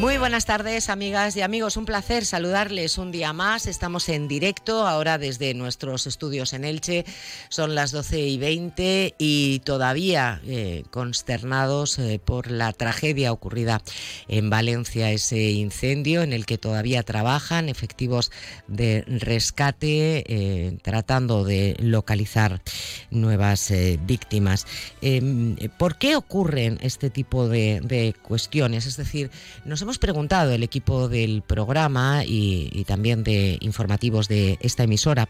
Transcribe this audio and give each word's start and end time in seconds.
Muy 0.00 0.16
buenas 0.16 0.46
tardes, 0.46 0.88
amigas 0.88 1.36
y 1.36 1.42
amigos. 1.42 1.76
Un 1.76 1.84
placer 1.84 2.24
saludarles 2.24 2.96
un 2.96 3.12
día 3.12 3.34
más. 3.34 3.66
Estamos 3.66 4.08
en 4.08 4.28
directo 4.28 4.86
ahora 4.86 5.18
desde 5.18 5.52
nuestros 5.52 6.06
estudios 6.06 6.54
en 6.54 6.64
Elche. 6.64 7.04
Son 7.50 7.74
las 7.74 7.90
12 7.92 8.18
y 8.18 8.38
20 8.38 9.14
y 9.18 9.58
todavía 9.58 10.40
eh, 10.46 10.84
consternados 10.90 11.98
eh, 11.98 12.18
por 12.18 12.50
la 12.50 12.72
tragedia 12.72 13.30
ocurrida 13.30 13.82
en 14.26 14.48
Valencia, 14.48 15.10
ese 15.12 15.50
incendio 15.50 16.22
en 16.22 16.32
el 16.32 16.46
que 16.46 16.56
todavía 16.56 17.02
trabajan 17.02 17.68
efectivos 17.68 18.32
de 18.68 19.04
rescate 19.06 20.24
eh, 20.26 20.78
tratando 20.80 21.44
de 21.44 21.76
localizar 21.78 22.62
nuevas 23.10 23.70
víctimas. 24.06 24.66
Em, 25.02 25.56
¿Por 25.76 25.98
qué 25.98 26.16
ocurren 26.16 26.78
este 26.80 27.10
tipo 27.10 27.50
de, 27.50 27.82
de 27.84 28.14
cuestiones? 28.22 28.86
Es 28.86 28.96
decir, 28.96 29.30
nos 29.66 29.82
hemos 29.82 29.89
hemos 29.90 29.98
preguntado 29.98 30.52
el 30.52 30.62
equipo 30.62 31.08
del 31.08 31.42
programa 31.42 32.22
y, 32.24 32.84
también 32.86 33.24
de 33.24 33.58
informativos 33.60 34.28
de 34.28 34.56
esta 34.60 34.84
emisora 34.84 35.28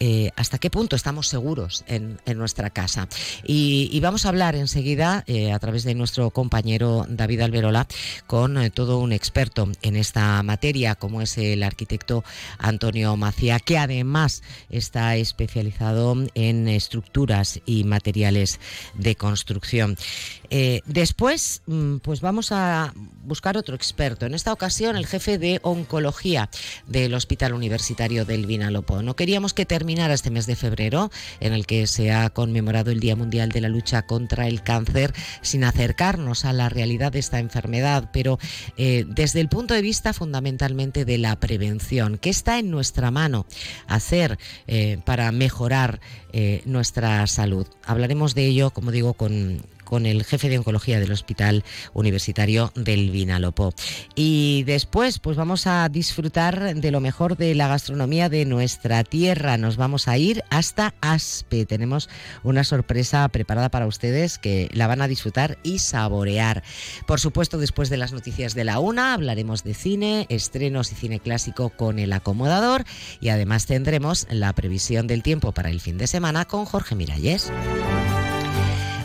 eh, 0.00 0.30
hasta 0.36 0.58
qué 0.58 0.68
punto 0.68 0.96
estamos 0.96 1.28
seguros 1.28 1.82
en, 1.86 2.18
nuestra 2.36 2.68
casa. 2.68 3.08
Y, 3.42 3.98
vamos 4.00 4.26
a 4.26 4.28
hablar 4.28 4.54
enseguida 4.54 5.24
eh, 5.26 5.50
a 5.50 5.58
través 5.58 5.84
de 5.84 5.94
nuestro 5.94 6.28
compañero 6.28 7.06
David 7.08 7.40
Alberola 7.40 7.86
con 8.26 8.58
eh, 8.58 8.68
todo 8.68 8.98
un 8.98 9.12
experto 9.12 9.66
en 9.80 9.96
esta 9.96 10.42
materia, 10.42 10.94
como 10.94 11.22
es 11.22 11.38
el 11.38 11.62
arquitecto 11.62 12.22
Antonio 12.58 13.16
Macía, 13.16 13.60
que 13.60 13.78
además 13.78 14.42
está 14.68 15.16
especializado 15.16 16.14
en 16.34 16.68
estructuras 16.68 17.60
y 17.64 17.84
materiales 17.84 18.60
de 18.92 19.16
construcción. 19.16 19.96
Después, 20.86 21.62
mm, 21.66 21.96
pues 21.98 22.20
vamos 22.20 22.52
a 22.52 22.92
buscar 23.24 23.56
otro 23.56 23.74
experto 23.74 24.26
en 24.26 24.34
esta 24.34 24.52
ocasión, 24.52 24.96
el 24.96 25.06
jefe 25.06 25.38
de 25.38 25.60
oncología 25.62 26.50
del 26.86 27.14
Hospital 27.14 27.54
Universitario 27.54 28.24
del 28.24 28.46
Vinalopó. 28.46 29.02
No 29.02 29.16
queríamos 29.16 29.54
que 29.54 29.66
terminara 29.66 30.14
este 30.14 30.30
mes 30.30 30.46
de 30.46 30.56
febrero, 30.56 31.10
en 31.40 31.52
el 31.52 31.66
que 31.66 31.86
se 31.86 32.12
ha 32.12 32.30
conmemorado 32.30 32.90
el 32.90 33.00
Día 33.00 33.16
Mundial 33.16 33.50
de 33.50 33.60
la 33.60 33.68
Lucha 33.68 34.02
contra 34.02 34.46
el 34.46 34.62
Cáncer, 34.62 35.14
sin 35.40 35.64
acercarnos 35.64 36.44
a 36.44 36.52
la 36.52 36.68
realidad 36.68 37.12
de 37.12 37.18
esta 37.18 37.38
enfermedad, 37.38 38.10
pero 38.12 38.38
eh, 38.76 39.04
desde 39.08 39.40
el 39.40 39.48
punto 39.48 39.74
de 39.74 39.82
vista 39.82 40.12
fundamentalmente 40.12 41.04
de 41.04 41.18
la 41.18 41.36
prevención. 41.36 42.18
¿Qué 42.18 42.30
está 42.30 42.58
en 42.58 42.70
nuestra 42.70 43.10
mano 43.10 43.46
hacer 43.86 44.38
eh, 44.66 44.98
para 45.04 45.30
mejorar 45.32 46.00
eh, 46.32 46.62
nuestra 46.64 47.26
salud? 47.26 47.66
Hablaremos 47.84 48.34
de 48.34 48.46
ello, 48.46 48.70
como 48.70 48.90
digo, 48.90 49.14
con, 49.14 49.62
con 49.92 50.06
el 50.06 50.24
jefe 50.24 50.48
de 50.48 50.56
oncología 50.56 50.98
del 51.00 51.12
Hospital 51.12 51.64
Universitario 51.92 52.72
del 52.74 53.10
Vinalopó. 53.10 53.74
Y 54.14 54.62
después, 54.62 55.18
pues 55.18 55.36
vamos 55.36 55.66
a 55.66 55.86
disfrutar 55.90 56.74
de 56.74 56.90
lo 56.90 57.00
mejor 57.02 57.36
de 57.36 57.54
la 57.54 57.68
gastronomía 57.68 58.30
de 58.30 58.46
nuestra 58.46 59.04
tierra. 59.04 59.58
Nos 59.58 59.76
vamos 59.76 60.08
a 60.08 60.16
ir 60.16 60.44
hasta 60.48 60.94
Aspe. 61.02 61.66
Tenemos 61.66 62.08
una 62.42 62.64
sorpresa 62.64 63.28
preparada 63.28 63.68
para 63.68 63.86
ustedes 63.86 64.38
que 64.38 64.70
la 64.72 64.86
van 64.86 65.02
a 65.02 65.08
disfrutar 65.08 65.58
y 65.62 65.80
saborear. 65.80 66.62
Por 67.06 67.20
supuesto, 67.20 67.58
después 67.58 67.90
de 67.90 67.98
las 67.98 68.14
noticias 68.14 68.54
de 68.54 68.64
la 68.64 68.78
una, 68.78 69.12
hablaremos 69.12 69.62
de 69.62 69.74
cine, 69.74 70.24
estrenos 70.30 70.90
y 70.92 70.94
cine 70.94 71.20
clásico 71.20 71.68
con 71.68 71.98
el 71.98 72.14
acomodador 72.14 72.84
y 73.20 73.28
además 73.28 73.66
tendremos 73.66 74.26
la 74.30 74.54
previsión 74.54 75.06
del 75.06 75.22
tiempo 75.22 75.52
para 75.52 75.68
el 75.68 75.82
fin 75.82 75.98
de 75.98 76.06
semana 76.06 76.46
con 76.46 76.64
Jorge 76.64 76.94
Miralles. 76.94 77.52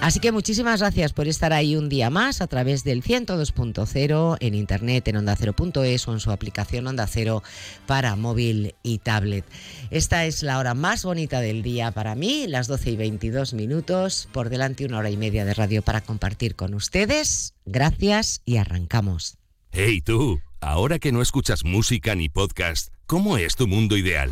Así 0.02 0.20
que 0.20 0.32
muchísimas 0.32 0.80
gracias 0.80 1.12
por 1.12 1.28
estar 1.28 1.54
ahí 1.54 1.76
un 1.76 1.90
día 1.90 2.10
más 2.10 2.42
a 2.42 2.48
través 2.48 2.84
del 2.84 3.04
102.0 3.04 4.38
en 4.40 4.54
internet 4.54 5.08
en 5.08 5.18
onda 5.18 5.36
o 5.36 6.14
en 6.14 6.20
su 6.20 6.32
aplicación 6.32 6.88
Onda 6.88 7.08
Cero 7.08 7.44
para 7.86 8.16
móvil 8.16 8.76
y 8.84 9.00
tablet. 9.00 9.44
Esta 9.90 10.26
es 10.26 10.44
la 10.44 10.60
hora 10.60 10.76
más 10.76 11.04
bonita 11.04 11.42
del 11.42 11.64
día 11.64 11.92
para 11.92 12.16
mí, 12.16 12.46
las 12.48 12.68
12 12.68 12.92
y 12.92 12.96
22 12.96 13.54
minutos, 13.54 14.30
por 14.32 14.50
delante 14.50 14.86
una 14.86 15.00
hora 15.00 15.10
y 15.10 15.18
media 15.18 15.46
de 15.46 15.54
radio 15.54 15.82
para 15.82 16.02
compartir 16.02 16.56
con 16.56 16.74
ustedes. 16.74 17.56
Gracias 17.66 18.42
y 18.46 18.58
arrancamos. 18.58 19.38
Hey 19.72 20.02
tú, 20.02 20.40
ahora 20.62 21.00
que 21.00 21.12
no 21.12 21.22
escuchas 21.22 21.66
música 21.66 22.16
ni 22.16 22.30
podcast, 22.30 22.94
¿cómo 23.08 23.38
es 23.38 23.56
tu 23.56 23.68
mundo 23.68 23.98
ideal? 23.98 24.32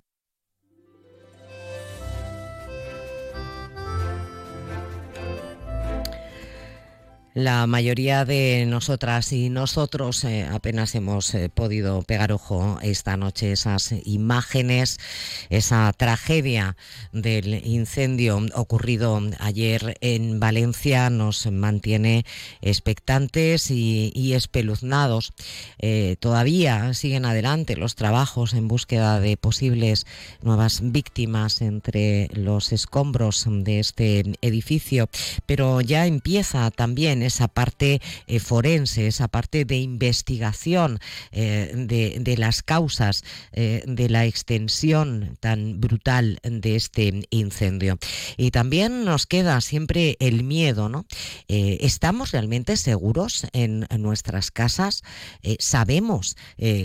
La 7.33 7.65
mayoría 7.65 8.25
de 8.25 8.65
nosotras 8.67 9.31
y 9.31 9.49
nosotros 9.49 10.25
eh, 10.25 10.45
apenas 10.51 10.95
hemos 10.95 11.33
eh, 11.33 11.47
podido 11.47 12.01
pegar 12.01 12.33
ojo 12.33 12.77
esta 12.81 13.15
noche 13.15 13.53
esas 13.53 13.93
imágenes, 14.03 14.99
esa 15.49 15.93
tragedia 15.93 16.75
del 17.13 17.65
incendio 17.65 18.37
ocurrido 18.53 19.21
ayer 19.39 19.97
en 20.01 20.41
Valencia 20.41 21.09
nos 21.09 21.49
mantiene 21.49 22.25
expectantes 22.61 23.71
y, 23.71 24.33
espeluznados. 24.33 25.31
Eh, 25.79 26.17
todavía 26.19 26.93
siguen 26.93 27.23
adelante 27.23 27.77
los 27.77 27.95
trabajos 27.95 28.53
en 28.53 28.67
búsqueda 28.67 29.21
de 29.21 29.37
posibles 29.37 30.05
nuevas 30.41 30.81
víctimas 30.83 31.61
entre 31.61 32.27
los 32.33 32.73
escombros 32.73 33.45
de 33.47 33.79
este 33.79 34.33
edificio, 34.41 35.09
pero 35.45 35.79
ya 35.79 36.05
empieza 36.07 36.71
también 36.71 37.20
esa 37.21 37.47
parte 37.47 38.01
eh, 38.27 38.39
forense, 38.39 39.07
esa 39.07 39.27
parte 39.27 39.65
de 39.65 39.77
investigación 39.77 40.99
eh, 41.31 41.71
de, 41.75 42.37
las 42.37 42.63
causas 42.63 43.23
eh, 43.51 43.83
de 43.85 44.09
la 44.09 44.25
extensión 44.25 45.37
tan 45.39 45.79
brutal 45.79 46.39
de 46.43 46.75
este 46.75 47.21
incendio. 47.29 47.97
Y 48.37 48.51
también 48.51 49.05
nos 49.05 49.25
queda 49.25 49.59
siempre 49.61 50.17
el 50.19 50.43
miedo, 50.43 50.89
¿no? 50.89 51.05
¿Estamos 51.47 52.31
realmente 52.31 52.77
seguros 52.77 53.45
en, 53.53 53.85
nuestras 53.97 54.51
casas? 54.51 55.03
¿Sabemos 55.59 56.37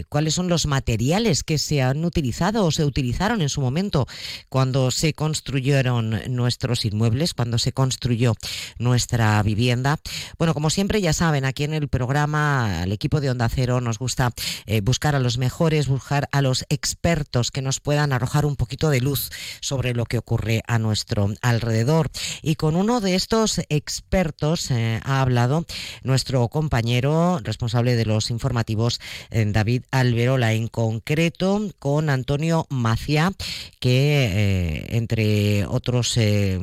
cuáles 0.09 0.35
son 0.35 0.49
los 0.49 0.67
materiales 0.67 1.45
que 1.45 1.59
se 1.59 1.83
han 1.83 2.05
utilizado 2.05 2.65
o 2.65 2.71
se 2.71 2.85
utilizaron 2.85 3.41
en 3.43 3.49
su 3.49 3.61
momento 3.61 4.07
cuando 4.49 4.91
se 4.91 5.15
construyeron 5.15 6.21
nuestros 6.29 6.85
inmuebles, 6.85 7.35
cuando 7.35 7.59
se 7.59 7.73
construyó 7.73 8.35
nuestra 8.79 9.43
vivienda? 9.43 9.99
Bueno, 10.39 10.55
como 10.55 10.71
siempre 10.71 11.01
ya 11.01 11.13
saben, 11.13 11.45
aquí 11.45 11.65
en 11.65 11.75
el 11.75 11.89
programa, 11.89 12.83
al 12.83 12.93
equipo 12.93 13.21
de 13.21 13.31
Onda 13.31 13.49
Cero 13.49 13.81
nos 13.81 13.99
gusta 13.99 14.33
eh, 14.67 14.81
buscar 14.81 15.15
a 15.15 15.21
los 15.21 15.39
mejores, 15.39 15.89
buscar 15.89 16.29
a 16.33 16.43
los 16.43 16.65
expertos 16.69 17.51
que 17.51 17.63
nos 17.63 17.81
puedan 17.81 18.13
arrojar 18.13 18.47
un 18.47 18.57
poquito 18.57 18.91
de 18.91 19.01
luz 19.01 19.31
sobre 19.61 19.95
lo 19.95 20.05
que 20.07 20.19
ocurre 20.19 20.63
a 20.67 20.79
nuestro 20.79 21.31
alrededor. 21.43 22.11
Y 22.43 22.57
con 22.57 22.77
uno 22.77 23.01
de 23.01 23.15
estos 23.15 23.61
expertos 23.69 24.71
eh, 24.71 25.01
ha 25.05 25.21
hablado 25.21 25.65
nuestro 26.03 26.49
compañero 26.49 27.41
responsable 27.43 27.97
de 27.97 28.07
los 28.07 28.31
informativos, 28.31 29.01
eh, 29.31 29.45
David 29.47 29.83
Alberola, 29.91 30.53
en 30.53 30.69
concreto 30.69 31.61
con 31.79 32.11
Antonio 32.11 32.67
Macia, 32.71 33.33
que 33.81 34.87
entre 34.91 35.67
otros 35.67 36.19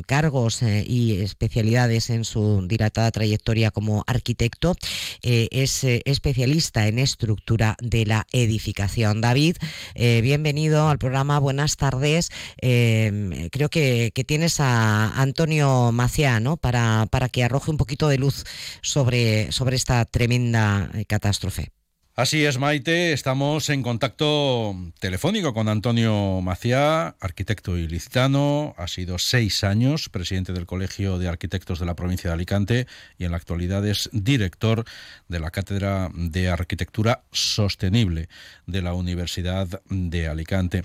cargos 0.06 0.62
y 0.62 1.21
especialidades 1.21 2.10
en 2.10 2.25
su 2.25 2.65
dilatada 2.68 3.12
trayectoria, 3.12 3.52
como 3.71 4.03
arquitecto, 4.07 4.75
eh, 5.21 5.47
es 5.51 5.83
eh, 5.83 6.01
especialista 6.05 6.88
en 6.88 6.97
estructura 6.97 7.75
de 7.81 8.05
la 8.05 8.25
edificación. 8.31 9.21
David, 9.21 9.57
eh, 9.94 10.21
bienvenido 10.21 10.89
al 10.89 10.97
programa, 10.97 11.39
buenas 11.39 11.77
tardes. 11.77 12.29
creo 12.59 13.69
que, 13.69 14.11
tienes 14.25 14.59
a 14.59 15.21
Antonio 15.21 15.91
Maciano 15.91 16.57
para, 16.57 17.07
para 17.11 17.29
que 17.29 17.44
arroje 17.44 17.69
un 17.69 17.77
poquito 17.77 18.07
de 18.07 18.17
luz 18.17 18.45
sobre, 18.81 19.51
sobre 19.51 19.75
esta 19.75 20.05
tremenda 20.05 20.89
catástrofe. 21.07 21.82
Así 22.15 22.45
es, 22.45 22.60
Maite. 22.60 23.12
Estamos 23.12 23.71
en 23.71 23.81
contacto 23.81 24.75
telefónico 25.00 25.51
con 25.56 25.68
Antonio 25.68 26.42
Maciá, 26.42 27.15
arquitecto 27.19 27.75
ilicitano. 27.75 28.75
Ha 28.77 28.88
sido 28.88 29.18
seis 29.18 29.63
años 29.63 30.10
presidente 30.10 30.54
del 30.54 30.68
Colegio 30.68 31.18
de 31.18 31.27
Arquitectos 31.27 31.80
de 31.80 31.88
la 31.88 31.95
provincia 31.95 32.30
de 32.30 32.36
Alicante 32.36 32.88
y 33.18 33.25
en 33.25 33.31
la 33.31 33.38
actualidad 33.38 33.83
es 33.88 34.12
director 34.13 34.83
de 35.27 35.39
la 35.39 35.50
Cátedra 35.50 36.10
de 36.13 36.50
Arquitectura 36.50 37.24
Sostenible 37.31 38.30
de 38.68 38.83
la 38.83 38.94
Universidad 38.94 39.81
de 39.89 40.27
Alicante. 40.27 40.83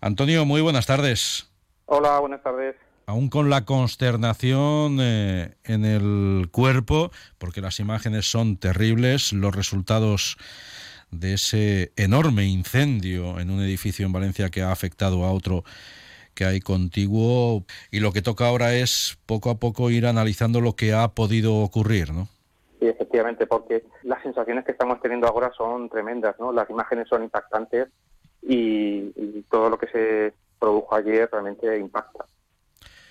Antonio, 0.00 0.44
muy 0.44 0.60
buenas 0.60 0.86
tardes. 0.86 1.50
Hola, 1.86 2.20
buenas 2.20 2.40
tardes 2.40 2.76
aún 3.06 3.28
con 3.28 3.50
la 3.50 3.64
consternación 3.64 4.98
eh, 5.00 5.54
en 5.64 5.84
el 5.84 6.48
cuerpo, 6.50 7.10
porque 7.38 7.60
las 7.60 7.80
imágenes 7.80 8.30
son 8.30 8.56
terribles, 8.56 9.32
los 9.32 9.54
resultados 9.54 10.36
de 11.10 11.34
ese 11.34 11.92
enorme 11.96 12.46
incendio 12.46 13.38
en 13.38 13.50
un 13.50 13.60
edificio 13.60 14.06
en 14.06 14.12
Valencia 14.12 14.50
que 14.50 14.62
ha 14.62 14.72
afectado 14.72 15.24
a 15.24 15.32
otro 15.32 15.64
que 16.34 16.46
hay 16.46 16.60
contiguo 16.60 17.64
y 17.90 18.00
lo 18.00 18.12
que 18.12 18.22
toca 18.22 18.46
ahora 18.46 18.74
es 18.74 19.18
poco 19.26 19.50
a 19.50 19.56
poco 19.56 19.90
ir 19.90 20.06
analizando 20.06 20.62
lo 20.62 20.74
que 20.74 20.94
ha 20.94 21.08
podido 21.08 21.56
ocurrir, 21.56 22.12
¿no? 22.12 22.28
Sí, 22.80 22.88
efectivamente, 22.88 23.46
porque 23.46 23.84
las 24.02 24.22
sensaciones 24.22 24.64
que 24.64 24.72
estamos 24.72 25.00
teniendo 25.02 25.28
ahora 25.28 25.52
son 25.56 25.90
tremendas, 25.90 26.34
¿no? 26.40 26.52
Las 26.52 26.68
imágenes 26.70 27.06
son 27.08 27.22
impactantes 27.22 27.88
y 28.40 29.42
todo 29.50 29.68
lo 29.68 29.78
que 29.78 29.86
se 29.88 30.34
produjo 30.58 30.94
ayer 30.94 31.28
realmente 31.30 31.78
impacta. 31.78 32.24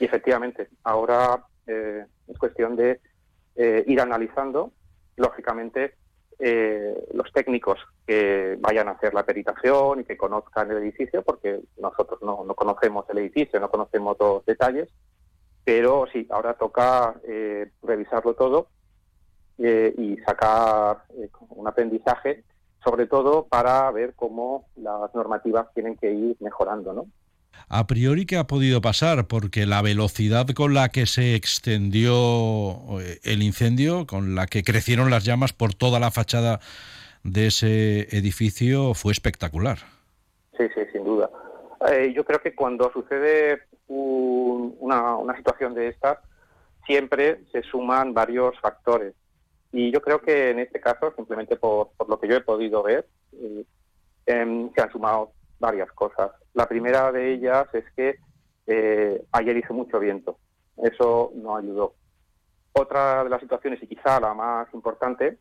Y 0.01 0.05
efectivamente, 0.05 0.67
ahora 0.83 1.45
eh, 1.67 2.03
es 2.27 2.37
cuestión 2.39 2.75
de 2.75 2.99
eh, 3.55 3.83
ir 3.85 4.01
analizando, 4.01 4.71
lógicamente, 5.15 5.93
eh, 6.39 7.07
los 7.13 7.31
técnicos 7.31 7.77
que 8.07 8.57
vayan 8.59 8.87
a 8.87 8.93
hacer 8.93 9.13
la 9.13 9.23
peritación 9.23 9.99
y 9.99 10.03
que 10.03 10.17
conozcan 10.17 10.71
el 10.71 10.77
edificio, 10.77 11.21
porque 11.21 11.59
nosotros 11.77 12.19
no, 12.23 12.43
no 12.43 12.55
conocemos 12.55 13.07
el 13.11 13.19
edificio, 13.19 13.59
no 13.59 13.69
conocemos 13.69 14.17
los 14.19 14.43
detalles, 14.43 14.89
pero 15.63 16.07
sí, 16.11 16.25
ahora 16.31 16.55
toca 16.55 17.13
revisarlo 17.83 18.33
todo 18.33 18.69
y 19.59 20.17
sacar 20.25 21.03
un 21.49 21.67
aprendizaje, 21.67 22.43
sobre 22.83 23.05
todo 23.05 23.45
para 23.45 23.91
ver 23.91 24.15
cómo 24.15 24.65
las 24.77 25.13
normativas 25.13 25.71
tienen 25.75 25.95
que 25.95 26.11
ir 26.11 26.37
mejorando, 26.39 26.91
¿no? 26.91 27.05
A 27.69 27.87
priori 27.87 28.25
qué 28.25 28.37
ha 28.37 28.45
podido 28.45 28.81
pasar, 28.81 29.27
porque 29.27 29.65
la 29.65 29.81
velocidad 29.81 30.47
con 30.47 30.73
la 30.73 30.89
que 30.89 31.05
se 31.05 31.35
extendió 31.35 32.99
eh, 32.99 33.19
el 33.23 33.43
incendio, 33.43 34.05
con 34.05 34.35
la 34.35 34.47
que 34.47 34.63
crecieron 34.63 35.09
las 35.09 35.25
llamas 35.25 35.53
por 35.53 35.73
toda 35.73 35.99
la 35.99 36.11
fachada 36.11 36.59
de 37.23 37.47
ese 37.47 38.15
edificio 38.15 38.93
fue 38.93 39.11
espectacular. 39.11 39.77
Sí, 40.57 40.65
sí, 40.73 40.81
sin 40.91 41.03
duda. 41.03 41.29
Eh, 41.89 42.13
yo 42.15 42.23
creo 42.23 42.39
que 42.41 42.53
cuando 42.53 42.91
sucede 42.91 43.63
una, 43.87 45.35
situación 45.35 45.73
de 45.73 45.87
estas, 45.87 46.19
siempre 46.85 47.43
se 47.51 47.63
suman 47.63 48.13
varios 48.13 48.59
factores. 48.59 49.13
Y 49.71 49.91
yo 49.91 50.01
creo 50.01 50.21
que 50.21 50.51
en 50.51 50.59
este 50.59 50.79
caso, 50.79 51.13
simplemente 51.15 51.55
por, 51.55 51.91
lo 52.07 52.19
que 52.19 52.27
yo 52.27 52.35
he 52.35 52.41
podido 52.41 52.83
ver, 52.83 53.07
eh, 53.33 53.65
em, 54.25 54.71
se 54.73 54.81
han 54.81 54.91
sumado 54.91 55.31
varias 55.61 55.89
cosas. 55.93 56.31
La 56.53 56.67
primera 56.67 57.11
de 57.13 57.31
ellas 57.31 57.67
es 57.71 57.85
que 57.95 58.17
eh, 58.67 59.23
ayer 59.31 59.55
hizo 59.55 59.73
mucho 59.73 59.99
viento. 59.99 60.37
Eso 60.75 61.31
no 61.35 61.55
ayudó. 61.55 61.93
Otra 62.73 63.23
de 63.23 63.29
las 63.29 63.41
situaciones, 63.41 63.81
y 63.81 63.87
quizá 63.87 64.19
la 64.19 64.33
más 64.33 64.67
importante, 64.73 65.37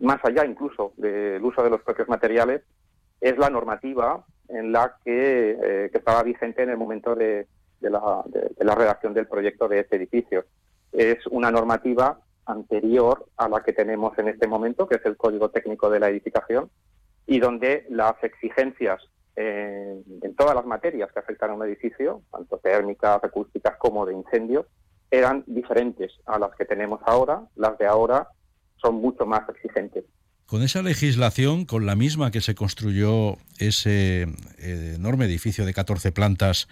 más 0.00 0.18
allá 0.24 0.44
incluso 0.44 0.92
del 0.96 1.42
uso 1.42 1.62
de 1.62 1.70
los 1.70 1.82
propios 1.82 2.08
materiales, 2.08 2.62
es 3.20 3.38
la 3.38 3.48
normativa 3.48 4.24
en 4.48 4.72
la 4.72 4.96
que, 5.04 5.58
eh, 5.62 5.90
estaba 5.92 6.22
vigente 6.22 6.62
en 6.62 6.70
el 6.70 6.76
momento 6.76 7.14
de, 7.14 7.46
la, 7.80 8.22
de, 8.26 8.64
la, 8.64 8.74
redacción 8.74 9.14
del 9.14 9.26
proyecto 9.26 9.68
de 9.68 9.80
este 9.80 9.96
edificio. 9.96 10.44
Es 10.92 11.26
una 11.26 11.50
normativa 11.50 12.20
anterior 12.46 13.26
a 13.36 13.48
la 13.48 13.62
que 13.62 13.72
tenemos 13.72 14.18
en 14.18 14.28
este 14.28 14.46
momento, 14.46 14.88
que 14.88 14.96
es 14.96 15.04
el 15.04 15.16
Código 15.16 15.50
Técnico 15.50 15.90
de 15.90 16.00
la 16.00 16.08
Edificación, 16.08 16.70
y 17.26 17.40
donde 17.40 17.86
las 17.90 18.14
exigencias 18.24 19.02
en, 19.40 20.34
todas 20.36 20.54
las 20.54 20.66
materias 20.66 21.10
que 21.12 21.20
afectan 21.20 21.50
a 21.50 21.54
un 21.54 21.64
edificio, 21.64 22.22
tanto 22.32 22.58
térmicas, 22.58 23.22
acústicas 23.22 23.76
como 23.78 24.04
de 24.04 24.14
incendios, 24.14 24.66
eran 25.10 25.44
diferentes 25.46 26.12
a 26.26 26.38
las 26.38 26.50
que 26.56 26.64
tenemos 26.64 27.00
ahora. 27.06 27.42
Las 27.54 27.78
de 27.78 27.86
ahora 27.86 28.28
son 28.76 28.96
mucho 28.96 29.26
más 29.26 29.48
exigentes. 29.48 30.04
Con 30.46 30.62
esa 30.62 30.82
legislación, 30.82 31.66
con 31.66 31.86
la 31.86 31.94
misma 31.94 32.30
que 32.30 32.40
se 32.40 32.54
construyó 32.54 33.36
ese 33.58 34.22
eh, 34.58 34.94
enorme 34.96 35.26
edificio 35.26 35.64
de 35.64 35.74
14 35.74 36.10
plantas 36.10 36.68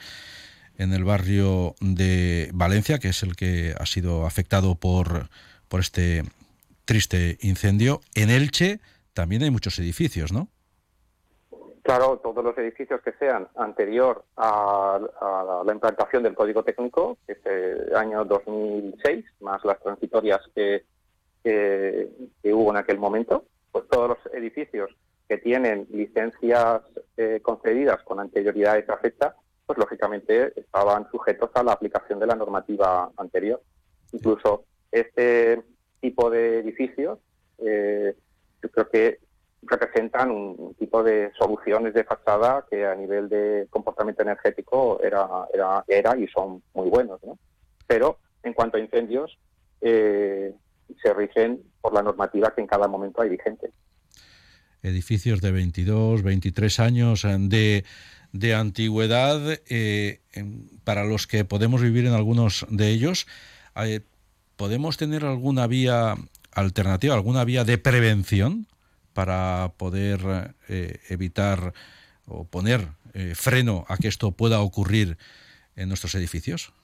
en 0.76 0.92
el 0.92 1.04
barrio 1.04 1.74
de 1.80 2.50
Valencia, 2.52 2.98
que 2.98 3.08
es 3.08 3.22
el 3.22 3.36
que 3.36 3.74
ha 3.78 3.86
sido 3.86 4.26
afectado 4.26 4.74
por, 4.74 5.28
por 5.68 5.80
este 5.80 6.24
triste 6.84 7.38
incendio, 7.40 8.00
en 8.14 8.30
Elche 8.30 8.80
también 9.12 9.42
hay 9.42 9.50
muchos 9.50 9.78
edificios, 9.78 10.32
¿no? 10.32 10.48
Claro, 11.86 12.18
todos 12.18 12.42
los 12.42 12.58
edificios 12.58 13.00
que 13.00 13.12
sean 13.12 13.46
anterior 13.54 14.24
a, 14.36 14.98
la 15.64 15.72
implantación 15.72 16.24
del 16.24 16.34
código 16.34 16.64
técnico, 16.64 17.16
que 17.28 17.36
año 17.94 18.24
2006, 18.24 19.24
más 19.38 19.64
las 19.64 19.80
transitorias 19.80 20.40
que, 20.52 20.82
hubo 22.42 22.70
en 22.72 22.76
aquel 22.76 22.98
momento, 22.98 23.44
pues 23.70 23.84
todos 23.88 24.08
los 24.08 24.34
edificios 24.34 24.90
que 25.28 25.38
tienen 25.38 25.86
licencias 25.90 26.82
eh, 27.16 27.38
concedidas 27.40 28.02
con 28.02 28.18
anterioridad 28.18 28.74
a 28.74 28.78
esa 28.78 28.96
fecha, 28.96 29.36
pues 29.64 29.78
lógicamente 29.78 30.58
estaban 30.58 31.08
sujetos 31.12 31.50
a 31.54 31.62
la 31.62 31.70
aplicación 31.70 32.18
de 32.18 32.26
la 32.26 32.34
normativa 32.34 33.12
anterior. 33.16 33.62
Incluso 34.10 34.64
este 34.90 35.62
tipo 36.00 36.30
de 36.30 36.58
edificios, 36.58 37.20
eh, 37.58 38.16
yo 38.60 38.70
creo 38.70 38.88
que 38.88 39.25
representan 39.62 40.30
un 40.30 40.74
tipo 40.74 41.02
de 41.02 41.32
soluciones 41.38 41.94
de 41.94 42.04
fachada 42.04 42.64
que 42.70 42.86
a 42.86 42.94
nivel 42.94 43.28
de 43.28 43.66
comportamiento 43.70 44.22
energético 44.22 45.00
era, 45.02 45.26
era, 45.52 45.84
era 45.88 46.16
y 46.16 46.28
son 46.28 46.62
muy 46.74 46.88
buenos. 46.88 47.20
¿no? 47.24 47.38
Pero 47.86 48.18
en 48.42 48.52
cuanto 48.52 48.76
a 48.76 48.80
incendios, 48.80 49.38
eh, 49.80 50.54
se 51.02 51.14
rigen 51.14 51.62
por 51.80 51.92
la 51.92 52.02
normativa 52.02 52.54
que 52.54 52.60
en 52.60 52.66
cada 52.66 52.88
momento 52.88 53.22
hay 53.22 53.30
vigente. 53.30 53.70
Edificios 54.82 55.40
de 55.40 55.50
22, 55.50 56.22
23 56.22 56.80
años 56.80 57.24
eh, 57.24 57.36
de, 57.40 57.84
de 58.32 58.54
antigüedad, 58.54 59.40
eh, 59.68 60.20
para 60.84 61.04
los 61.04 61.26
que 61.26 61.44
podemos 61.44 61.82
vivir 61.82 62.06
en 62.06 62.12
algunos 62.12 62.66
de 62.70 62.90
ellos, 62.90 63.26
¿podemos 64.56 64.96
tener 64.96 65.24
alguna 65.24 65.66
vía 65.66 66.14
alternativa, 66.52 67.14
alguna 67.14 67.44
vía 67.44 67.64
de 67.64 67.78
prevención? 67.78 68.66
Para 69.16 69.72
poder 69.78 70.20
eh, 70.68 70.98
evitar 71.08 71.72
o 72.28 72.44
poner 72.44 72.80
eh, 73.14 73.32
freno 73.34 73.86
a 73.88 73.96
que 73.96 74.08
esto 74.08 74.32
pueda 74.32 74.60
ocurrir 74.60 75.16
en 75.74 75.88
nuestros 75.88 76.14
edificios? 76.14 76.74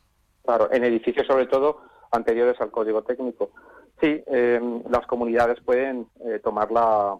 Claro, 0.43 0.73
en 0.73 0.83
edificios 0.83 1.27
sobre 1.27 1.47
todo 1.47 1.83
anteriores 2.11 2.59
al 2.59 2.71
código 2.71 3.03
técnico. 3.03 3.51
Sí, 4.01 4.25
em, 4.27 4.83
las 4.91 5.07
comunidades 5.07 5.61
pueden 5.61 6.07
eh, 6.25 6.41
tomar 6.43 6.73
la, 6.73 7.19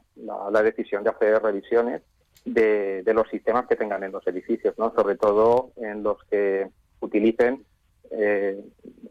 decisión 0.63 1.05
de 1.05 1.11
hacer 1.11 1.43
revisiones 1.43 2.01
de, 2.47 3.05
los 3.15 3.29
sistemas 3.29 3.67
que 3.67 3.77
tengan 3.77 4.03
en 4.05 4.13
los 4.13 4.27
edificios, 4.27 4.75
¿no? 4.79 4.95
sobre 4.95 5.17
todo 5.17 5.73
en 5.77 6.03
los 6.03 6.17
que 6.31 6.69
utilicen 7.01 7.67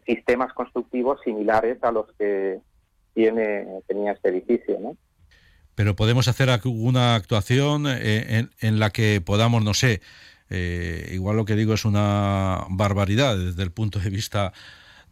sistemas 0.05 0.53
constructivos 0.53 1.19
similares 1.23 1.83
a 1.83 1.91
los 1.91 2.11
que 2.13 2.59
tiene 3.13 3.81
tenía 3.87 4.11
este 4.13 4.29
edificio. 4.29 4.79
¿no? 4.79 4.95
Pero 5.75 5.95
podemos 5.95 6.27
hacer 6.27 6.49
alguna 6.49 7.15
actuación 7.15 7.85
eh, 7.87 8.47
en, 8.59 8.79
la 8.79 8.89
que 8.89 9.21
podamos, 9.21 9.63
no 9.63 9.73
sé, 9.73 10.01
eh, 10.49 11.09
igual 11.13 11.37
lo 11.37 11.45
que 11.45 11.55
digo 11.55 11.73
es 11.73 11.85
una 11.85 12.65
barbaridad 12.69 13.37
desde 13.37 13.63
el 13.63 13.71
punto 13.71 13.99
de 13.99 14.09
vista 14.09 14.53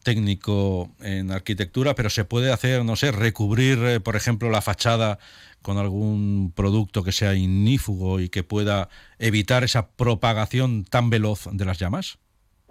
técnico 0.03 0.89
en 1.01 1.31
arquitectura, 1.31 1.95
pero 1.95 2.09
se 2.09 2.25
puede 2.25 2.51
hacer, 2.51 2.85
no 2.85 2.95
sé, 2.95 3.11
recubrir, 3.11 3.79
eh, 3.85 3.99
por 3.99 4.15
ejemplo, 4.15 4.49
la 4.49 4.61
fachada 4.61 5.19
con 5.61 5.77
algún 5.77 6.53
producto 6.55 7.03
que 7.03 7.11
sea 7.11 7.33
inífugo 7.33 8.19
y 8.19 8.29
que 8.29 8.43
pueda 8.43 8.89
evitar 9.17 9.63
esa 9.63 9.89
propagación 9.89 10.85
tan 10.85 11.09
veloz 11.09 11.49
de 11.51 11.65
las 11.65 11.79
llamas? 11.79 12.17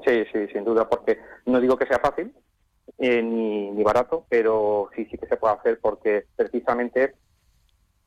Sí, 0.07 0.25
sí, 0.33 0.47
sin 0.53 0.65
duda, 0.65 0.89
porque 0.89 1.19
no 1.45 1.61
digo 1.61 1.77
que 1.77 1.87
sea 1.87 1.99
fácil 1.99 2.33
ni, 2.99 3.71
ni 3.71 3.83
barato, 3.83 4.27
pero 4.29 4.89
sí, 4.95 5.07
sí 5.11 5.19
que 5.19 5.27
se 5.27 5.37
puede 5.37 5.55
hacer 5.55 5.79
porque 5.81 6.25
precisamente 6.37 7.15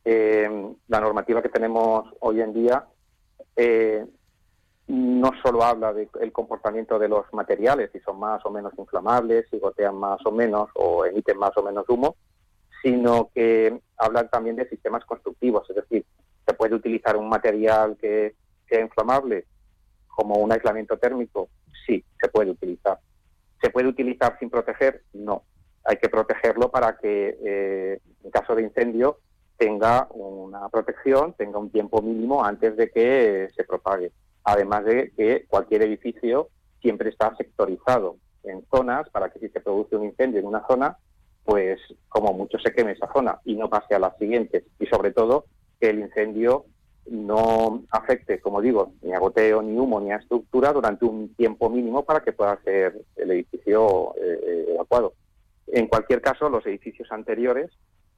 eh, 0.03 0.73
la 0.87 0.99
normativa 0.99 1.41
que 1.41 1.49
tenemos 1.49 2.07
hoy 2.19 2.41
en 2.41 2.53
día 2.53 2.85
eh, 3.55 4.05
no 4.87 5.31
solo 5.43 5.63
habla 5.63 5.93
del 5.93 6.31
comportamiento 6.31 6.99
de 6.99 7.07
los 7.07 7.25
materiales, 7.33 7.91
si 7.93 7.99
son 7.99 8.19
más 8.19 8.45
o 8.45 8.51
menos 8.51 8.73
inflamables, 8.77 9.45
si 9.49 9.59
gotean 9.59 9.95
más 9.95 10.19
o 10.25 10.31
menos 10.31 10.69
o 10.75 11.05
emiten 11.05 11.37
más 11.37 11.55
o 11.55 11.63
menos 11.63 11.87
humo, 11.87 12.15
sino 12.81 13.29
que 13.33 13.79
hablan 13.97 14.29
también 14.29 14.55
de 14.55 14.67
sistemas 14.67 15.05
constructivos, 15.05 15.69
es 15.69 15.75
decir, 15.75 16.05
se 16.45 16.53
puede 16.53 16.75
utilizar 16.75 17.15
un 17.15 17.29
material 17.29 17.95
que 18.01 18.35
sea 18.67 18.81
inflamable 18.81 19.45
como 20.07 20.35
un 20.35 20.51
aislamiento 20.51 20.97
térmico, 20.97 21.49
sí, 21.85 22.03
se 22.19 22.27
puede 22.27 22.51
utilizar. 22.51 22.99
¿Se 23.61 23.69
puede 23.69 23.87
utilizar 23.87 24.37
sin 24.39 24.49
proteger? 24.49 25.03
No. 25.13 25.43
Hay 25.85 25.97
que 25.97 26.09
protegerlo 26.09 26.69
para 26.69 26.97
que 26.97 27.37
eh, 27.45 27.99
en 28.23 28.31
caso 28.31 28.55
de 28.55 28.63
incendio 28.63 29.19
tenga 29.61 30.07
una 30.09 30.67
protección, 30.69 31.33
tenga 31.33 31.59
un 31.59 31.69
tiempo 31.69 32.01
mínimo 32.01 32.43
antes 32.43 32.75
de 32.77 32.89
que 32.89 33.47
se 33.55 33.63
propague. 33.63 34.11
Además 34.43 34.85
de 34.85 35.11
que 35.15 35.45
cualquier 35.47 35.83
edificio 35.83 36.49
siempre 36.81 37.11
está 37.11 37.35
sectorizado 37.35 38.15
en 38.43 38.65
zonas 38.71 39.07
para 39.11 39.29
que 39.29 39.37
si 39.37 39.49
se 39.49 39.61
produce 39.61 39.95
un 39.95 40.05
incendio 40.05 40.39
en 40.39 40.47
una 40.47 40.65
zona, 40.65 40.97
pues 41.45 41.79
como 42.09 42.33
mucho 42.33 42.57
se 42.57 42.73
queme 42.73 42.93
esa 42.93 43.13
zona 43.13 43.39
y 43.45 43.53
no 43.53 43.69
pase 43.69 43.93
a 43.93 43.99
las 43.99 44.17
siguientes. 44.17 44.63
Y 44.79 44.87
sobre 44.87 45.11
todo 45.11 45.45
que 45.79 45.91
el 45.91 45.99
incendio 45.99 46.65
no 47.05 47.83
afecte, 47.91 48.41
como 48.41 48.61
digo, 48.61 48.93
ni 49.03 49.13
a 49.13 49.19
goteo, 49.19 49.61
ni 49.61 49.77
humo, 49.77 50.01
ni 50.01 50.11
a 50.11 50.15
estructura 50.15 50.73
durante 50.73 51.05
un 51.05 51.35
tiempo 51.35 51.69
mínimo 51.69 52.03
para 52.03 52.21
que 52.21 52.33
pueda 52.33 52.59
ser 52.63 52.99
el 53.15 53.29
edificio 53.29 54.15
eh, 54.15 54.39
eh, 54.43 54.65
evacuado. 54.73 55.13
En 55.67 55.85
cualquier 55.85 56.19
caso, 56.19 56.49
los 56.49 56.65
edificios 56.65 57.11
anteriores, 57.11 57.69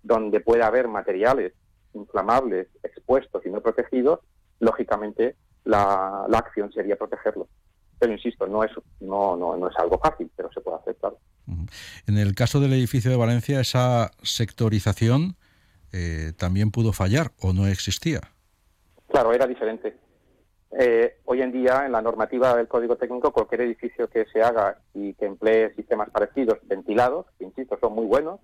donde 0.04 0.42
pueda 0.42 0.68
haber 0.68 0.88
materiales 0.88 1.54
inflamables 1.94 2.68
expuestos 2.84 3.46
y 3.46 3.50
no 3.50 3.62
protegidos, 3.62 4.20
lógicamente 4.60 5.36
la, 5.64 6.26
la 6.28 6.38
acción 6.38 6.72
sería 6.72 6.96
protegerlos. 6.96 7.48
Pero 8.00 8.12
insisto, 8.12 8.48
no 8.48 8.64
es, 8.64 8.72
no, 9.00 9.38
no, 9.38 9.56
no 9.56 9.70
es 9.70 9.78
algo 9.78 9.98
fácil, 9.98 10.30
pero 10.36 10.52
se 10.52 10.62
puede 10.62 10.78
hacer, 10.78 10.96
claro. 10.98 11.18
En 12.08 12.18
el 12.18 12.36
caso 12.36 12.60
del 12.60 12.74
edificio 12.74 13.10
de 13.10 13.18
Valencia, 13.18 13.60
esa 13.60 14.12
sectorización 14.22 15.36
eh, 15.94 16.34
también 16.38 16.72
pudo 16.72 16.92
fallar 16.92 17.32
o 17.40 17.54
no 17.54 17.68
existía. 17.68 18.22
Claro, 19.08 19.32
era 19.32 19.48
diferente. 19.48 19.96
Eh, 20.78 21.20
hoy 21.26 21.42
en 21.42 21.52
día, 21.52 21.86
en 21.86 21.92
la 21.92 22.02
normativa 22.02 22.56
del 22.56 22.68
Código 22.68 22.98
Técnico, 22.98 23.32
cualquier 23.32 23.62
edificio 23.62 24.10
que 24.10 24.26
se 24.26 24.42
haga 24.42 24.80
y 24.94 25.14
que 25.14 25.28
emplee 25.28 25.74
sistemas 25.76 26.10
parecidos, 26.10 26.58
ventilados, 26.64 27.28
que 27.38 27.46
insisto, 27.46 27.78
son 27.80 27.94
muy 27.94 28.06
buenos 28.06 28.40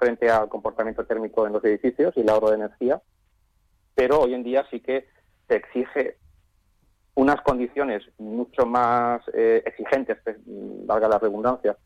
frente 0.00 0.30
al 0.30 0.48
comportamiento 0.48 1.04
térmico 1.04 1.46
en 1.46 1.52
los 1.52 1.64
edificios 1.64 2.14
y 2.16 2.20
el 2.20 2.28
ahorro 2.30 2.48
de 2.48 2.56
energía, 2.56 3.00
pero 3.94 4.22
hoy 4.22 4.34
en 4.34 4.42
día 4.42 4.66
sí 4.70 4.80
que 4.80 5.06
se 5.46 5.56
exige 5.56 6.16
unas 7.14 7.40
condiciones 7.42 8.02
mucho 8.18 8.64
más 8.64 9.20
eh, 9.34 9.62
exigentes, 9.66 10.16
valga 10.86 11.06
la 11.06 11.18
redundancia, 11.18 11.76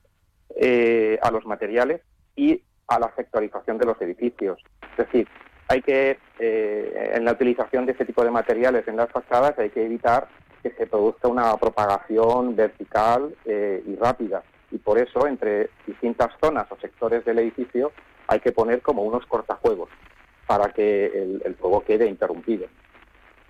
eh, 0.54 1.18
a 1.20 1.30
los 1.32 1.44
materiales 1.44 2.02
y 2.36 2.62
a 2.86 3.00
la 3.00 3.12
sectorización 3.16 3.78
de 3.78 3.86
los 3.86 4.00
edificios. 4.00 4.62
Es 4.92 5.06
decir, 5.06 5.26
hay 5.66 5.82
que, 5.82 6.18
eh, 6.38 7.12
en 7.14 7.24
la 7.24 7.32
utilización 7.32 7.84
de 7.84 7.92
este 7.92 8.04
tipo 8.04 8.22
de 8.22 8.30
materiales 8.30 8.86
en 8.86 8.96
las 8.96 9.10
fachadas, 9.10 9.58
hay 9.58 9.70
que 9.70 9.84
evitar 9.84 10.28
que 10.62 10.70
se 10.70 10.86
produzca 10.86 11.26
una 11.26 11.56
propagación 11.56 12.54
vertical 12.54 13.34
y 13.44 13.96
rápida. 13.96 14.42
Y 14.74 14.78
por 14.78 14.98
eso, 14.98 15.26
entre 15.26 15.70
distintas 15.86 16.32
zonas 16.40 16.66
o 16.70 16.76
sectores 16.76 17.24
del 17.24 17.38
edificio, 17.38 17.92
hay 18.26 18.40
que 18.40 18.52
poner 18.52 18.82
como 18.82 19.02
unos 19.02 19.24
cortafuegos 19.26 19.88
para 20.46 20.70
que 20.72 21.06
el 21.44 21.54
fuego 21.54 21.82
quede 21.84 22.06
interrumpido 22.06 22.66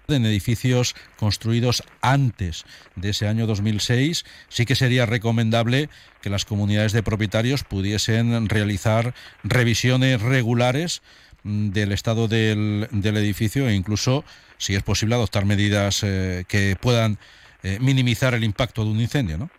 en 0.09 0.27
edificios 0.27 0.95
construidos 1.19 1.83
antes 2.03 2.65
de 2.97 3.11
ese 3.11 3.27
año 3.27 3.47
2006, 3.47 4.25
sí 4.49 4.67
que 4.67 4.75
sería 4.75 5.07
recomendable 5.07 5.89
que 6.21 6.31
las 6.31 6.45
comunidades 6.45 6.93
de 6.93 7.03
propietarios 7.03 7.65
pudiesen 7.65 8.49
realizar 8.49 9.15
revisiones 9.43 10.21
regulares 10.21 11.03
mm, 11.43 11.71
del 11.71 11.93
estado 11.93 12.29
del, 12.29 12.89
edificio 12.93 13.69
e 13.69 13.75
incluso, 13.75 14.25
si 14.59 14.75
es 14.75 14.83
posible, 14.83 15.15
adoptar 15.15 15.47
medidas 15.47 16.03
eh, 16.05 16.45
que 16.49 16.77
puedan 16.81 17.19
eh, 17.63 17.79
minimizar 17.81 18.35
el 18.35 18.45
impacto 18.45 18.85
de 18.85 18.91
un 18.91 19.01
incendio, 19.01 19.39
¿no? 19.39 19.51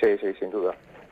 Sí, 0.00 0.08
sí, 0.20 0.28
duda. 0.40 0.47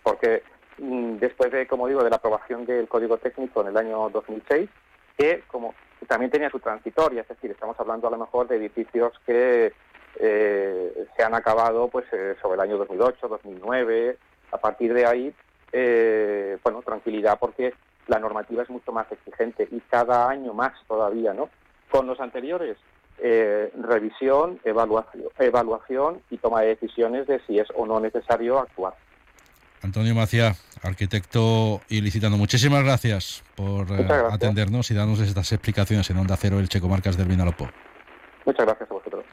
Porque 0.06 0.44
mm, 0.78 1.16
después 1.16 1.50
de, 1.50 1.66
como 1.66 1.88
digo, 1.88 2.04
de 2.04 2.10
la 2.10 2.16
aprobación 2.16 2.64
del 2.64 2.86
Código 2.86 3.18
Técnico 3.18 3.62
en 3.62 3.66
el 3.66 3.76
año 3.76 4.08
2006, 4.10 4.70
que, 5.18 5.42
como 5.48 5.75
también 6.06 6.30
tenía 6.30 6.48
su 6.48 6.60
transitoria, 6.60 7.22
es 7.22 7.28
decir, 7.28 7.50
estamos 7.50 7.75
hablando 7.80 8.06
a 8.06 8.12
lo 8.12 8.18
mejor 8.18 8.46
de 8.46 8.54
edificios 8.54 9.12
que 9.26 9.72
eh, 10.20 11.06
se 11.16 11.22
han 11.25 11.34
acabado 11.34 11.88
pues 11.88 12.06
eh, 12.12 12.36
sobre 12.40 12.54
el 12.54 12.60
año 12.60 12.78
2008, 12.78 13.26
2009, 13.26 14.16
a 14.52 14.58
partir 14.58 14.94
de 14.94 15.06
ahí, 15.06 15.34
eh, 15.72 16.56
bueno, 16.62 16.82
tranquilidad 16.82 17.36
porque 17.40 17.75
la 18.06 18.20
normativa 18.20 18.62
es 18.62 18.70
mucho 18.70 18.92
más 18.92 19.10
exigente 19.10 19.66
y 19.72 19.80
cada 19.90 20.28
año 20.28 20.54
más 20.54 20.72
todavía, 20.86 21.34
¿no? 21.34 21.50
Con 21.90 22.06
los 22.06 22.20
anteriores, 22.20 22.76
revisión, 23.18 24.60
evaluación, 24.62 25.25
evaluación 25.40 26.22
y 26.30 26.36
toma 26.36 26.60
de 26.60 26.68
decisiones 26.68 27.26
de 27.26 27.40
si 27.40 27.58
es 27.58 27.66
o 27.75 27.86
no 27.86 27.98
necesario 27.98 28.60
actuar. 28.60 28.94
Antonio 29.83 30.14
Macía, 30.14 30.56
arquitecto 30.83 31.80
ilicitano, 31.88 32.37
muchísimas 32.37 32.83
gracias 32.83 33.42
por 33.54 33.90
eh, 33.90 34.06
atendernos 34.30 34.90
y 34.90 34.95
darnos 34.95 35.21
estas 35.21 35.52
explicaciones 35.52 36.09
en 36.11 36.16
Onda 36.16 36.37
Cero, 36.37 36.59
el 36.59 36.68
Checo 36.68 36.88
Marcas 36.88 37.16
del 37.16 37.28
Vinalopó. 37.28 37.68
Muchas 38.45 38.66
gracias 38.66 38.90
a 38.90 38.95
vosotros. 38.95 39.25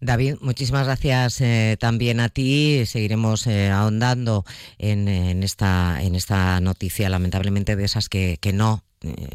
David, 0.00 0.36
muchísimas 0.40 0.86
gracias 0.86 1.40
eh, 1.40 1.76
también 1.78 2.20
a 2.20 2.28
ti. 2.28 2.84
Seguiremos 2.86 3.46
eh, 3.46 3.70
ahondando 3.70 4.44
en, 4.78 5.08
esta, 5.42 6.00
en 6.02 6.14
esta 6.14 6.60
noticia, 6.60 7.08
lamentablemente 7.08 7.74
de 7.74 7.84
esas 7.84 8.08
que, 8.08 8.38
que 8.40 8.52
no 8.52 8.84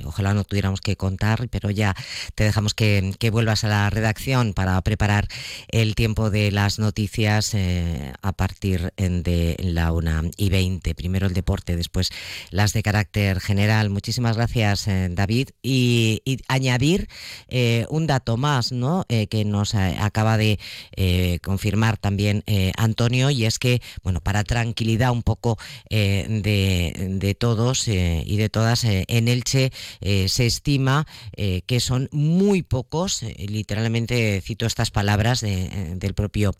ojalá 0.05 0.33
no 0.33 0.43
tuviéramos 0.43 0.81
que 0.81 0.95
contar, 0.95 1.47
pero 1.49 1.69
ya 1.69 1.95
te 2.35 2.43
dejamos 2.43 2.73
que, 2.73 3.13
vuelvas 3.31 3.63
a 3.63 3.67
la 3.67 3.89
redacción 3.89 4.53
para 4.53 4.79
preparar 4.81 5.27
el 5.69 5.95
tiempo 5.95 6.29
de 6.29 6.51
las 6.51 6.77
noticias 6.77 7.53
eh, 7.55 8.13
a 8.21 8.31
partir 8.33 8.93
de 8.97 9.55
la 9.59 9.91
una 9.91 10.23
y 10.37 10.49
20. 10.49 10.93
Primero 10.93 11.25
el 11.25 11.33
deporte, 11.33 11.75
después 11.75 12.11
las 12.51 12.73
de 12.73 12.83
carácter 12.83 13.39
general. 13.39 13.89
Muchísimas 13.89 14.35
gracias, 14.35 14.87
eh, 14.87 15.09
David. 15.11 15.49
Y, 15.61 16.21
añadir 16.47 17.07
un 17.89 18.07
dato 18.07 18.37
más 18.37 18.71
¿no? 18.71 19.05
que 19.07 19.45
nos 19.45 19.75
acaba 19.75 20.37
de 20.37 20.59
confirmar 21.43 21.97
también 21.97 22.43
Antonio, 22.77 23.29
y 23.29 23.45
es 23.45 23.59
que, 23.59 23.81
bueno, 24.03 24.19
para 24.19 24.43
tranquilidad 24.43 25.11
un 25.11 25.23
poco 25.23 25.57
de, 25.89 26.93
de, 27.19 27.35
todos 27.35 27.87
y 27.87 28.37
de 28.37 28.49
todas, 28.49 28.83
en 28.83 29.27
el 29.27 29.43
eh, 29.55 30.27
se 30.27 30.45
estima 30.45 31.05
eh, 31.35 31.61
que 31.65 31.79
son 31.79 32.09
muy 32.11 32.63
pocos, 32.63 33.23
eh, 33.23 33.35
literalmente 33.47 34.41
cito 34.41 34.65
estas 34.65 34.91
palabras 34.91 35.41
del 35.41 36.13
propio 36.13 36.53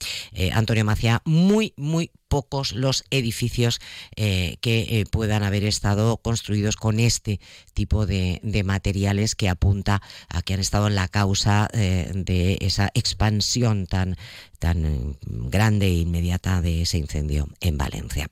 Antonio 0.51 0.85
Macía, 0.85 1.21
muy, 1.25 1.73
muy 1.77 2.11
pocos 2.33 2.71
los 2.71 3.05
edificios 3.11 3.79
que 4.15 4.57
eh, 4.63 5.05
puedan 5.11 5.43
haber 5.43 5.63
estado 5.65 6.17
construidos 6.17 6.77
con 6.77 6.99
este 6.99 7.39
tipo 7.75 8.07
de, 8.07 8.41
materiales 8.65 9.35
que 9.35 9.49
apunta 9.49 10.01
a 10.29 10.41
que 10.41 10.55
han 10.55 10.59
estado 10.59 10.87
en 10.87 10.95
la 10.95 11.07
causa 11.07 11.67
eh, 11.73 12.11
de 12.15 12.57
esa 12.61 12.89
expansión 12.95 13.85
tan, 13.85 14.17
tan 14.57 15.15
grande 15.21 15.85
e 15.85 15.99
inmediata 15.99 16.59
de 16.61 16.81
ese 16.81 16.97
incendio 16.97 17.49
en 17.61 17.77
Valencia. 17.77 18.27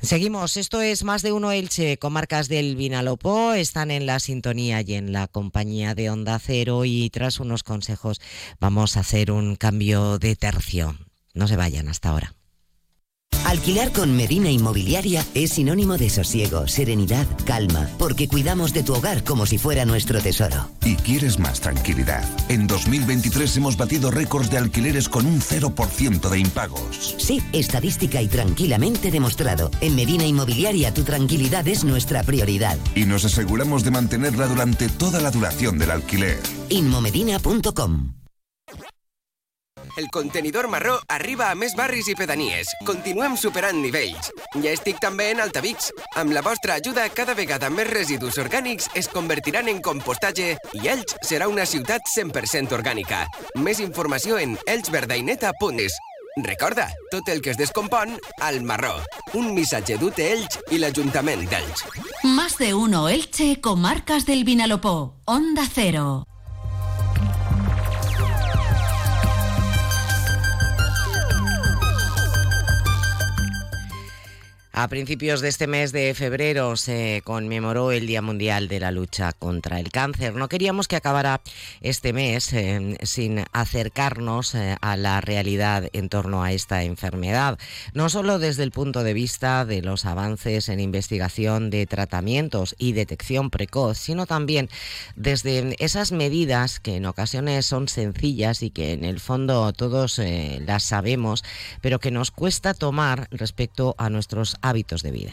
Seguimos, 0.00 0.56
esto 0.56 0.80
es 0.80 1.04
Más 1.04 1.20
de 1.20 1.32
Uno 1.32 1.52
Elche, 1.52 1.98
comarcas 1.98 2.48
del 2.48 2.76
Vinalopó, 2.76 3.52
están 3.52 3.90
en 3.90 4.06
la 4.06 4.20
sintonía 4.20 4.80
y 4.80 4.94
en 4.94 5.12
la 5.12 5.28
compañía 5.28 5.94
de 5.94 6.08
Onda 6.08 6.38
Cero 6.38 6.86
y 6.86 7.10
tras 7.10 7.40
unos 7.40 7.62
consejos 7.62 8.22
vamos 8.58 8.96
a 8.96 9.00
hacer 9.00 9.30
un 9.30 9.56
cambio 9.56 10.18
de 10.18 10.34
tercio. 10.34 10.96
No 11.34 11.46
se 11.46 11.56
vayan 11.56 11.88
hasta 11.88 12.08
ahora. 12.08 12.37
Alquilar 13.46 13.92
con 13.92 14.14
Medina 14.16 14.50
Inmobiliaria 14.50 15.24
es 15.34 15.52
sinónimo 15.52 15.96
de 15.96 16.10
sosiego, 16.10 16.68
serenidad, 16.68 17.26
calma, 17.44 17.88
porque 17.98 18.28
cuidamos 18.28 18.72
de 18.72 18.82
tu 18.82 18.94
hogar 18.94 19.24
como 19.24 19.46
si 19.46 19.58
fuera 19.58 19.84
nuestro 19.84 20.20
tesoro. 20.20 20.68
Y 20.84 20.96
quieres 20.96 21.38
más 21.38 21.60
tranquilidad. 21.60 22.24
En 22.48 22.66
2023 22.66 23.56
hemos 23.56 23.76
batido 23.76 24.10
récords 24.10 24.50
de 24.50 24.58
alquileres 24.58 25.08
con 25.08 25.26
un 25.26 25.40
0% 25.40 26.28
de 26.28 26.38
impagos. 26.38 27.14
Sí, 27.18 27.42
estadística 27.52 28.20
y 28.20 28.28
tranquilamente 28.28 29.10
demostrado. 29.10 29.70
En 29.80 29.96
Medina 29.96 30.26
Inmobiliaria 30.26 30.92
tu 30.92 31.04
tranquilidad 31.04 31.66
es 31.68 31.84
nuestra 31.84 32.22
prioridad. 32.22 32.76
Y 32.94 33.04
nos 33.06 33.24
aseguramos 33.24 33.84
de 33.84 33.90
mantenerla 33.90 34.46
durante 34.46 34.88
toda 34.88 35.20
la 35.20 35.30
duración 35.30 35.78
del 35.78 35.90
alquiler. 35.90 36.38
Inmomedina.com 36.68 38.17
el 39.96 40.08
contenidor 40.10 40.68
marró 40.68 40.98
arriba 41.08 41.50
a 41.50 41.54
més 41.58 41.74
barris 41.78 42.08
i 42.08 42.16
pedanies. 42.18 42.70
Continuem 42.86 43.36
superant 43.36 43.80
nivells. 43.82 44.32
Ja 44.62 44.72
estic 44.72 45.00
també 45.02 45.30
en 45.32 45.40
Altavix. 45.44 45.92
Amb 46.20 46.34
la 46.36 46.42
vostra 46.46 46.78
ajuda, 46.78 47.08
cada 47.14 47.34
vegada 47.38 47.70
més 47.70 47.90
residus 47.90 48.38
orgànics 48.38 48.90
es 48.98 49.10
convertiran 49.12 49.68
en 49.68 49.82
compostatge 49.82 50.54
i 50.78 50.84
Elx 50.88 51.18
serà 51.26 51.48
una 51.48 51.66
ciutat 51.66 52.06
100% 52.14 52.76
orgànica. 52.78 53.24
Més 53.56 53.82
informació 53.84 54.38
en 54.38 54.58
elxverdaineta.es 54.66 55.98
Recorda, 56.38 56.88
tot 57.10 57.28
el 57.28 57.40
que 57.42 57.50
es 57.50 57.58
descompon, 57.58 58.14
al 58.40 58.62
marró. 58.62 58.92
Un 59.34 59.50
missatge 59.56 59.96
d'UTE 59.98 60.28
Elx 60.36 60.60
i 60.70 60.78
l'Ajuntament 60.78 61.48
d'Elx. 61.50 61.82
Más 62.22 62.58
de 62.58 62.74
uno 62.74 63.08
Elche, 63.08 63.60
comarcas 63.60 64.26
del 64.26 64.44
Vinalopó. 64.44 65.16
Onda 65.24 65.66
Cero. 65.66 66.26
A 74.80 74.86
principios 74.86 75.40
de 75.40 75.48
este 75.48 75.66
mes 75.66 75.90
de 75.90 76.14
febrero 76.14 76.76
se 76.76 77.20
conmemoró 77.24 77.90
el 77.90 78.06
Día 78.06 78.22
Mundial 78.22 78.68
de 78.68 78.78
la 78.78 78.92
Lucha 78.92 79.32
contra 79.32 79.80
el 79.80 79.90
Cáncer. 79.90 80.36
No 80.36 80.48
queríamos 80.48 80.86
que 80.86 80.94
acabara 80.94 81.40
este 81.80 82.12
mes 82.12 82.52
eh, 82.52 82.96
sin 83.02 83.42
acercarnos 83.52 84.54
eh, 84.54 84.76
a 84.80 84.96
la 84.96 85.20
realidad 85.20 85.88
en 85.92 86.08
torno 86.08 86.44
a 86.44 86.52
esta 86.52 86.84
enfermedad, 86.84 87.58
no 87.92 88.08
solo 88.08 88.38
desde 88.38 88.62
el 88.62 88.70
punto 88.70 89.02
de 89.02 89.14
vista 89.14 89.64
de 89.64 89.82
los 89.82 90.04
avances 90.04 90.68
en 90.68 90.78
investigación 90.78 91.70
de 91.70 91.84
tratamientos 91.86 92.76
y 92.78 92.92
detección 92.92 93.50
precoz, 93.50 93.98
sino 93.98 94.26
también 94.26 94.68
desde 95.16 95.74
esas 95.84 96.12
medidas 96.12 96.78
que 96.78 96.94
en 96.94 97.06
ocasiones 97.06 97.66
son 97.66 97.88
sencillas 97.88 98.62
y 98.62 98.70
que 98.70 98.92
en 98.92 99.04
el 99.04 99.18
fondo 99.18 99.72
todos 99.72 100.20
eh, 100.20 100.62
las 100.64 100.84
sabemos, 100.84 101.42
pero 101.80 101.98
que 101.98 102.12
nos 102.12 102.30
cuesta 102.30 102.74
tomar 102.74 103.26
respecto 103.32 103.96
a 103.98 104.08
nuestros 104.08 104.56
de 105.02 105.10
vida. 105.10 105.32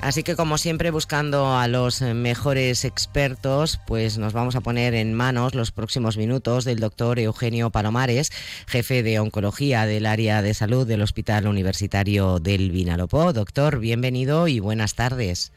Así 0.00 0.22
que 0.22 0.36
como 0.36 0.58
siempre 0.58 0.90
buscando 0.90 1.56
a 1.58 1.68
los 1.68 2.00
mejores 2.00 2.84
expertos, 2.84 3.78
pues 3.86 4.16
nos 4.16 4.32
vamos 4.32 4.56
a 4.56 4.60
poner 4.60 4.94
en 4.94 5.12
manos 5.12 5.54
los 5.54 5.70
próximos 5.72 6.16
minutos 6.16 6.64
del 6.64 6.78
doctor 6.78 7.18
Eugenio 7.18 7.70
Palomares, 7.70 8.30
jefe 8.66 9.02
de 9.02 9.18
oncología 9.18 9.86
del 9.86 10.06
área 10.06 10.40
de 10.40 10.54
salud 10.54 10.86
del 10.86 11.02
Hospital 11.02 11.46
Universitario 11.46 12.38
del 12.38 12.70
Vinalopó. 12.70 13.32
Doctor, 13.32 13.80
bienvenido 13.80 14.48
y 14.48 14.60
buenas 14.60 14.94
tardes. 14.94 15.52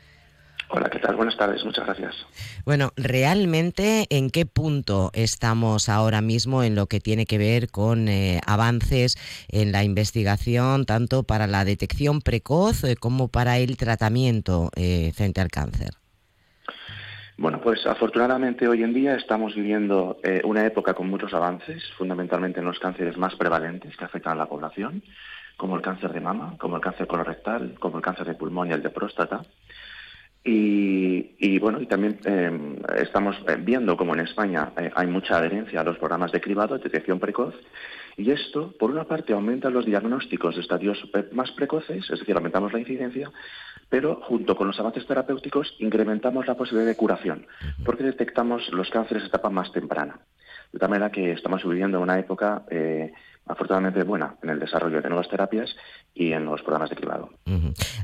Hola, 0.74 0.90
¿qué 0.90 1.00
tal? 1.00 1.18
Buenas 1.18 1.36
tardes, 1.36 1.66
muchas 1.66 1.86
gracias. 1.86 2.16
Bueno, 2.64 2.92
realmente, 2.96 4.06
¿en 4.10 4.30
qué 4.30 4.46
punto 4.46 5.12
estamos 5.14 5.90
ahora 5.90 6.22
mismo 6.22 6.64
en 6.64 6.76
lo 6.76 6.86
que 6.86 7.02
tiene 7.02 7.26
que 7.26 7.38
ver 7.38 7.70
con 7.70 8.08
eh, 8.08 8.40
avances 8.48 9.18
en 9.50 9.74
la 9.74 9.84
investigación, 9.84 10.86
tanto 10.86 11.24
para 11.24 11.46
la 11.46 11.66
detección 11.66 12.22
precoz 12.22 12.86
eh, 12.86 12.96
como 12.96 13.28
para 13.28 13.58
el 13.58 13.76
tratamiento 13.76 14.70
eh, 14.78 15.12
frente 15.14 15.42
al 15.42 15.50
cáncer? 15.50 15.90
Bueno, 17.38 17.60
pues 17.60 17.86
afortunadamente 17.86 18.66
hoy 18.66 18.84
en 18.84 18.94
día 18.94 19.16
estamos 19.16 19.56
viviendo 19.56 20.20
una 20.44 20.66
época 20.66 20.94
con 20.94 21.10
muchos 21.10 21.34
avances, 21.34 21.84
fundamentalmente 21.98 22.60
en 22.60 22.66
los 22.68 22.80
cánceres 22.80 23.18
más 23.18 23.36
prevalentes 23.36 23.98
que 23.98 24.06
afectan 24.06 24.34
a 24.34 24.44
la 24.44 24.46
población, 24.46 25.04
como 25.58 25.76
el 25.76 25.82
cáncer 25.82 26.14
de 26.14 26.22
mama, 26.22 26.56
como 26.60 26.76
el 26.76 26.82
cáncer 26.82 27.08
colorectal, 27.08 27.76
como 27.80 27.98
el 27.98 28.04
cáncer 28.04 28.28
de 28.28 28.36
pulmón 28.36 28.70
y 28.70 28.74
el 28.74 28.84
de 28.84 28.92
próstata. 28.92 29.42
Y, 30.44 31.60
bueno, 31.60 31.80
y 31.80 31.86
también 31.86 32.20
em, 32.26 32.78
estamos 32.98 33.38
eh, 33.48 33.58
viendo 33.60 33.96
como 33.96 34.16
en 34.16 34.22
España 34.22 34.72
eh, 34.76 34.90
hay 34.96 35.06
mucha 35.06 35.38
adherencia 35.38 35.82
a 35.82 35.84
los 35.84 36.00
programas 36.00 36.32
de 36.32 36.42
cribado, 36.42 36.78
de 36.78 36.84
detección 36.84 37.20
precoz, 37.20 37.54
y 38.18 38.32
esto, 38.32 38.74
por 38.80 38.90
una 38.90 39.04
parte, 39.04 39.34
aumenta 39.34 39.70
los 39.70 39.86
diagnósticos 39.86 40.56
de 40.56 40.62
estadios 40.62 40.98
eh, 41.14 41.30
más 41.32 41.52
precoces, 41.52 42.10
es 42.10 42.20
decir, 42.20 42.36
aumentamos 42.36 42.74
la 42.74 42.80
incidencia, 42.80 43.32
pero 43.88 44.16
junto 44.24 44.56
con 44.56 44.66
los 44.66 44.80
avances 44.80 45.06
terapéuticos 45.06 45.76
incrementamos 45.78 46.48
la 46.48 46.56
posibilidad 46.56 46.90
de 46.90 46.98
curación, 46.98 47.46
porque 47.86 48.04
detectamos 48.04 48.68
los 48.74 48.90
cánceres 48.90 49.24
de 49.24 49.30
etapa 49.30 49.52
más 49.52 49.72
temprana. 49.72 50.22
De 50.74 50.80
tal 50.80 50.90
manera 50.90 51.12
que 51.12 51.34
estamos 51.34 51.64
viviendo 51.64 52.00
una 52.00 52.18
época 52.18 52.64
afortunadamente 53.52 54.04
buena 54.04 54.36
en 54.42 54.50
el 54.50 54.60
desarrollo 54.60 55.02
de 55.02 55.10
nuevas 55.10 55.30
terapias 55.30 55.76
y 56.14 56.34
en 56.34 56.46
los 56.46 56.62
programas 56.62 56.90
de 56.90 56.96
cribado. 56.96 57.30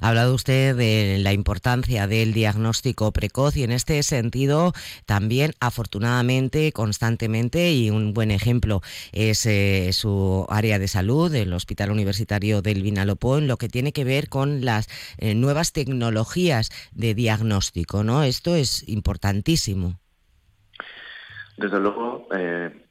Ha 0.01 0.08
hablado 0.08 0.34
usted 0.34 0.75
de 0.75 1.18
la 1.20 1.34
importancia 1.34 2.08
del 2.08 2.34
diagnóstico 2.34 3.12
precoz 3.12 3.58
y 3.58 3.63
en 3.63 3.72
este 3.72 4.01
sentido 4.04 4.74
también 5.06 5.51
afortunadamente 5.60 6.72
constantemente 6.72 7.72
y 7.72 7.89
un 7.89 8.13
buen 8.13 8.32
ejemplo 8.32 8.82
es 9.12 9.46
eh, 9.46 9.89
su 9.94 10.46
área 10.50 10.79
de 10.79 10.88
salud, 10.88 11.33
el 11.33 11.53
Hospital 11.53 11.92
Universitario 11.92 12.62
del 12.62 12.81
Vinalopó, 12.81 13.38
en 13.38 13.48
lo 13.48 13.57
que 13.57 13.70
tiene 13.70 13.92
que 13.92 14.03
ver 14.03 14.29
con 14.29 14.64
las 14.64 14.88
eh, 15.18 15.36
nuevas 15.36 15.74
tecnologías 15.74 16.70
de 16.92 17.14
diagnóstico, 17.14 18.03
¿no? 18.03 18.24
Esto 18.24 18.55
es 18.55 18.88
importantísimo. 18.88 20.00
Desde 21.57 21.79
luego, 21.79 22.27
eh, 22.36 22.86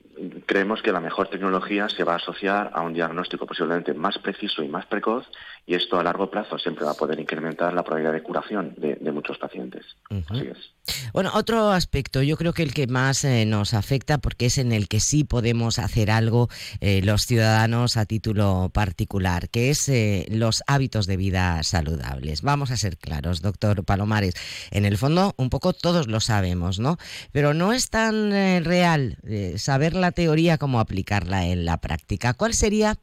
creemos 0.46 0.82
que 0.82 0.92
la 0.92 1.00
mejor 1.00 1.28
tecnología 1.28 1.88
se 1.88 2.04
va 2.04 2.14
a 2.14 2.16
asociar 2.16 2.70
a 2.74 2.82
un 2.82 2.94
diagnóstico 2.94 3.46
posiblemente 3.46 3.94
más 3.94 4.18
preciso 4.18 4.62
y 4.62 4.68
más 4.68 4.86
precoz 4.86 5.26
y 5.66 5.74
esto 5.74 5.98
a 5.98 6.04
largo 6.04 6.30
plazo 6.30 6.58
siempre 6.58 6.84
va 6.84 6.92
a 6.92 6.94
poder 6.94 7.18
incrementar 7.18 7.74
la 7.74 7.82
probabilidad 7.82 8.12
de 8.12 8.22
curación 8.22 8.74
de, 8.76 8.96
muchos 9.10 9.38
pacientes. 9.38 9.84
Así 10.28 10.46
es. 10.46 11.06
Bueno, 11.12 11.30
otro 11.34 11.70
aspecto, 11.70 12.22
yo 12.22 12.36
creo 12.36 12.52
que 12.52 12.62
el 12.62 12.72
que 12.72 12.86
más 12.86 13.24
eh, 13.24 13.46
nos 13.46 13.74
afecta, 13.74 14.18
porque 14.18 14.46
es 14.46 14.58
en 14.58 14.72
el 14.72 14.88
que 14.88 15.00
sí 15.00 15.24
podemos 15.24 15.78
hacer 15.78 16.10
algo 16.10 16.48
eh, 16.80 17.00
los 17.02 17.26
ciudadanos 17.26 17.96
a 17.96 18.04
título 18.04 18.70
particular, 18.72 19.48
que 19.48 19.70
es 19.70 19.88
eh, 19.88 20.26
los 20.30 20.62
hábitos 20.68 21.06
de 21.06 21.16
vida 21.16 21.62
saludables. 21.64 22.42
Vamos 22.42 22.70
a 22.70 22.76
ser 22.76 22.96
claros, 22.98 23.42
doctor 23.42 23.84
Palomares. 23.84 24.34
En 24.70 24.84
el 24.84 24.98
fondo, 24.98 25.34
un 25.36 25.50
poco 25.50 25.72
todos 25.72 26.06
lo 26.06 26.20
sabemos, 26.20 26.78
¿no? 26.78 26.98
Pero 27.32 27.54
no 27.54 27.72
es 27.72 27.90
tan 27.90 28.30
real 28.64 29.18
saber 29.56 29.94
la 29.94 30.05
teoría 30.12 30.58
como 30.58 30.80
aplicarla 30.80 31.46
en 31.46 31.64
la 31.64 31.78
práctica. 31.78 32.34
¿Cuál 32.34 32.54
sería, 32.54 32.96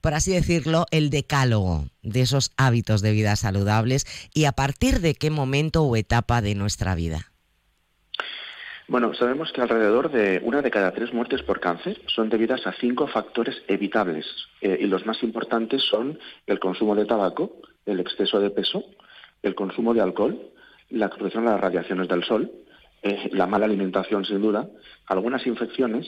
por 0.00 0.14
así 0.14 0.32
decirlo, 0.32 0.86
el 0.90 1.10
decálogo 1.10 1.86
de 2.02 2.20
esos 2.20 2.52
hábitos 2.56 3.02
de 3.02 3.12
vida 3.12 3.36
saludables 3.36 4.06
y 4.34 4.44
a 4.44 4.52
partir 4.52 5.00
de 5.00 5.14
qué 5.14 5.30
momento 5.30 5.82
o 5.82 5.96
etapa 5.96 6.40
de 6.40 6.54
nuestra 6.54 6.94
vida? 6.94 7.32
Bueno, 8.88 9.12
sabemos 9.12 9.52
que 9.52 9.60
alrededor 9.60 10.10
de 10.10 10.40
una 10.42 10.62
de 10.62 10.70
cada 10.70 10.92
tres 10.92 11.12
muertes 11.12 11.42
por 11.42 11.60
cáncer 11.60 12.00
son 12.06 12.30
debidas 12.30 12.66
a 12.66 12.72
cinco 12.72 13.06
factores 13.06 13.62
evitables 13.68 14.24
eh, 14.62 14.78
y 14.80 14.86
los 14.86 15.04
más 15.04 15.22
importantes 15.22 15.82
son 15.82 16.18
el 16.46 16.58
consumo 16.58 16.94
de 16.94 17.04
tabaco, 17.04 17.60
el 17.84 18.00
exceso 18.00 18.40
de 18.40 18.48
peso, 18.48 18.82
el 19.42 19.54
consumo 19.54 19.92
de 19.92 20.00
alcohol, 20.00 20.40
la 20.88 21.06
exposición 21.06 21.46
a 21.46 21.52
las 21.52 21.60
radiaciones 21.60 22.08
del 22.08 22.24
sol, 22.24 22.50
eh, 23.02 23.28
la 23.32 23.46
mala 23.46 23.66
alimentación 23.66 24.24
sin 24.24 24.40
duda, 24.40 24.66
algunas 25.06 25.46
infecciones 25.46 26.06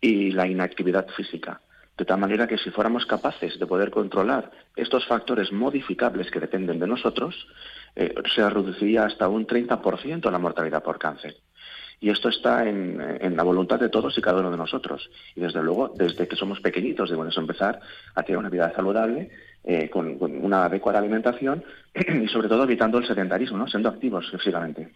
y 0.00 0.30
la 0.32 0.46
inactividad 0.46 1.08
física. 1.08 1.60
De 1.96 2.04
tal 2.06 2.18
manera 2.18 2.46
que 2.46 2.56
si 2.56 2.70
fuéramos 2.70 3.04
capaces 3.04 3.58
de 3.58 3.66
poder 3.66 3.90
controlar 3.90 4.50
estos 4.74 5.06
factores 5.06 5.52
modificables 5.52 6.30
que 6.30 6.40
dependen 6.40 6.78
de 6.78 6.86
nosotros, 6.86 7.46
eh, 7.94 8.14
se 8.34 8.48
reduciría 8.48 9.04
hasta 9.04 9.28
un 9.28 9.46
30% 9.46 10.30
la 10.30 10.38
mortalidad 10.38 10.82
por 10.82 10.98
cáncer. 10.98 11.36
Y 12.00 12.08
esto 12.08 12.30
está 12.30 12.66
en, 12.66 13.36
la 13.36 13.42
voluntad 13.42 13.78
de 13.78 13.90
todos 13.90 14.16
y 14.16 14.22
cada 14.22 14.40
uno 14.40 14.50
de 14.50 14.56
nosotros. 14.56 15.10
Y 15.36 15.40
desde 15.40 15.62
luego, 15.62 15.92
desde 15.94 16.26
que 16.26 16.36
somos 16.36 16.58
pequeñitos, 16.60 17.10
debemos 17.10 17.36
empezar 17.36 17.78
a 18.14 18.22
tener 18.22 18.38
una 18.38 18.48
vida 18.48 18.72
saludable, 18.74 19.30
eh, 19.62 19.90
con, 19.90 20.16
una 20.20 20.64
adecuada 20.64 20.98
alimentación 21.00 21.62
y 21.94 22.28
sobre 22.28 22.48
todo 22.48 22.64
evitando 22.64 22.96
el 22.96 23.06
sedentarismo, 23.06 23.58
¿no? 23.58 23.68
siendo 23.68 23.90
activos 23.90 24.30
físicamente. 24.30 24.88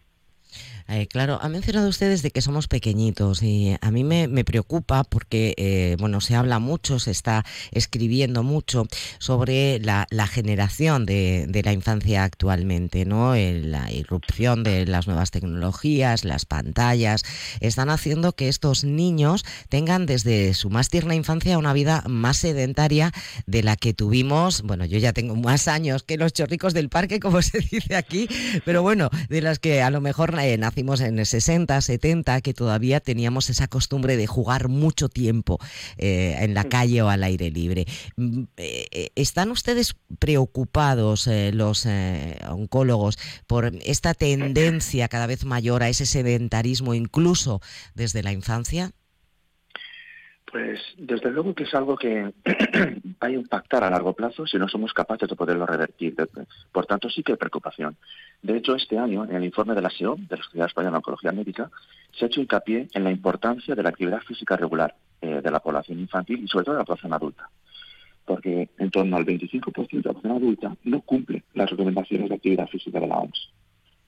Eh, 0.87 1.07
claro, 1.07 1.39
ha 1.41 1.49
mencionado 1.49 1.89
ustedes 1.89 2.21
de 2.23 2.31
que 2.31 2.43
somos 2.43 2.69
pequeñitos 2.69 3.43
y 3.43 3.75
a 3.81 3.91
mí 3.91 4.05
me, 4.05 4.45
preocupa 4.45 5.03
porque, 5.03 5.55
eh, 5.57 5.97
bueno, 5.99 6.21
se 6.21 6.35
habla 6.35 6.59
mucho, 6.59 6.99
se 6.99 7.11
está 7.11 7.45
escribiendo 7.73 8.43
mucho 8.43 8.87
sobre 9.19 9.81
la, 9.81 10.07
generación 10.27 11.07
de, 11.07 11.63
la 11.65 11.73
infancia 11.73 12.25
actualmente, 12.25 13.07
¿no? 13.07 13.35
la 13.35 13.91
irrupción 13.93 14.63
de 14.63 14.85
las 14.85 15.07
nuevas 15.07 15.31
tecnologías, 15.31 16.25
las 16.25 16.45
pantallas, 16.45 17.23
están 17.61 17.89
haciendo 17.89 18.33
que 18.33 18.49
estos 18.49 18.85
niños 18.85 19.45
tengan 19.71 20.05
desde 20.05 20.53
su 20.53 20.69
más 20.69 20.91
tierna 20.91 21.15
infancia 21.15 21.57
una 21.57 21.73
vida 21.73 22.05
más 22.07 22.37
sedentaria 22.37 23.11
de 23.47 23.63
la 23.63 23.77
que 23.77 23.95
tuvimos, 23.95 24.61
bueno, 24.63 24.85
yo 24.85 24.99
ya 24.99 25.15
tengo 25.15 25.35
más 25.35 25.67
años 25.67 26.03
que 26.03 26.19
los 26.19 26.35
chorricos 26.35 26.75
del 26.75 26.91
parque, 26.91 27.21
como 27.21 27.41
se 27.41 27.61
dice 27.61 27.97
aquí, 27.97 28.29
pero 28.67 28.83
bueno, 28.83 29.09
de 29.31 29.41
las 29.41 29.59
que 29.59 29.81
a 29.81 29.91
lo 29.91 30.03
mejor 30.03 30.35
eh, 30.39 30.59
en 30.77 31.19
el 31.19 31.27
60, 31.27 31.81
70, 31.81 32.41
que 32.41 32.55
todavía 32.55 33.01
teníamos 33.01 33.51
esa 33.51 33.69
costumbre 33.69 34.17
de 34.17 34.27
jugar 34.27 34.69
mucho 34.69 35.09
tiempo 35.09 35.59
eh, 35.97 36.37
en 36.41 36.55
la 36.55 36.65
calle 36.65 37.03
o 37.03 37.09
al 37.09 37.23
aire 37.23 37.51
libre. 37.51 37.87
Mm, 38.17 38.45
eh, 38.57 39.11
¿Están 39.15 39.51
ustedes 39.51 39.97
preocupados, 40.19 41.29
los 41.53 41.87
oncólogos, 42.49 43.19
por 43.47 43.73
esta 43.85 44.15
tendencia 44.15 45.09
cada 45.09 45.27
vez 45.27 45.45
mayor 45.45 45.83
a 45.83 45.89
ese 45.89 46.07
sedentarismo, 46.07 46.95
incluso 46.95 47.61
desde 47.95 48.23
la 48.23 48.33
infancia? 48.33 48.93
Pues 50.55 50.81
desde 50.97 51.33
luego 51.33 51.53
que 51.53 51.65
es 51.65 51.75
algo 51.75 51.97
que 51.97 52.23
va 53.21 53.27
a 53.27 53.31
impactar 53.31 53.83
a 53.83 53.91
largo 53.91 54.13
plazo 54.13 54.47
si 54.47 54.57
no 54.57 54.69
somos 54.69 54.93
capaces 54.93 55.29
de 55.29 55.35
poderlo 55.35 55.67
revertir. 55.67 56.15
Por 56.71 56.87
tanto, 56.87 57.11
sí 57.11 57.25
que 57.25 57.33
hay 57.33 57.39
preocupación. 57.39 57.97
De 58.41 58.57
hecho, 58.59 58.77
este 58.77 58.97
año, 58.97 59.25
en 59.25 59.35
el 59.35 59.45
informe 59.45 59.75
de 59.75 59.83
la 59.83 59.91
SEO, 59.91 60.15
de 60.17 60.37
la 60.37 60.45
Sociedad 60.45 60.69
Española 60.69 60.93
de 60.93 60.97
Oncología 60.99 61.33
Médica, 61.33 61.73
se 62.17 62.25
ha 62.25 62.29
hecho 62.29 62.41
hincapié 62.41 62.87
en 62.93 63.03
la 63.03 63.11
importancia 63.11 63.75
de 63.75 63.83
la 63.83 63.89
actividad 63.89 64.21
física 64.21 64.57
regular 64.57 64.95
eh, 65.21 65.41
de 65.43 65.51
la 65.51 65.59
población 65.59 65.99
infantil 65.99 66.45
y 66.45 66.47
sobre 66.47 66.67
todo 66.67 66.77
de 66.77 66.83
la 66.83 66.85
población 66.85 67.15
adulta. 67.15 67.51
Porque 68.25 68.71
en 68.79 68.91
torno 68.93 69.17
al 69.17 69.27
25% 69.27 69.91
de 69.91 69.97
la 69.97 70.13
población 70.13 70.37
adulta 70.37 70.77
no 70.85 71.01
cumple 71.01 71.43
las 71.55 71.69
recomendaciones 71.69 72.29
de 72.29 72.35
actividad 72.37 72.69
física 72.69 73.01
de 73.01 73.09
la 73.09 73.17
OMS, 73.17 73.51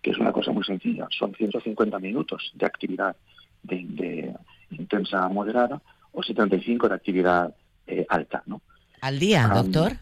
que 0.00 0.12
es 0.12 0.18
una 0.18 0.30
cosa 0.30 0.52
muy 0.52 0.62
sencilla. 0.62 1.08
Son 1.10 1.34
150 1.34 1.98
minutos 1.98 2.52
de 2.54 2.66
actividad 2.66 3.16
de, 3.64 4.32
intensa 4.70 5.28
moderada 5.28 5.80
o 6.16 6.22
75 6.22 6.88
de 6.88 6.94
actividad 6.94 7.54
eh, 7.86 8.06
alta, 8.08 8.42
¿no? 8.46 8.62
¿Al 9.02 9.18
día, 9.18 9.46
doctor? 9.48 9.92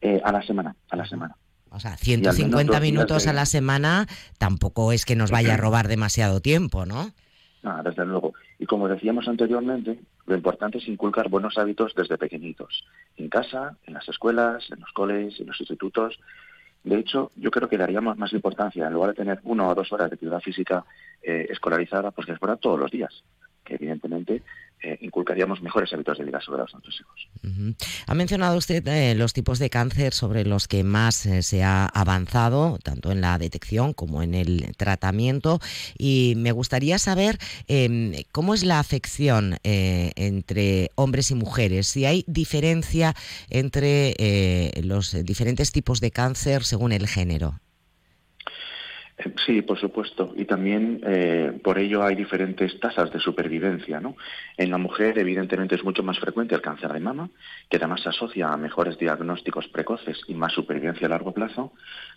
Eh, 0.00 0.20
a 0.24 0.32
la 0.32 0.42
semana, 0.42 0.74
a 0.90 0.96
la 0.96 1.06
semana. 1.06 1.36
O 1.70 1.78
sea, 1.78 1.96
150 1.96 2.80
minutos 2.80 3.26
a 3.26 3.32
la 3.32 3.46
semana 3.46 4.06
tampoco 4.38 4.92
es 4.92 5.04
que 5.04 5.14
nos 5.14 5.30
vaya 5.30 5.54
a 5.54 5.56
robar 5.56 5.88
demasiado 5.88 6.40
tiempo, 6.40 6.86
¿no? 6.86 7.12
Ah, 7.62 7.82
desde 7.84 8.04
luego. 8.04 8.32
Y 8.58 8.66
como 8.66 8.88
decíamos 8.88 9.28
anteriormente, 9.28 10.00
lo 10.26 10.34
importante 10.34 10.78
es 10.78 10.88
inculcar 10.88 11.28
buenos 11.28 11.56
hábitos 11.58 11.94
desde 11.94 12.18
pequeñitos, 12.18 12.84
en 13.16 13.28
casa, 13.28 13.76
en 13.86 13.94
las 13.94 14.08
escuelas, 14.08 14.64
en 14.70 14.80
los 14.80 14.90
coles, 14.92 15.38
en 15.38 15.46
los 15.46 15.60
institutos. 15.60 16.18
De 16.82 16.98
hecho, 16.98 17.30
yo 17.36 17.50
creo 17.50 17.68
que 17.68 17.78
daríamos 17.78 18.16
más 18.18 18.32
importancia, 18.32 18.86
en 18.86 18.92
lugar 18.94 19.10
de 19.10 19.16
tener 19.16 19.40
una 19.44 19.68
o 19.68 19.74
dos 19.74 19.92
horas 19.92 20.10
de 20.10 20.14
actividad 20.14 20.40
física 20.40 20.84
eh, 21.22 21.46
escolarizada, 21.50 22.10
pues 22.10 22.26
que 22.26 22.36
fuera 22.36 22.56
todos 22.56 22.80
los 22.80 22.90
días, 22.90 23.22
que 23.64 23.74
evidentemente 23.74 24.42
eh, 24.84 24.98
inculcaríamos 25.00 25.62
mejores 25.62 25.92
hábitos 25.92 26.18
de 26.18 26.24
vida 26.24 26.40
sobre 26.40 26.62
los 26.62 26.72
nuestros 26.72 27.00
hijos. 27.00 27.28
Ha 28.06 28.14
mencionado 28.14 28.58
usted 28.58 28.84
eh, 28.88 29.14
los 29.14 29.32
tipos 29.32 29.60
de 29.60 29.70
cáncer 29.70 30.12
sobre 30.12 30.44
los 30.44 30.66
que 30.66 30.82
más 30.82 31.24
eh, 31.24 31.42
se 31.42 31.62
ha 31.62 31.86
avanzado, 31.86 32.78
tanto 32.82 33.12
en 33.12 33.20
la 33.20 33.38
detección 33.38 33.92
como 33.92 34.24
en 34.24 34.34
el 34.34 34.74
tratamiento, 34.76 35.60
y 35.96 36.34
me 36.36 36.50
gustaría 36.50 36.98
saber 36.98 37.38
em, 37.68 38.12
cómo 38.32 38.54
es 38.54 38.64
la 38.64 38.80
afección 38.80 39.56
entre 39.62 40.90
hombres 40.96 41.30
y 41.30 41.36
mujeres, 41.36 41.86
si 41.86 42.04
hay 42.04 42.24
diferencia 42.26 43.14
entre 43.50 44.14
los 44.82 45.12
diferentes 45.24 45.70
tipos 45.70 46.00
de 46.00 46.10
cáncer 46.10 46.64
según 46.64 46.92
el 46.92 47.06
género. 47.06 47.60
Sí, 49.44 49.62
por 49.62 49.78
supuesto. 49.78 50.32
Y 50.36 50.44
también 50.44 51.00
eh, 51.04 51.58
por 51.62 51.78
ello 51.78 52.02
hay 52.02 52.14
diferentes 52.14 52.78
tasas 52.80 53.10
de 53.12 53.20
supervivencia. 53.20 54.00
¿no? 54.00 54.16
En 54.56 54.70
la 54.70 54.78
mujer, 54.78 55.18
evidentemente, 55.18 55.74
es 55.74 55.84
mucho 55.84 56.02
más 56.02 56.18
frecuente 56.18 56.54
el 56.54 56.60
cáncer 56.60 56.92
de 56.92 57.00
mama, 57.00 57.28
que 57.68 57.76
además 57.76 58.02
se 58.02 58.08
asocia 58.08 58.48
a 58.48 58.56
mejores 58.56 58.98
diagnósticos 58.98 59.68
precoces 59.68 60.20
y 60.26 60.34
más 60.34 60.52
supervivencia 60.52 61.06
a 61.06 61.10
largo 61.10 61.32
plazo. 61.32 61.72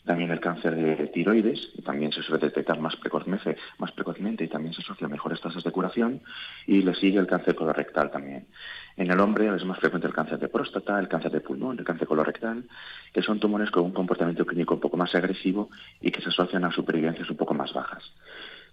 También 0.06 0.32
el 0.32 0.40
cáncer 0.40 0.76
de 0.76 1.08
tiroides, 1.08 1.72
y 1.76 1.82
también 1.82 2.12
se 2.12 2.22
suele 2.22 2.46
detectar 2.46 2.80
más 2.80 2.96
precozmente, 2.96 3.58
más 3.80 3.92
precozmente 3.92 4.44
y 4.44 4.48
también 4.48 4.74
se 4.74 4.82
asocia 4.82 5.08
a 5.08 5.10
mejores 5.10 5.42
tasas 5.42 5.64
de 5.64 5.72
curación. 5.72 6.22
Y 6.68 6.82
le 6.82 6.94
sigue 6.96 7.20
el 7.20 7.28
cáncer 7.28 7.56
colorectal 7.56 8.12
también. 8.12 8.48
En 8.98 9.12
el 9.12 9.20
hombre 9.20 9.54
es 9.54 9.66
más 9.66 9.80
frecuente 9.80 10.08
el 10.08 10.14
cáncer 10.14 10.40
de 10.40 10.48
próstata, 10.48 10.98
el 11.00 11.10
cáncer 11.10 11.32
de 11.32 11.42
pulmón, 11.42 11.78
el 11.78 11.86
cáncer 11.86 12.08
colorectal, 12.08 12.64
que 13.14 13.22
son 13.22 13.40
tumores 13.40 13.70
con 13.70 13.84
un 13.84 13.92
comportamiento 13.92 14.46
clínico 14.46 14.76
un 14.76 14.80
poco 14.80 14.96
más 14.96 15.14
agresivo 15.16 15.70
y 16.00 16.12
que 16.12 16.22
se 16.22 16.30
asocian 16.30 16.64
a 16.64 16.72
supervivencias 16.72 17.30
un 17.30 17.36
poco 17.36 17.54
más 17.54 17.74
bajas. 17.74 18.04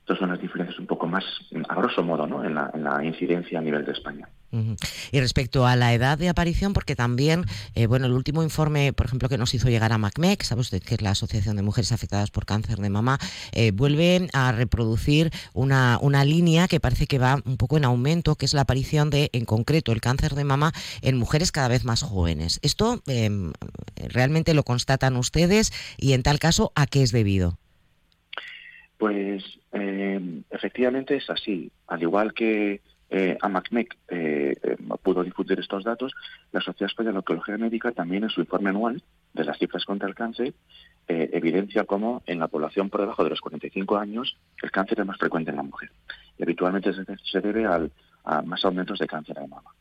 Entonces 0.03 0.19
son 0.19 0.31
las 0.31 0.41
diferencias 0.41 0.77
un 0.81 0.87
poco 0.87 1.07
más, 1.07 1.23
a 1.69 1.75
grosso 1.77 2.03
modo, 2.03 2.27
¿no? 2.27 2.45
en, 2.45 2.55
la, 2.57 3.05
incidencia 3.05 3.61
a 3.61 3.63
nivel 3.63 3.85
de 3.85 3.93
España. 3.93 4.29
Y 5.13 5.21
respecto 5.21 5.65
a 5.65 5.77
la 5.77 5.95
edad 5.95 6.19
de 6.19 6.29
aparición, 6.29 6.73
porque 6.73 6.97
también, 6.97 7.45
eh, 7.77 7.87
bueno, 7.87 8.07
el 8.07 8.13
último 8.13 8.43
informe, 8.43 8.93
por 8.93 9.07
ejemplo, 9.07 9.29
que 9.29 9.39
nos 9.39 9.55
hizo 9.55 9.69
llegar 9.69 9.93
a 9.93 9.99
MACMEC, 9.99 10.43
sabe 10.43 10.61
usted 10.61 10.83
que 10.83 10.97
es 10.97 11.03
la 11.03 11.11
Asociación 11.11 11.55
de 11.55 11.63
Mujeres 11.63 11.93
Afectadas 11.93 12.33
por 12.33 12.47
Cáncer 12.47 12.79
de 12.79 12.91
Mama, 12.91 13.19
eh, 13.53 13.71
vuelve 13.71 14.29
a 14.33 14.51
reproducir 14.51 15.31
una, 15.55 15.99
una 16.03 16.25
línea 16.25 16.67
que 16.67 16.81
parece 16.81 17.07
que 17.07 17.21
va 17.21 17.41
un 17.45 17.57
poco 17.57 17.77
en 17.77 17.85
aumento, 17.85 18.35
que 18.35 18.45
es 18.45 18.55
la 18.55 18.63
aparición 18.63 19.09
de, 19.09 19.31
en 19.33 19.45
concreto, 19.45 19.93
el 19.93 20.01
cáncer 20.01 20.35
de 20.35 20.43
mama 20.43 20.73
en 21.01 21.17
mujeres 21.17 21.53
cada 21.53 21.69
vez 21.69 21.85
más 21.85 22.03
jóvenes. 22.03 22.59
¿Esto 22.63 23.03
em, 23.07 23.53
realmente 23.95 24.53
lo 24.53 24.65
constatan 24.65 25.17
ustedes 25.17 25.73
y, 25.97 26.13
en 26.13 26.25
tal 26.25 26.41
caso, 26.41 26.73
a 26.75 26.87
qué 26.87 27.03
es 27.03 27.13
debido? 27.13 27.57
Pues 28.99 29.43
eh, 29.73 30.43
efectivamente 30.51 31.17
es 31.17 31.29
así. 31.31 31.71
Al 31.87 32.03
igual 32.03 32.33
que 32.35 32.81
eh, 33.15 33.37
AMACMEC 33.43 33.99
eh, 34.09 34.57
eh, 34.63 34.77
pudo 35.03 35.23
difundir 35.23 35.61
estos 35.61 35.85
datos, 35.85 36.15
la 36.51 36.63
Sociedad 36.63 36.91
Española 36.91 37.13
de 37.13 37.19
Oncología 37.19 37.59
Médica 37.59 37.93
también 37.93 38.25
en 38.25 38.31
su 38.31 38.41
informe 38.41 38.71
anual 38.71 39.03
de 39.35 39.45
las 39.45 39.59
cifras 39.59 39.85
contra 39.85 40.09
el 40.09 40.15
cáncer 40.15 40.55
evidencia 41.09 41.85
cómo 41.85 42.23
en 42.25 42.39
la 42.39 42.49
población 42.49 42.89
por 42.89 43.03
debajo 43.03 43.23
de 43.23 43.31
los 43.31 43.41
45 43.43 43.99
años 43.99 44.39
el 44.63 44.71
cáncer 44.71 45.01
es 45.01 45.07
más 45.07 45.19
frecuente 45.19 45.51
en 45.51 45.57
la 45.57 45.63
mujer. 45.63 45.91
Y 46.39 46.43
habitualmente 46.43 46.91
se, 46.95 47.41
debe 47.43 47.67
al, 47.67 47.93
a 48.25 48.41
más 48.41 48.65
aumentos 48.65 48.99
de 48.99 49.07
cáncer 49.07 49.37
de 49.37 49.47
mama. 49.47 49.75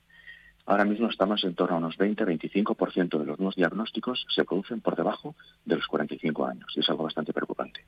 Ahora 0.65 0.83
mismo 0.83 1.07
estamos 1.07 1.41
en 1.45 1.55
torno 1.55 1.75
a 1.75 1.79
unos 1.79 1.97
20-25% 1.97 3.17
de 3.17 3.25
los 3.25 3.39
nuevos 3.39 3.55
diagnósticos 3.55 4.25
se 4.35 4.43
producen 4.43 4.81
por 4.81 4.97
debajo 4.97 5.35
de 5.63 5.77
los 5.77 5.87
45 5.87 6.45
años 6.45 6.73
y 6.75 6.81
es 6.81 6.89
algo 6.89 7.03
bastante 7.03 7.31
preocupante. 7.31 7.85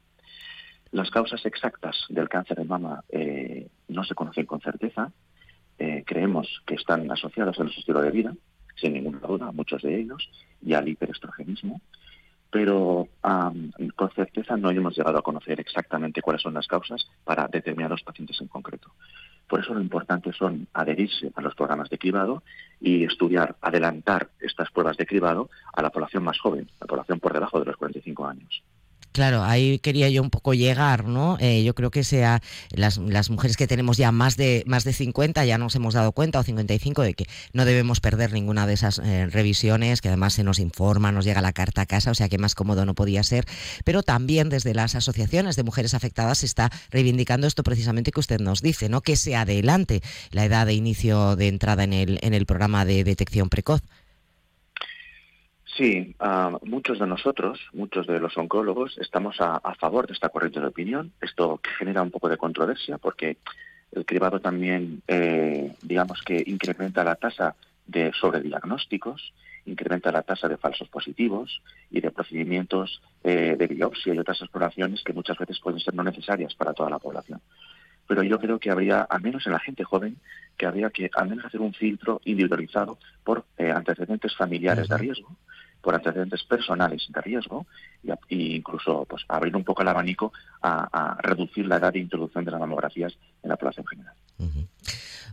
Las 0.93 1.09
causas 1.09 1.43
exactas 1.43 2.05
del 2.09 2.29
cáncer 2.29 2.55
de 2.55 2.65
mama 2.65 3.03
eh, 3.09 3.67
no 3.87 4.03
se 4.03 4.13
conocen 4.13 4.45
con 4.45 4.61
certeza. 4.61 5.11
Eh, 5.79 6.03
creemos 6.05 6.61
que 6.67 6.75
están 6.75 7.11
asociadas 7.11 7.59
a 7.59 7.63
nuestro 7.63 7.79
estilo 7.79 7.99
de 7.99 8.11
vida, 8.11 8.35
sin 8.75 8.93
ninguna 8.93 9.17
duda, 9.17 9.51
muchos 9.51 9.81
de 9.81 9.99
ellos, 9.99 10.29
y 10.61 10.75
al 10.75 10.87
hiperestrogenismo. 10.87 11.81
Pero 12.51 13.07
con 13.95 14.11
certeza 14.11 14.55
no 14.55 14.69
hemos 14.69 14.95
llegado 14.95 15.17
a 15.17 15.23
conocer 15.23 15.59
exactamente 15.59 16.21
cuáles 16.21 16.43
son 16.43 16.53
las 16.53 16.67
causas 16.67 17.03
para 17.23 17.47
determinados 17.47 18.03
pacientes 18.03 18.39
en 18.39 18.47
concreto. 18.47 18.91
Por 19.47 19.61
eso 19.61 19.73
lo 19.73 19.81
importante 19.81 20.31
son 20.31 20.67
adherirse 20.73 21.31
a 21.33 21.41
los 21.41 21.55
programas 21.55 21.89
de 21.89 21.97
cribado 21.97 22.43
y 22.79 23.03
estudiar, 23.03 23.55
adelantar 23.61 24.29
estas 24.39 24.69
pruebas 24.69 24.97
de 24.97 25.07
cribado 25.07 25.49
a 25.73 25.81
la 25.81 25.89
población 25.89 26.23
más 26.23 26.37
joven, 26.37 26.69
la 26.79 26.85
población 26.85 27.19
por 27.19 27.33
debajo 27.33 27.59
de 27.59 27.65
los 27.65 27.77
45 27.77 28.27
años. 28.27 28.63
Claro, 29.13 29.43
ahí 29.43 29.77
quería 29.77 30.09
yo 30.09 30.23
un 30.23 30.31
poco 30.31 30.55
llegar, 30.55 31.05
¿no? 31.05 31.37
Eh, 31.39 31.63
yo 31.63 31.75
creo 31.75 31.91
que 31.91 32.03
sea 32.03 32.41
las, 32.71 32.97
las, 32.97 33.29
mujeres 33.29 33.57
que 33.57 33.67
tenemos 33.67 33.95
ya 33.95 34.11
más 34.11 34.37
de 34.37 34.63
más 34.65 34.83
de 34.85 34.91
50 34.91 35.45
ya 35.45 35.59
nos 35.59 35.75
hemos 35.75 35.93
dado 35.93 36.13
cuenta 36.13 36.39
o 36.39 36.43
55 36.43 37.03
de 37.03 37.13
que 37.13 37.27
no 37.53 37.63
debemos 37.63 37.99
perder 37.99 38.33
ninguna 38.33 38.65
de 38.65 38.73
esas 38.73 38.97
eh, 38.97 39.27
revisiones, 39.27 40.01
que 40.01 40.07
además 40.07 40.33
se 40.33 40.43
nos 40.43 40.57
informa, 40.57 41.11
nos 41.11 41.25
llega 41.25 41.41
la 41.41 41.53
carta 41.53 41.81
a 41.81 41.85
casa, 41.85 42.09
o 42.09 42.15
sea 42.15 42.27
que 42.27 42.39
más 42.39 42.55
cómodo 42.55 42.85
no 42.85 42.95
podía 42.95 43.21
ser, 43.21 43.45
pero 43.85 44.01
también 44.01 44.49
desde 44.49 44.73
las 44.73 44.95
asociaciones 44.95 45.55
de 45.55 45.63
mujeres 45.63 45.93
afectadas 45.93 46.39
se 46.39 46.47
está 46.47 46.71
reivindicando 46.89 47.45
esto 47.45 47.61
precisamente 47.61 48.11
que 48.11 48.19
usted 48.19 48.39
nos 48.39 48.63
dice, 48.63 48.89
¿no? 48.89 49.01
Que 49.01 49.15
se 49.15 49.35
adelante 49.35 50.01
la 50.31 50.43
edad 50.45 50.65
de 50.65 50.73
inicio 50.73 51.35
de 51.35 51.49
entrada 51.49 51.83
en 51.83 51.93
el 51.93 52.19
en 52.23 52.33
el 52.33 52.47
programa 52.47 52.83
de 52.83 53.03
detección 53.03 53.49
precoz. 53.49 53.83
Sí, 55.75 56.15
muchos 56.63 56.99
de 56.99 57.07
nosotros, 57.07 57.59
muchos 57.73 58.05
de 58.05 58.19
los 58.19 58.37
oncólogos, 58.37 58.97
estamos 58.99 59.37
a, 59.39 59.59
favor 59.75 60.05
de 60.05 60.13
esta 60.13 60.29
corriente 60.29 60.59
de 60.59 60.67
opinión. 60.67 61.11
Esto 61.19 61.59
genera 61.79 62.03
un 62.03 62.11
poco 62.11 62.29
de 62.29 62.37
controversia 62.37 62.99
porque 62.99 63.37
el 63.91 64.05
cribado 64.05 64.39
también, 64.39 65.01
eh, 65.07 65.73
digamos 65.81 66.21
que 66.21 66.43
incrementa 66.45 67.03
la 67.03 67.15
tasa 67.15 67.55
de 67.87 68.11
sobrediagnósticos, 68.13 69.33
incrementa 69.65 70.11
la 70.11 70.21
tasa 70.21 70.47
de 70.47 70.57
falsos 70.57 70.89
positivos 70.89 71.61
y 71.89 72.01
de 72.01 72.11
procedimientos 72.11 73.01
eh, 73.23 73.55
de 73.57 73.67
biopsia 73.67 74.13
y 74.13 74.19
otras 74.19 74.41
exploraciones 74.41 75.03
que 75.03 75.13
muchas 75.13 75.37
veces 75.37 75.59
pueden 75.59 75.79
ser 75.79 75.95
no 75.95 76.03
necesarias 76.03 76.53
para 76.53 76.73
toda 76.73 76.89
la 76.89 76.99
población. 76.99 77.41
Pero 78.07 78.21
yo 78.21 78.37
creo 78.39 78.59
que 78.59 78.69
habría, 78.69 79.01
al 79.01 79.21
menos 79.21 79.47
en 79.47 79.53
la 79.53 79.59
gente 79.59 79.83
joven, 79.83 80.17
que 80.57 80.67
habría 80.67 80.89
que 80.91 81.09
al 81.15 81.29
menos 81.29 81.45
hacer 81.45 81.61
un 81.61 81.73
filtro 81.73 82.21
individualizado 82.25 82.99
por 83.23 83.45
eh, 83.57 83.71
antecedentes 83.71 84.35
familiares 84.35 84.87
de 84.87 84.97
riesgo 84.97 85.35
por 85.83 85.93
antecedentes 85.93 86.43
personales 86.43 87.05
de 87.09 87.21
riesgo 87.21 87.67
e 88.29 88.35
incluso 88.35 89.05
pues, 89.05 89.23
abrir 89.27 89.55
un 89.55 89.65
poco 89.65 89.81
el 89.81 89.89
abanico 89.89 90.31
a, 90.61 91.17
reducir 91.21 91.67
la 91.67 91.75
edad 91.75 91.91
de 91.91 91.99
introducción 91.99 92.45
de 92.45 92.51
las 92.51 92.59
mamografías 92.59 93.13
en 93.43 93.49
la 93.49 93.57
población 93.57 93.85
general. 93.85 94.15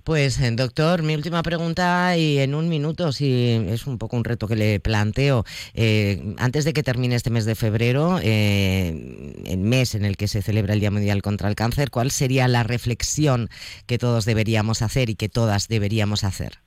Pues, 0.02 0.40
eh, 0.40 0.50
doctor, 0.50 1.02
mi 1.02 1.14
última 1.14 1.42
pregunta 1.42 2.16
y 2.16 2.38
en 2.38 2.54
un 2.54 2.68
minuto, 2.68 3.12
si 3.12 3.64
es 3.68 3.86
un 3.86 3.98
poco 3.98 4.16
un 4.16 4.24
reto 4.24 4.48
que 4.48 4.56
le 4.56 4.80
planteo. 4.80 5.44
Eh, 5.74 6.34
antes 6.38 6.64
de 6.64 6.72
que 6.72 6.82
termine 6.82 7.14
este 7.14 7.30
mes 7.30 7.44
de 7.44 7.54
febrero, 7.54 8.18
eh, 8.22 9.34
el 9.46 9.58
mes 9.58 9.94
en 9.94 10.04
el 10.04 10.16
que 10.16 10.26
se 10.26 10.42
celebra 10.42 10.74
el 10.74 10.80
Día 10.80 10.90
Mundial 10.90 11.22
contra 11.22 11.48
el 11.48 11.54
Cáncer, 11.54 11.90
¿cuál 11.90 12.10
sería 12.10 12.48
la 12.48 12.62
reflexión 12.64 13.50
que 13.86 13.98
todos 13.98 14.24
deberíamos 14.24 14.82
hacer 14.82 15.10
y 15.10 15.14
que 15.14 15.28
todas 15.28 15.68
deberíamos 15.68 16.24
hacer? 16.24 16.58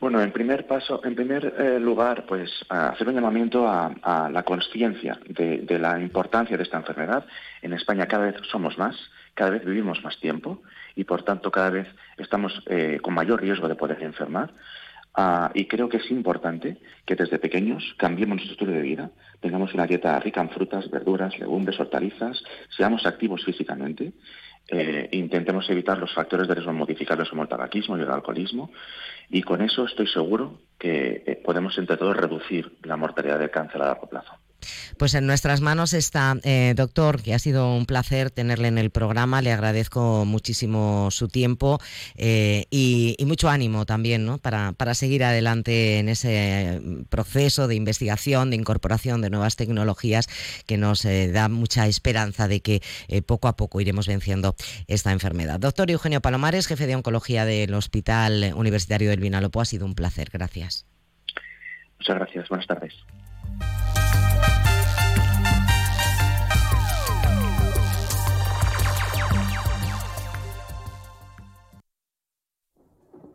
Bueno, 0.00 0.22
en 0.22 0.32
primer 0.32 0.66
paso, 0.66 1.02
en 1.04 1.14
primer 1.14 1.54
eh, 1.58 1.78
lugar, 1.78 2.24
pues 2.26 2.50
hacer 2.70 3.06
un 3.06 3.16
llamamiento 3.16 3.68
a, 3.68 4.30
la 4.32 4.42
conciencia 4.44 5.20
de, 5.28 5.78
la 5.78 6.00
importancia 6.00 6.56
de 6.56 6.62
esta 6.62 6.78
enfermedad. 6.78 7.26
En 7.60 7.74
España 7.74 8.06
cada 8.06 8.24
vez 8.24 8.36
somos 8.50 8.78
más, 8.78 8.96
cada 9.34 9.50
vez 9.50 9.62
vivimos 9.62 10.02
más 10.02 10.18
tiempo 10.18 10.62
y 10.96 11.04
por 11.04 11.22
tanto 11.22 11.50
cada 11.50 11.68
vez 11.68 11.86
estamos 12.16 12.62
eh, 12.66 12.98
con 13.02 13.12
mayor 13.12 13.42
riesgo 13.42 13.68
de 13.68 13.74
poder 13.74 14.02
enfermar. 14.02 14.54
Ah, 15.12 15.50
y 15.52 15.66
creo 15.66 15.90
que 15.90 15.98
es 15.98 16.10
importante 16.10 16.78
que 17.04 17.16
desde 17.16 17.38
pequeños 17.38 17.94
cambiemos 17.98 18.36
nuestro 18.36 18.52
estilo 18.52 18.72
de 18.72 18.80
vida, 18.80 19.10
tengamos 19.40 19.74
una 19.74 19.86
dieta 19.86 20.18
rica 20.20 20.40
en 20.40 20.48
frutas, 20.48 20.88
verduras, 20.90 21.38
legumbres, 21.38 21.78
hortalizas, 21.78 22.42
seamos 22.74 23.04
activos 23.04 23.44
físicamente 23.44 24.12
eh, 24.68 25.08
intentemos 25.12 25.68
evitar 25.70 25.98
los 25.98 26.12
factores 26.14 26.46
de 26.46 26.54
riesgo 26.54 26.72
modificables 26.72 27.28
como 27.28 27.42
el 27.42 27.48
tabaquismo 27.48 27.98
y 27.98 28.02
el 28.02 28.10
alcoholismo 28.10 28.70
y 29.28 29.42
con 29.42 29.62
eso 29.62 29.84
estoy 29.84 30.06
seguro 30.06 30.60
que 30.78 31.22
eh, 31.26 31.40
podemos 31.44 31.76
entre 31.78 31.96
todos 31.96 32.16
reducir 32.16 32.76
la 32.82 32.96
mortalidad 32.96 33.38
del 33.38 33.50
cáncer 33.50 33.82
a 33.82 33.86
largo 33.86 34.08
plazo. 34.08 34.32
Pues 34.98 35.14
en 35.14 35.26
nuestras 35.26 35.60
manos 35.60 35.92
está, 35.92 36.36
eh, 36.42 36.74
doctor, 36.76 37.22
que 37.22 37.34
ha 37.34 37.38
sido 37.38 37.74
un 37.74 37.86
placer 37.86 38.30
tenerle 38.30 38.68
en 38.68 38.78
el 38.78 38.90
programa. 38.90 39.42
Le 39.42 39.52
agradezco 39.52 40.24
muchísimo 40.24 41.10
su 41.10 41.28
tiempo 41.28 41.80
eh, 42.16 42.66
y, 42.70 43.16
mucho 43.30 43.48
ánimo 43.48 43.86
también 43.86 44.26
¿no? 44.26 44.38
para, 44.38 44.72
para, 44.72 44.92
seguir 44.94 45.22
adelante 45.22 46.00
en 46.00 46.08
ese 46.08 46.82
proceso 47.08 47.68
de 47.68 47.76
investigación, 47.76 48.50
de 48.50 48.56
incorporación 48.56 49.20
de 49.20 49.30
nuevas 49.30 49.54
tecnologías 49.54 50.26
que 50.66 50.76
nos 50.76 51.04
eh, 51.04 51.30
da 51.30 51.48
mucha 51.48 51.86
esperanza 51.86 52.48
de 52.48 52.60
que 52.60 52.82
poco 53.24 53.46
a 53.46 53.56
poco 53.56 53.80
iremos 53.80 54.08
venciendo 54.08 54.56
esta 54.88 55.12
enfermedad. 55.12 55.60
Doctor 55.60 55.92
Eugenio 55.92 56.20
Palomares, 56.20 56.66
jefe 56.66 56.88
de 56.88 56.96
oncología 56.96 57.44
del 57.44 57.72
Hospital 57.74 58.52
Universitario 58.56 59.10
del 59.10 59.20
Vinalopó, 59.20 59.60
ha 59.60 59.64
sido 59.64 59.86
un 59.86 59.94
placer. 59.94 60.30
Gracias. 60.32 60.86
Muchas 62.00 62.16
gracias. 62.16 62.48
Buenas 62.48 62.66
tardes. 62.66 62.94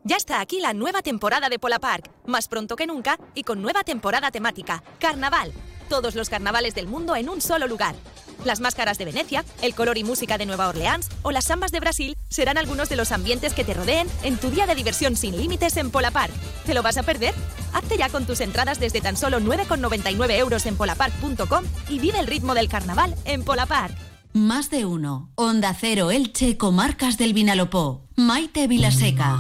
Ya 0.08 0.18
está 0.18 0.40
aquí 0.40 0.60
la 0.60 0.74
nueva 0.74 1.02
temporada 1.02 1.50
de 1.50 1.58
Pola 1.58 1.80
Park, 1.80 2.12
más 2.28 2.48
pronto 2.48 2.76
que 2.76 2.86
nunca 2.86 3.18
y 3.34 3.42
con 3.42 3.64
nueva 3.64 3.84
temporada 3.84 4.30
temática, 4.30 4.84
Carnaval. 5.00 5.52
Todos 5.90 6.14
los 6.14 6.30
carnavales 6.30 6.76
del 6.76 6.86
mundo 6.86 7.16
en 7.16 7.28
un 7.28 7.42
solo 7.42 7.68
lugar. 7.68 7.96
Las 8.44 8.60
máscaras 8.60 9.00
de 9.00 9.06
Venecia, 9.06 9.44
el 9.64 9.74
color 9.74 9.98
y 9.98 10.04
música 10.04 10.38
de 10.38 10.46
Nueva 10.46 10.68
Orleans 10.68 11.10
o 11.24 11.32
las 11.32 11.46
sambas 11.46 11.72
de 11.72 11.80
Brasil 11.80 12.16
serán 12.30 12.60
algunos 12.60 12.88
de 12.88 12.98
los 12.98 13.12
ambientes 13.12 13.56
que 13.56 13.64
te 13.64 13.74
rodeen 13.74 14.08
en 14.22 14.38
tu 14.38 14.52
día 14.52 14.68
de 14.68 14.76
diversión 14.76 15.16
sin 15.16 15.38
límites 15.38 15.76
en 15.78 15.90
Pola 15.90 16.12
Park. 16.12 16.32
¿Te 16.68 16.76
lo 16.76 16.84
vas 16.84 16.98
a 16.98 17.04
perder? 17.04 17.34
Hazte 17.74 17.98
ya 17.98 18.10
con 18.10 18.28
tus 18.28 18.42
entradas 18.42 18.80
desde 18.80 19.02
tan 19.02 19.18
solo 19.18 19.40
9,99 19.40 20.38
euros 20.38 20.68
en 20.68 20.78
polapark.com 20.78 21.64
y 21.90 21.98
vive 21.98 22.20
el 22.20 22.28
ritmo 22.28 22.54
del 22.54 22.70
carnaval 22.70 23.16
en 23.26 23.44
Pola 23.44 23.66
Park. 23.66 23.98
Más 24.34 24.70
de 24.70 24.86
uno. 24.86 25.32
Onda 25.34 25.74
Cero 25.74 26.12
Elche, 26.12 26.58
Comarcas 26.58 27.18
del 27.18 27.34
Vinalopó. 27.34 28.04
Maite 28.16 28.68
Vilaseca. 28.68 29.40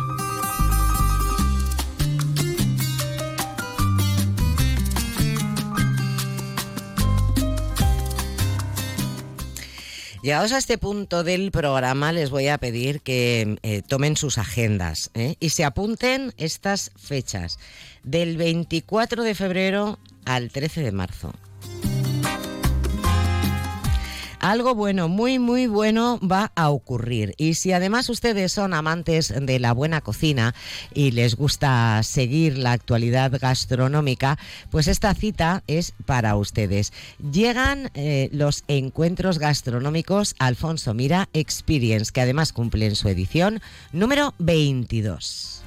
Llegados 10.25 10.53
a 10.53 10.57
este 10.57 10.79
punto 10.79 11.23
del 11.23 11.51
programa, 11.51 12.11
les 12.11 12.31
voy 12.31 12.47
a 12.47 12.57
pedir 12.57 13.01
que 13.01 13.59
eh, 13.61 13.83
tomen 13.83 14.17
sus 14.17 14.39
agendas 14.39 15.11
¿eh? 15.13 15.35
y 15.39 15.51
se 15.51 15.63
apunten 15.63 16.33
estas 16.37 16.89
fechas, 16.97 17.59
del 18.01 18.35
24 18.35 19.21
de 19.21 19.35
febrero 19.35 19.99
al 20.25 20.49
13 20.49 20.81
de 20.81 20.91
marzo. 20.91 21.31
Algo 24.45 24.75
bueno, 24.75 25.09
muy, 25.09 25.39
muy 25.39 25.65
bueno 25.65 26.19
va 26.19 26.51
a 26.53 26.69
ocurrir. 26.69 27.33
Y 27.35 27.55
si 27.55 27.71
además 27.71 28.09
ustedes 28.09 28.51
son 28.51 28.75
amantes 28.75 29.33
de 29.35 29.57
la 29.57 29.73
buena 29.73 30.01
cocina 30.01 30.53
y 30.93 31.09
les 31.09 31.35
gusta 31.35 31.99
seguir 32.03 32.55
la 32.55 32.71
actualidad 32.71 33.31
gastronómica, 33.41 34.37
pues 34.69 34.87
esta 34.87 35.15
cita 35.15 35.63
es 35.65 35.95
para 36.05 36.35
ustedes. 36.35 36.93
Llegan 37.31 37.89
eh, 37.95 38.29
los 38.33 38.65
encuentros 38.67 39.39
gastronómicos 39.39 40.35
Alfonso 40.37 40.93
Mira 40.93 41.27
Experience, 41.33 42.11
que 42.11 42.21
además 42.21 42.53
cumplen 42.53 42.95
su 42.95 43.09
edición 43.09 43.61
número 43.93 44.35
22. 44.37 45.63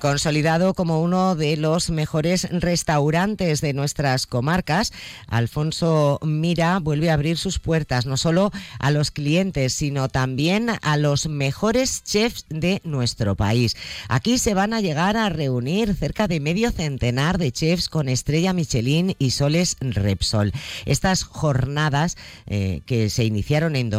Consolidado 0.00 0.74
como 0.74 1.02
uno 1.02 1.34
de 1.34 1.56
los 1.56 1.90
mejores 1.90 2.48
restaurantes 2.50 3.60
de 3.60 3.72
nuestras 3.72 4.28
comarcas, 4.28 4.92
Alfonso 5.26 6.20
Mira 6.22 6.78
vuelve 6.78 7.10
a 7.10 7.14
abrir 7.14 7.36
sus 7.36 7.58
puertas 7.58 8.06
no 8.06 8.16
solo 8.16 8.52
a 8.78 8.92
los 8.92 9.10
clientes, 9.10 9.74
sino 9.74 10.08
también 10.08 10.70
a 10.82 10.96
los 10.96 11.26
mejores 11.26 12.04
chefs 12.04 12.46
de 12.48 12.80
nuestro 12.84 13.34
país. 13.34 13.76
Aquí 14.08 14.38
se 14.38 14.54
van 14.54 14.72
a 14.72 14.80
llegar 14.80 15.16
a 15.16 15.30
reunir 15.30 15.96
cerca 15.96 16.28
de 16.28 16.38
medio 16.38 16.70
centenar 16.70 17.36
de 17.36 17.50
chefs 17.50 17.88
con 17.88 18.08
estrella 18.08 18.52
Michelin 18.52 19.16
y 19.18 19.32
soles 19.32 19.76
Repsol. 19.80 20.52
Estas 20.86 21.24
jornadas 21.24 22.16
eh, 22.46 22.82
que 22.86 23.10
se 23.10 23.24
iniciaron 23.24 23.74
en 23.74 23.90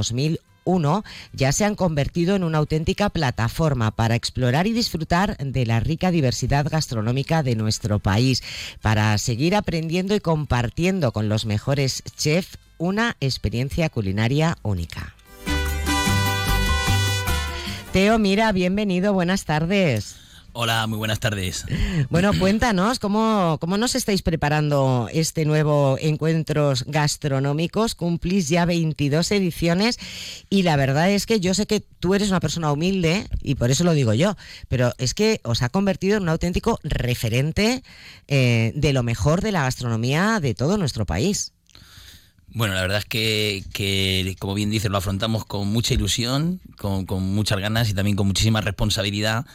2001 0.69 1.03
ya 1.34 1.51
se 1.51 1.65
han 1.65 1.75
convertido 1.75 2.36
en 2.36 2.43
una 2.43 2.60
auténtica 2.60 3.10
plataforma 3.10 3.91
para 3.91 4.15
explorar 4.15 4.67
y 4.67 4.73
disfrutar 4.73 5.38
de 5.38 5.65
la 5.65 5.79
rica 5.79 6.12
diversidad 6.12 6.67
gastronómica 6.69 7.43
de 7.43 7.55
nuestro 7.55 7.99
país, 7.99 8.43
para 8.82 9.17
seguir 9.17 9.55
aprendiendo 9.55 10.15
y 10.15 10.19
compartiendo 10.19 11.12
con 11.12 11.29
los 11.29 11.45
mejores 11.45 12.03
chefs 12.15 12.58
una 12.77 13.17
experiencia 13.19 13.89
culinaria 13.89 14.58
única. 14.62 15.15
Teo, 17.91 18.19
mira, 18.19 18.51
bienvenido, 18.51 19.13
buenas 19.13 19.45
tardes. 19.45 20.18
Hola, 20.53 20.88
muy 20.88 20.97
buenas 20.97 21.19
tardes. 21.19 21.65
Bueno, 22.09 22.31
cuéntanos, 22.39 22.97
¿cómo, 22.97 23.57
¿cómo 23.62 23.77
nos 23.77 23.93
estáis 23.93 24.23
preparando 24.23 25.07
este 25.13 25.45
nuevo 25.45 25.97
Encuentros 25.99 26.85
Gastronómicos? 26.88 27.93
Cumplís 27.93 28.49
ya 28.49 28.65
22 28.65 29.31
ediciones 29.31 29.99
y 30.49 30.63
la 30.63 30.75
verdad 30.75 31.12
es 31.12 31.27
que 31.27 31.39
yo 31.39 31.53
sé 31.53 31.67
que 31.67 31.81
tú 31.81 32.15
eres 32.15 32.29
una 32.29 32.39
persona 32.39 32.71
humilde 32.71 33.27
y 33.43 33.55
por 33.55 33.69
eso 33.69 33.83
lo 33.83 33.93
digo 33.93 34.13
yo, 34.13 34.35
pero 34.67 34.93
es 34.97 35.13
que 35.13 35.39
os 35.43 35.62
ha 35.62 35.69
convertido 35.69 36.17
en 36.17 36.23
un 36.23 36.29
auténtico 36.29 36.79
referente 36.83 37.83
eh, 38.27 38.71
de 38.75 38.93
lo 38.93 39.03
mejor 39.03 39.41
de 39.41 39.51
la 39.51 39.63
gastronomía 39.63 40.39
de 40.39 40.55
todo 40.55 40.77
nuestro 40.77 41.05
país. 41.05 41.53
Bueno, 42.47 42.73
la 42.73 42.81
verdad 42.81 42.97
es 42.97 43.05
que, 43.05 44.35
como 44.39 44.55
bien 44.55 44.71
dices, 44.71 44.89
lo 44.89 44.97
afrontamos 44.97 45.45
con 45.45 45.67
mucha 45.67 45.93
ilusión, 45.93 46.59
con, 46.77 47.05
con 47.05 47.21
muchas 47.21 47.59
ganas 47.59 47.89
y 47.89 47.93
también 47.93 48.17
con 48.17 48.25
muchísima 48.25 48.62
responsabilidad 48.62 49.45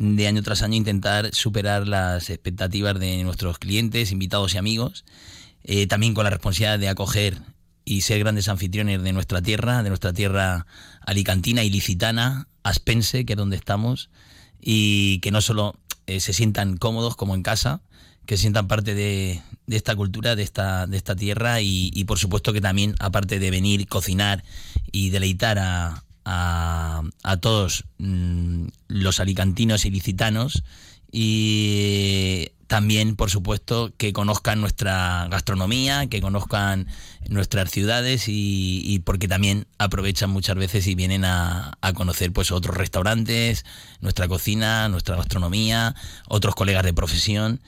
de 0.00 0.26
año 0.26 0.42
tras 0.42 0.62
año 0.62 0.76
intentar 0.76 1.28
superar 1.34 1.86
las 1.86 2.30
expectativas 2.30 2.98
de 2.98 3.22
nuestros 3.22 3.58
clientes, 3.58 4.12
invitados 4.12 4.54
y 4.54 4.58
amigos, 4.58 5.04
eh, 5.62 5.86
también 5.86 6.14
con 6.14 6.24
la 6.24 6.30
responsabilidad 6.30 6.78
de 6.78 6.88
acoger 6.88 7.42
y 7.84 8.00
ser 8.00 8.18
grandes 8.20 8.48
anfitriones 8.48 9.02
de 9.02 9.12
nuestra 9.12 9.42
tierra, 9.42 9.82
de 9.82 9.90
nuestra 9.90 10.14
tierra 10.14 10.66
alicantina 11.02 11.64
y 11.64 11.70
licitana, 11.70 12.48
aspense, 12.62 13.26
que 13.26 13.34
es 13.34 13.36
donde 13.36 13.56
estamos, 13.56 14.08
y 14.58 15.18
que 15.20 15.30
no 15.30 15.42
solo 15.42 15.78
eh, 16.06 16.20
se 16.20 16.32
sientan 16.32 16.78
cómodos 16.78 17.14
como 17.14 17.34
en 17.34 17.42
casa, 17.42 17.82
que 18.24 18.38
se 18.38 18.42
sientan 18.42 18.68
parte 18.68 18.94
de, 18.94 19.42
esta 19.66 19.94
cultura, 19.96 20.34
de 20.34 20.44
esta, 20.44 20.86
de 20.86 20.96
esta 20.96 21.14
tierra 21.14 21.60
y, 21.60 21.90
y, 21.92 22.04
por 22.04 22.18
supuesto 22.18 22.54
que 22.54 22.62
también, 22.62 22.94
aparte 23.00 23.38
de 23.38 23.50
venir, 23.50 23.86
cocinar 23.86 24.44
y 24.92 25.10
deleitar 25.10 25.58
a, 25.58 26.04
a, 26.24 27.02
todos 27.40 27.84
mm, 27.98 28.66
los 28.88 29.20
alicantinos 29.20 29.84
y 29.84 29.90
licitanos 29.90 30.62
y 31.12 32.48
también, 32.66 33.16
por 33.16 33.30
supuesto, 33.30 33.92
que 33.96 34.12
conozcan 34.12 34.60
nuestra 34.60 35.26
gastronomía, 35.28 36.06
que 36.06 36.20
conozcan 36.20 36.86
nuestras 37.28 37.68
ciudades 37.70 38.26
y, 38.28 39.02
porque 39.04 39.26
también 39.26 39.66
aprovechan 39.78 40.30
muchas 40.30 40.54
veces 40.54 40.86
y 40.86 40.94
vienen 40.94 41.24
a, 41.24 41.76
a, 41.80 41.92
conocer 41.94 42.32
pues 42.32 42.52
otros 42.52 42.76
restaurantes, 42.76 43.64
nuestra 44.00 44.28
cocina, 44.28 44.88
nuestra 44.88 45.16
gastronomía, 45.16 45.96
otros 46.28 46.54
colegas 46.54 46.84
de 46.84 46.94
profesión 46.94 47.60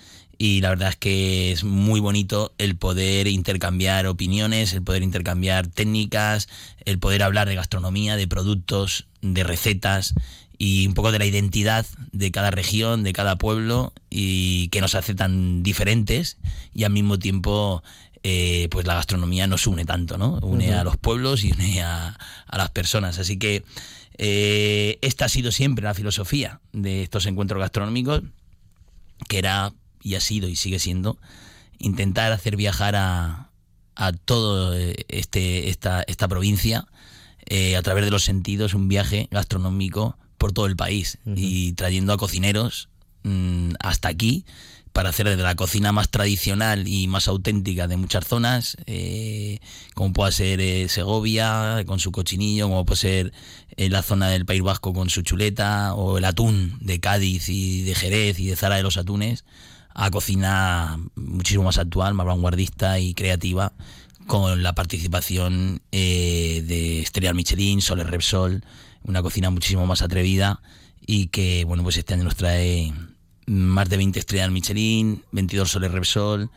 y 0.43 0.61
la 0.61 0.71
verdad 0.71 0.89
es 0.89 0.97
que 0.97 1.53
es 1.53 1.63
muy 1.63 2.01
bonito 2.01 2.53
el 2.59 2.75
poder 2.75 3.29
intercambiar 3.29 4.09
opiniones, 4.09 4.73
el 4.73 4.83
poder 4.83 5.05
intercambiar 5.05 5.69
técnicas, 5.69 6.49
el 6.85 6.99
poder 6.99 7.23
hablar 7.23 7.49
de 7.49 7.55
gastronomía, 7.55 8.17
de 8.17 8.27
productos, 8.27 9.07
de 9.21 9.45
recetas 9.45 10.15
y 10.59 10.89
un 10.89 10.95
poco 10.95 11.13
de 11.13 11.21
la 11.21 11.27
identidad 11.27 11.87
de 12.11 12.33
cada 12.33 12.51
región, 12.51 13.05
de 13.05 13.13
cada 13.13 13.37
pueblo 13.37 13.93
y 14.11 14.67
que 14.71 14.81
nos 14.81 14.97
hace 14.97 15.15
tan 15.15 15.63
diferentes 15.63 16.39
y 16.75 16.83
al 16.83 16.91
mismo 16.91 17.21
tiempo 17.21 17.85
eh, 18.25 18.67
pues 18.73 18.85
la 18.85 18.95
gastronomía 18.95 19.47
nos 19.47 19.69
une 19.69 19.85
tanto, 19.85 20.19
¿no? 20.19 20.41
Une 20.43 20.75
a 20.75 20.83
los 20.83 20.97
pueblos 20.97 21.45
y 21.45 21.53
une 21.53 21.83
a, 21.83 22.19
las 22.51 22.71
personas. 22.71 23.21
Así 23.21 23.39
que 23.39 23.63
eh, 24.19 24.99
esta 25.03 25.27
ha 25.27 25.29
sido 25.29 25.53
siempre 25.53 25.85
la 25.85 25.95
filosofía 25.95 26.61
de 26.73 27.05
estos 27.05 27.27
encuentros 27.27 27.61
gastronómicos, 27.61 28.23
que 29.29 29.39
era 29.39 29.73
y 30.03 30.15
ha 30.15 30.21
sido 30.21 30.49
y 30.49 30.57
sigue 30.57 30.79
siendo, 30.79 31.19
intentar 31.79 32.33
hacer 32.33 32.57
viajar 32.57 32.97
a, 32.97 33.51
a 33.95 34.13
todo 34.13 34.77
eh, 34.77 35.05
este, 35.09 35.69
esta, 35.69 36.03
esta 36.03 36.29
provincia 36.29 36.87
eh, 37.47 37.77
a 37.77 37.83
través 37.83 38.05
de 38.05 38.11
los 38.11 38.25
sentidos, 38.25 38.75
un 38.75 38.89
viaje 38.89 39.29
gastronómico 39.31 40.17
por 40.39 40.53
todo 40.53 40.67
el 40.67 40.77
país 40.77 41.19
y 41.25 41.73
trayendo 41.75 42.13
a 42.13 42.17
cocineros 42.17 42.89
mm, 43.23 43.75
hasta 43.81 44.09
aquí 44.09 44.45
para 44.93 45.09
hacer 45.09 45.29
de 45.29 45.37
la 45.37 45.55
cocina 45.55 45.93
más 45.93 46.11
tradicional 46.11 46.87
y 46.87 47.07
más 47.07 47.29
auténtica 47.29 47.89
de 47.89 47.97
muchas 47.97 48.27
zonas, 48.27 48.77
eh, 48.87 49.59
como 49.95 50.13
puede 50.13 50.33
ser 50.33 50.61
eh, 50.61 50.89
Segovia 50.89 51.83
con 51.87 51.99
su 51.99 52.13
cochinillo, 52.13 52.69
como 52.69 52.85
puede 52.85 53.01
ser 53.01 53.33
eh, 53.77 53.89
la 53.89 54.03
zona 54.03 54.29
del 54.29 54.45
País 54.45 54.63
Vasco 54.63 54.93
con 54.93 55.09
su 55.09 55.23
chuleta, 55.23 55.95
o 55.95 56.19
el 56.19 56.25
atún 56.25 56.77
de 56.81 57.01
Cádiz 57.01 57.49
y 57.49 57.83
de 57.83 57.95
Jerez 57.95 58.39
y 58.39 58.47
de 58.47 58.57
Zara 58.57 58.77
de 58.77 58.83
los 58.83 58.99
Atunes, 58.99 59.45
a 59.95 60.11
cocina 60.11 60.99
muchísimo 61.15 61.65
más 61.65 61.79
actual, 61.79 62.15
más 62.15 62.27
vanguardista 62.27 62.99
y 62.99 63.15
creativa, 63.15 63.73
con 64.27 64.63
la 64.63 64.75
participación 64.75 65.83
de 65.91 67.01
Estrella 67.01 67.35
Michelin, 67.35 67.81
Soler 67.81 68.09
Repsol, 68.09 68.65
una 69.05 69.23
cocina 69.23 69.51
muchísimo 69.51 69.87
más 69.87 70.03
atrevida 70.03 70.61
y 71.07 71.27
que, 71.29 71.65
bueno, 71.65 71.83
pues 71.83 71.97
este 71.97 72.15
año 72.15 72.25
nos 72.25 72.37
trae 72.37 72.93
más 73.47 73.89
de 73.89 73.97
20 73.97 74.19
estrellas 74.19 74.51
Michelin, 74.51 75.23
22 75.33 75.71
soles 75.71 75.91
Repsol, 75.91 76.51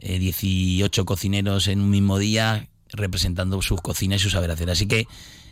18 0.00 1.00
eh, 1.00 1.04
cocineros 1.04 1.68
en 1.68 1.80
un 1.80 1.90
mismo 1.90 2.18
día 2.18 2.68
representando 2.90 3.62
sus 3.62 3.80
cocinas 3.80 4.20
y 4.20 4.24
sus 4.24 4.32
saber 4.32 4.50
hacer. 4.50 4.70
Así 4.70 4.86
que, 4.86 5.06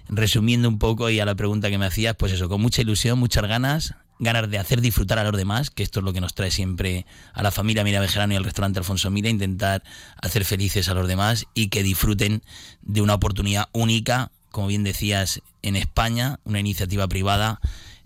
resumiendo 0.09 0.69
un 0.69 0.79
poco 0.79 1.09
y 1.11 1.21
a 1.21 1.25
la 1.25 1.35
pregunta 1.37 1.71
que 1.71 1.79
me 1.79 1.87
hacías, 1.87 2.17
pues 2.17 2.33
eso, 2.33 2.49
con 2.49 2.61
mucha 2.61 2.83
ilusión, 2.83 3.19
muchas 3.19 3.47
ganas, 3.47 3.95
ganas 4.21 4.49
de 4.49 4.59
hacer 4.59 4.81
disfrutar 4.81 5.19
a 5.19 5.25
los 5.25 5.37
demás, 5.37 5.71
que 5.71 5.83
esto 5.83 6.01
es 6.01 6.05
lo 6.05 6.13
que 6.13 6.21
nos 6.21 6.35
trae 6.35 6.51
siempre 6.51 7.07
a 7.33 7.43
la 7.43 7.51
familia 7.51 7.83
Mira 7.83 8.01
Bejerano 8.01 8.35
y 8.35 8.37
al 8.37 8.45
restaurante 8.45 8.79
Alfonso 8.79 9.11
Mira, 9.11 9.29
intentar 9.29 9.83
hacer 10.23 10.45
felices 10.45 10.89
a 10.89 10.95
los 10.95 11.09
demás 11.09 11.47
y 11.55 11.69
que 11.69 11.83
disfruten 11.83 12.43
de 12.83 13.03
una 13.03 13.15
oportunidad 13.15 13.69
única, 13.73 14.31
como 14.51 14.69
bien 14.69 14.85
decías, 14.85 15.41
en 15.63 15.75
España, 15.75 16.39
una 16.45 16.61
iniciativa 16.61 17.09
privada 17.09 17.61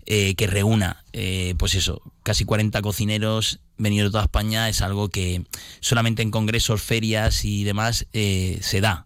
eh, 0.05 0.35
que 0.35 0.47
reúna, 0.47 1.03
eh, 1.13 1.55
pues 1.57 1.75
eso, 1.75 2.01
casi 2.23 2.45
40 2.45 2.81
cocineros 2.81 3.59
venidos 3.77 4.07
de 4.07 4.11
toda 4.11 4.23
España 4.23 4.69
es 4.69 4.81
algo 4.81 5.09
que 5.09 5.43
solamente 5.79 6.21
en 6.21 6.31
congresos, 6.31 6.81
ferias 6.81 7.43
y 7.43 7.63
demás 7.63 8.07
eh, 8.13 8.59
se 8.61 8.81
da. 8.81 9.05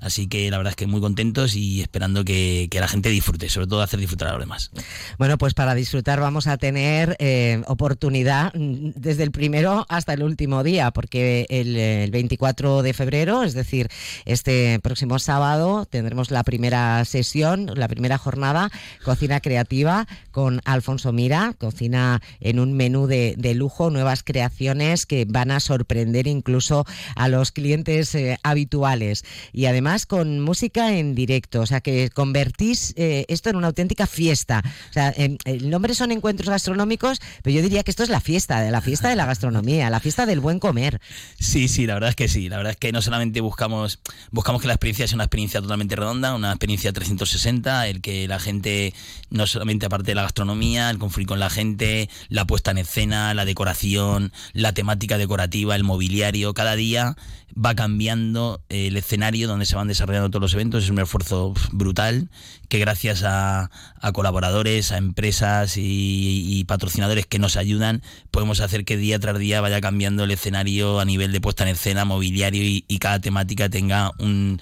Así 0.00 0.28
que 0.28 0.50
la 0.50 0.58
verdad 0.58 0.70
es 0.70 0.76
que 0.76 0.86
muy 0.86 1.00
contentos 1.00 1.54
y 1.54 1.80
esperando 1.80 2.24
que, 2.24 2.68
la 2.78 2.86
gente 2.86 3.08
disfrute, 3.08 3.48
sobre 3.48 3.66
todo 3.66 3.82
hacer 3.82 3.98
disfrutar 3.98 4.28
a 4.28 4.32
los 4.32 4.40
demás. 4.40 4.70
Bueno, 5.18 5.36
pues 5.36 5.52
para 5.54 5.74
disfrutar 5.74 6.20
vamos 6.20 6.46
a 6.46 6.56
tener 6.56 7.16
eh, 7.18 7.62
oportunidad 7.66 8.52
mm, 8.54 8.90
desde 8.94 9.24
el 9.24 9.32
primero 9.32 9.84
hasta 9.88 10.12
el 10.12 10.22
último 10.22 10.62
día, 10.62 10.92
porque 10.92 11.46
el, 11.48 12.10
24 12.10 12.82
de 12.82 12.92
febrero, 12.92 13.42
es 13.42 13.54
decir, 13.54 13.88
este 14.24 14.78
próximo 14.80 15.18
sábado, 15.18 15.86
tendremos 15.86 16.30
la 16.30 16.44
primera 16.44 17.04
sesión, 17.04 17.70
la 17.74 17.88
primera 17.88 18.16
jornada, 18.16 18.70
cocina 19.04 19.40
creativa 19.40 20.06
con 20.30 20.60
Alfonso 20.64 21.12
Mira, 21.12 21.54
cocina 21.58 22.22
en 22.40 22.60
un 22.60 22.74
menú 22.74 23.06
de, 23.06 23.34
lujo, 23.54 23.90
nuevas 23.90 24.22
creaciones 24.22 25.06
que 25.06 25.24
van 25.26 25.50
a 25.50 25.60
sorprender 25.60 26.26
incluso 26.26 26.86
a 27.16 27.28
los 27.28 27.50
clientes 27.50 28.14
eh, 28.14 28.38
habituales. 28.42 29.24
Y 29.52 29.66
además, 29.66 29.87
con 30.06 30.40
música 30.40 30.94
en 30.96 31.14
directo, 31.14 31.60
o 31.60 31.66
sea 31.66 31.80
que 31.80 32.10
convertís 32.10 32.92
eh, 32.96 33.24
esto 33.28 33.50
en 33.50 33.56
una 33.56 33.68
auténtica 33.68 34.06
fiesta. 34.06 34.62
O 34.90 34.92
sea, 34.92 35.08
el 35.10 35.70
nombre 35.70 35.94
son 35.94 36.12
encuentros 36.12 36.48
gastronómicos, 36.48 37.20
pero 37.42 37.56
yo 37.56 37.62
diría 37.62 37.82
que 37.82 37.90
esto 37.90 38.02
es 38.02 38.08
la 38.08 38.20
fiesta, 38.20 38.70
la 38.70 38.80
fiesta 38.80 39.08
de 39.08 39.16
la 39.16 39.26
gastronomía, 39.26 39.90
la 39.90 40.00
fiesta 40.00 40.26
del 40.26 40.40
buen 40.40 40.58
comer. 40.58 41.00
Sí, 41.38 41.68
sí, 41.68 41.86
la 41.86 41.94
verdad 41.94 42.10
es 42.10 42.16
que 42.16 42.28
sí. 42.28 42.48
La 42.48 42.58
verdad 42.58 42.72
es 42.72 42.78
que 42.78 42.92
no 42.92 43.02
solamente 43.02 43.40
buscamos, 43.40 44.00
buscamos 44.30 44.60
que 44.60 44.68
la 44.68 44.74
experiencia 44.74 45.06
sea 45.08 45.16
una 45.16 45.24
experiencia 45.24 45.60
totalmente 45.60 45.96
redonda, 45.96 46.34
una 46.34 46.50
experiencia 46.50 46.92
360, 46.92 47.88
el 47.88 48.00
que 48.00 48.28
la 48.28 48.38
gente, 48.38 48.94
no 49.30 49.46
solamente 49.46 49.86
aparte 49.86 50.10
de 50.10 50.14
la 50.14 50.22
gastronomía, 50.22 50.90
el 50.90 50.98
conflicto 50.98 51.32
con 51.32 51.40
la 51.40 51.50
gente, 51.50 52.08
la 52.28 52.46
puesta 52.46 52.70
en 52.70 52.78
escena, 52.78 53.34
la 53.34 53.44
decoración, 53.44 54.32
la 54.52 54.72
temática 54.72 55.18
decorativa, 55.18 55.76
el 55.76 55.84
mobiliario, 55.84 56.54
cada 56.54 56.76
día 56.76 57.16
va 57.64 57.74
cambiando 57.74 58.60
el 58.68 58.96
escenario 58.96 59.48
donde 59.48 59.66
se 59.66 59.76
van 59.76 59.88
desarrollando 59.88 60.30
todos 60.30 60.42
los 60.42 60.54
eventos. 60.54 60.84
Es 60.84 60.90
un 60.90 60.98
esfuerzo 60.98 61.54
brutal 61.72 62.28
que 62.68 62.78
gracias 62.78 63.22
a, 63.24 63.70
colaboradores, 64.12 64.92
a 64.92 64.98
empresas 64.98 65.74
y, 65.76 66.64
patrocinadores 66.68 67.26
que 67.26 67.38
nos 67.38 67.56
ayudan, 67.56 68.02
podemos 68.30 68.60
hacer 68.60 68.84
que 68.84 68.96
día 68.96 69.18
tras 69.18 69.38
día 69.38 69.60
vaya 69.60 69.80
cambiando 69.80 70.24
el 70.24 70.30
escenario 70.30 71.00
a 71.00 71.04
nivel 71.04 71.32
de 71.32 71.40
puesta 71.40 71.64
en 71.64 71.70
escena, 71.70 72.04
mobiliario 72.04 72.62
y, 72.62 72.98
cada 72.98 73.20
temática 73.20 73.68
tenga 73.68 74.12
un, 74.18 74.60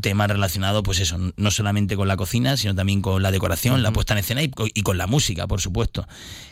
tema 0.00 0.26
relacionado, 0.26 0.82
pues 0.82 1.00
eso, 1.00 1.18
no 1.36 1.50
solamente 1.50 1.96
con 1.96 2.06
la 2.06 2.16
cocina, 2.16 2.56
sino 2.56 2.74
también 2.74 3.02
con 3.02 3.22
la 3.22 3.32
decoración, 3.32 3.82
la 3.82 3.92
puesta 3.92 4.14
en 4.14 4.18
escena 4.18 4.42
y, 4.42 4.50
con 4.50 4.98
la 4.98 5.06
música, 5.06 5.46
por 5.46 5.60
supuesto. 5.60 6.06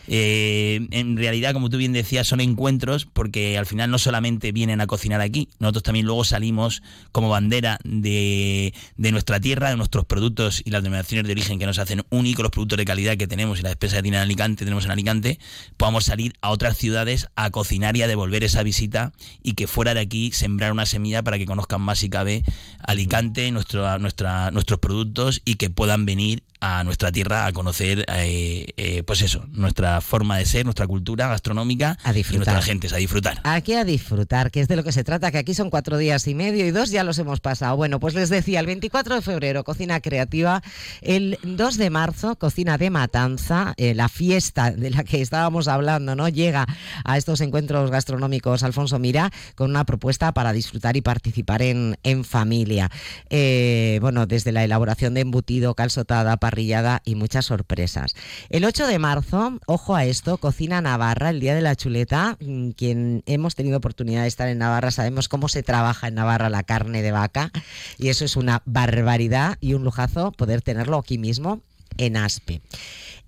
Eh, 0.09 0.87
en 0.91 1.17
realidad, 1.17 1.53
como 1.53 1.69
tú 1.69 1.77
bien 1.77 1.93
decías, 1.93 2.27
son 2.27 2.39
encuentros 2.41 3.05
porque 3.05 3.57
al 3.57 3.65
final 3.65 3.91
no 3.91 3.97
solamente 3.97 4.51
vienen 4.51 4.81
a 4.81 4.87
cocinar 4.87 5.21
aquí, 5.21 5.49
nosotros 5.59 5.83
también 5.87 6.05
luego 6.05 6.25
salimos 6.25 6.83
como 7.13 7.29
bandera 7.29 7.79
de, 7.85 8.73
de 8.97 9.11
nuestra 9.13 9.39
tierra, 9.39 9.69
de 9.69 9.77
nuestros 9.77 10.03
productos 10.03 10.61
y 10.65 10.69
las 10.69 10.83
denominaciones 10.83 11.25
de 11.25 11.31
origen 11.31 11.59
que 11.59 11.65
nos 11.65 11.79
hacen 11.79 12.03
únicos, 12.09 12.43
los 12.43 12.51
productos 12.51 12.75
de 12.75 12.83
calidad 12.83 13.15
que 13.15 13.25
tenemos 13.25 13.57
y 13.59 13.61
la 13.61 13.69
despensa 13.69 13.95
que 13.95 14.01
tiene 14.01 14.17
en 14.17 14.23
Alicante, 14.23 14.65
tenemos 14.65 14.83
en 14.83 14.91
Alicante, 14.91 15.39
podamos 15.77 16.03
salir 16.03 16.33
a 16.41 16.49
otras 16.49 16.75
ciudades 16.75 17.29
a 17.37 17.51
cocinar 17.51 17.95
y 17.95 18.01
a 18.01 18.07
devolver 18.07 18.43
esa 18.43 18.63
visita 18.63 19.13
y 19.41 19.53
que 19.53 19.65
fuera 19.65 19.93
de 19.93 20.01
aquí 20.01 20.33
sembrar 20.33 20.73
una 20.73 20.85
semilla 20.85 21.23
para 21.23 21.37
que 21.37 21.45
conozcan 21.45 21.79
más 21.79 21.99
si 21.99 22.09
cabe 22.09 22.43
Alicante, 22.81 23.49
nuestro, 23.53 23.97
nuestra, 23.97 24.51
nuestros 24.51 24.79
productos 24.79 25.41
y 25.45 25.55
que 25.55 25.69
puedan 25.69 26.05
venir 26.05 26.43
a 26.59 26.83
nuestra 26.83 27.11
tierra 27.11 27.45
a 27.45 27.53
conocer, 27.53 28.05
eh, 28.07 28.65
eh, 28.77 29.03
pues 29.03 29.21
eso, 29.21 29.45
nuestra 29.51 30.01
forma 30.01 30.37
de 30.37 30.45
ser, 30.45 30.65
nuestra 30.65 30.87
cultura 30.87 31.27
gastronómica 31.27 31.97
a 32.03 32.13
disfrutar. 32.13 32.35
y 32.35 32.37
nuestra 32.37 32.61
gente, 32.61 32.87
a 32.93 32.97
disfrutar. 32.97 33.39
Aquí 33.43 33.73
a 33.73 33.85
disfrutar, 33.85 34.51
que 34.51 34.61
es 34.61 34.67
de 34.67 34.75
lo 34.75 34.83
que 34.83 34.91
se 34.91 35.03
trata, 35.03 35.31
que 35.31 35.37
aquí 35.37 35.53
son 35.53 35.66
cuatro 35.69 35.97
días 35.97 36.27
y 36.27 36.35
medio 36.35 36.65
y 36.65 36.71
dos 36.71 36.91
ya 36.91 37.03
los 37.03 37.17
hemos 37.19 37.39
pasado. 37.39 37.75
Bueno, 37.75 37.99
pues 37.99 38.13
les 38.13 38.29
decía, 38.29 38.59
el 38.59 38.65
24 38.65 39.15
de 39.15 39.21
febrero, 39.21 39.63
cocina 39.63 39.99
creativa, 39.99 40.61
el 41.01 41.37
2 41.43 41.77
de 41.77 41.89
marzo, 41.89 42.35
cocina 42.35 42.77
de 42.77 42.89
matanza, 42.89 43.73
eh, 43.77 43.93
la 43.93 44.09
fiesta 44.09 44.71
de 44.71 44.89
la 44.89 45.03
que 45.03 45.21
estábamos 45.21 45.67
hablando, 45.67 46.15
¿no? 46.15 46.29
Llega 46.29 46.65
a 47.03 47.17
estos 47.17 47.41
encuentros 47.41 47.91
gastronómicos 47.91 48.63
Alfonso 48.63 48.99
Mira 48.99 49.31
con 49.55 49.69
una 49.69 49.85
propuesta 49.85 50.31
para 50.33 50.53
disfrutar 50.53 50.97
y 50.97 51.01
participar 51.01 51.61
en, 51.61 51.97
en 52.03 52.23
familia. 52.23 52.89
bueno, 53.29 54.25
desde 54.25 54.51
la 54.51 54.63
elaboración 54.63 55.13
de 55.13 55.21
embutido, 55.21 55.75
calzotada, 55.75 56.37
parrillada 56.37 57.01
y 57.05 57.15
muchas 57.15 57.45
sorpresas. 57.45 58.15
El 58.49 58.65
8 58.65 58.87
de 58.87 58.99
marzo, 58.99 59.59
ojo 59.65 59.95
a 59.95 60.05
esto, 60.05 60.37
Cocina 60.37 60.81
Navarra, 60.81 61.29
el 61.29 61.39
Día 61.39 61.55
de 61.55 61.61
la 61.61 61.75
Chuleta. 61.75 62.37
Mm, 62.39 62.71
quien 62.71 63.23
hemos 63.25 63.55
tenido 63.55 63.77
oportunidad 63.77 64.23
de 64.23 64.27
estar 64.27 64.47
en 64.47 64.59
Navarra 64.59 64.91
sabemos 64.91 65.27
cómo 65.29 65.47
se 65.49 65.56
trabaja 65.63 66.07
en 66.07 66.15
Navarra 66.15 66.49
la 66.49 66.63
carne 66.63 67.01
de 67.01 67.11
vaca 67.11 67.51
y 67.97 68.09
eso 68.09 68.25
es 68.25 68.35
una 68.35 68.61
barbaridad 68.65 69.57
y 69.61 69.73
un 69.73 69.83
lujazo 69.83 70.31
poder 70.31 70.61
tenerlo 70.61 70.97
aquí 70.97 71.17
mismo 71.17 71.61
en 71.97 72.17
Aspe. 72.17 72.61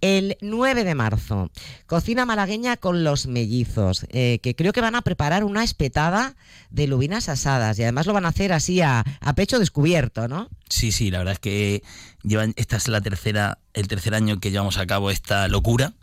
El 0.01 0.37
9 0.39 0.85
de 0.85 0.95
marzo, 0.95 1.51
cocina 1.85 2.25
malagueña 2.25 2.77
con 2.77 3.03
los 3.03 3.27
mellizos, 3.27 4.05
eh, 4.09 4.39
que 4.41 4.55
creo 4.55 4.71
que 4.71 4.79
van 4.79 4.95
a 4.95 5.01
preparar 5.01 5.43
una 5.43 5.61
espetada 5.61 6.35
de 6.69 6.87
lubinas 6.87 7.27
asadas 7.27 7.77
y 7.77 7.83
además 7.83 8.05
lo 8.05 8.13
van 8.13 8.25
a 8.25 8.29
hacer 8.29 8.53
así 8.53 8.79
a, 8.79 9.03
pecho 9.35 9.59
descubierto, 9.59 10.29
¿no? 10.29 10.49
Sí, 10.69 10.93
sí, 10.93 11.11
la 11.11 11.17
verdad 11.17 11.33
es 11.33 11.39
que 11.39 11.83
llevan, 12.23 12.53
esta 12.55 12.77
es 12.77 12.87
la 12.87 13.01
tercera, 13.01 13.59
el 13.73 13.89
tercer 13.89 14.15
año 14.15 14.39
que 14.39 14.51
llevamos 14.51 14.77
a 14.77 14.87
cabo 14.87 15.11
esta 15.11 15.47
locura 15.49 15.93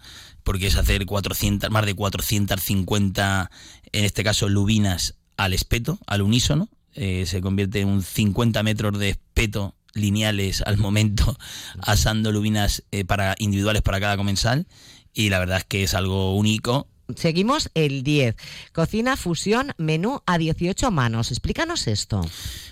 porque 0.44 0.66
es 0.66 0.76
hacer 0.76 1.06
400, 1.06 1.70
más 1.70 1.86
de 1.86 1.94
450, 1.94 3.50
en 3.92 4.04
este 4.04 4.22
caso, 4.22 4.48
lubinas 4.48 5.14
al 5.36 5.52
espeto, 5.52 5.98
al 6.06 6.22
unísono. 6.22 6.68
Eh, 6.94 7.24
se 7.26 7.42
convierte 7.42 7.80
en 7.80 7.88
un 7.88 8.02
50 8.02 8.62
metros 8.62 8.98
de 8.98 9.10
espeto 9.10 9.74
lineales 9.92 10.62
al 10.62 10.78
momento, 10.78 11.36
asando 11.80 12.32
lubinas 12.32 12.84
eh, 12.90 13.04
para 13.04 13.34
individuales 13.38 13.82
para 13.82 14.00
cada 14.00 14.16
comensal. 14.16 14.66
Y 15.12 15.30
la 15.30 15.38
verdad 15.38 15.58
es 15.58 15.64
que 15.64 15.82
es 15.82 15.94
algo 15.94 16.36
único 16.36 16.88
Seguimos 17.14 17.70
el 17.74 18.02
10. 18.02 18.34
Cocina 18.72 19.16
fusión, 19.16 19.72
menú 19.78 20.22
a 20.26 20.38
18 20.38 20.90
manos. 20.90 21.30
Explícanos 21.30 21.86
esto. 21.86 22.20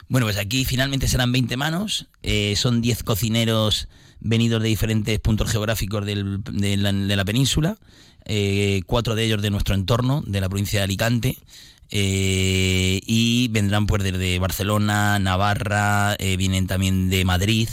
Bueno, 0.09 0.27
pues 0.27 0.39
aquí 0.39 0.65
finalmente 0.65 1.07
serán 1.07 1.31
20 1.31 1.57
manos. 1.57 2.09
Eh, 2.25 2.55
son 2.57 2.83
10 2.83 3.05
cocineros 3.05 3.89
venidos 4.19 4.61
de 4.61 4.69
diferentes 4.69 5.21
puntos 5.21 5.53
geográficos 5.53 6.05
de, 6.05 6.17
la, 6.17 7.25
península. 7.25 7.79
Cuatro 8.87 9.15
de 9.15 9.25
ellos 9.25 9.41
de 9.41 9.51
nuestro 9.51 9.77
entorno, 9.77 10.25
de 10.27 10.41
la 10.41 10.49
provincia 10.49 10.81
de 10.81 10.85
Alicante. 10.85 11.39
Eh, 11.97 13.01
y 13.07 13.47
vendrán 13.53 13.87
pues 13.87 14.03
desde 14.03 14.41
Barcelona, 14.41 15.21
Navarra, 15.21 16.17
eh, 16.19 16.37
vienen 16.37 16.67
también 16.67 17.09
de 17.09 17.25
Madrid. 17.25 17.69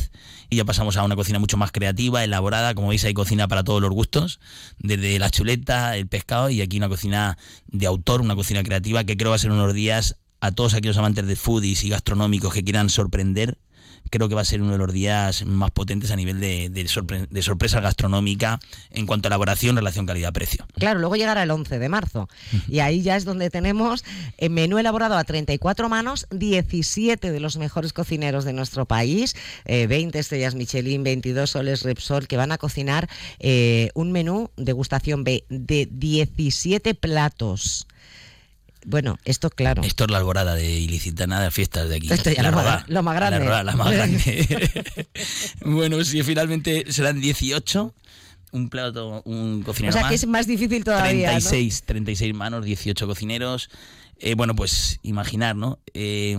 Y 0.47 0.57
ya 0.57 0.65
pasamos 0.65 0.95
a 0.97 1.03
una 1.03 1.15
cocina 1.15 1.39
mucho 1.39 1.57
más 1.57 1.71
creativa, 1.71 2.23
elaborada, 2.23 2.75
como 2.75 2.89
veis 2.89 3.03
hay 3.03 3.15
cocina 3.15 3.47
para 3.47 3.63
todos 3.63 3.81
los 3.81 3.89
gustos, 3.89 4.39
desde 4.77 5.17
la 5.17 5.31
chuleta, 5.31 5.97
el 5.97 6.07
pescado 6.07 6.51
y 6.51 6.61
aquí 6.61 6.77
una 6.77 6.87
cocina 6.89 7.37
de 7.65 7.87
autor, 7.87 8.21
una 8.21 8.35
cocina 8.35 8.61
creativa 8.61 9.03
que 9.05 9.17
creo 9.17 9.31
va 9.31 9.37
a 9.37 9.39
ser 9.39 9.51
unos 9.51 9.73
días 9.73 10.17
a 10.39 10.51
todos 10.51 10.75
aquellos 10.75 10.97
amantes 10.97 11.25
de 11.25 11.35
foodies 11.35 11.83
y 11.83 11.89
gastronómicos 11.89 12.53
que 12.53 12.63
quieran 12.63 12.89
sorprender 12.89 13.57
creo 14.09 14.29
que 14.29 14.35
va 14.35 14.41
a 14.41 14.45
ser 14.45 14.61
uno 14.61 14.73
de 14.73 14.77
los 14.77 14.91
días 14.91 15.45
más 15.45 15.71
potentes 15.71 16.11
a 16.11 16.15
nivel 16.15 16.39
de, 16.39 16.69
de, 16.69 17.41
sorpresa 17.41 17.79
gastronómica 17.79 18.59
en 18.91 19.05
cuanto 19.05 19.27
a 19.27 19.29
elaboración, 19.29 19.75
relación 19.75 20.05
calidad-precio. 20.05 20.65
Claro, 20.75 20.99
luego 20.99 21.15
llegará 21.15 21.43
el 21.43 21.51
11 21.51 21.79
de 21.79 21.89
marzo 21.89 22.29
y 22.67 22.79
ahí 22.79 23.01
ya 23.01 23.15
es 23.15 23.25
donde 23.25 23.49
tenemos 23.49 24.03
el 24.37 24.49
menú 24.49 24.79
elaborado 24.79 25.17
a 25.17 25.23
34 25.23 25.89
manos, 25.89 26.27
17 26.31 27.31
de 27.31 27.39
los 27.39 27.57
mejores 27.57 27.93
cocineros 27.93 28.45
de 28.45 28.53
nuestro 28.53 28.85
país, 28.85 29.35
20 29.65 30.17
eh, 30.17 30.21
estrellas 30.21 30.55
Michelin, 30.55 31.03
22 31.03 31.49
soles 31.49 31.83
Repsol, 31.83 32.27
que 32.27 32.37
van 32.37 32.51
a 32.51 32.57
cocinar 32.57 33.09
eh, 33.39 33.89
un 33.93 34.11
menú 34.11 34.49
degustación 34.57 35.23
B 35.23 35.43
de 35.49 35.87
17 35.91 36.95
platos. 36.95 37.87
Bueno, 38.85 39.17
esto 39.25 39.49
claro. 39.49 39.83
Esto 39.83 40.05
es 40.05 40.11
la 40.11 40.17
alborada 40.17 40.55
de 40.55 40.69
Ilicitana 40.69 41.41
de 41.41 41.51
fiestas 41.51 41.89
de 41.89 41.97
aquí. 41.97 42.11
Esto 42.11 42.31
ya 42.31 42.43
la 42.43 42.51
lo, 42.51 42.57
más, 42.57 42.89
lo, 42.89 43.03
más, 43.03 43.15
grande. 43.15 43.45
La, 43.45 43.75
más 43.75 43.91
grande. 43.91 45.07
bueno, 45.61 46.03
sí, 46.03 46.23
finalmente 46.23 46.85
serán 46.91 47.21
18 47.21 47.93
un 48.51 48.69
plato, 48.69 49.21
un 49.25 49.63
cocinero 49.63 49.95
O 49.95 49.99
sea, 49.99 50.09
que 50.09 50.15
es 50.15 50.27
más 50.27 50.45
difícil 50.45 50.83
todavía, 50.83 51.29
36, 51.29 51.83
36 51.85 52.33
manos, 52.33 52.65
18 52.65 53.07
cocineros. 53.07 53.69
Eh, 54.23 54.35
bueno, 54.35 54.55
pues 54.55 54.99
imaginar, 55.01 55.55
¿no? 55.55 55.79
Eh, 55.95 56.37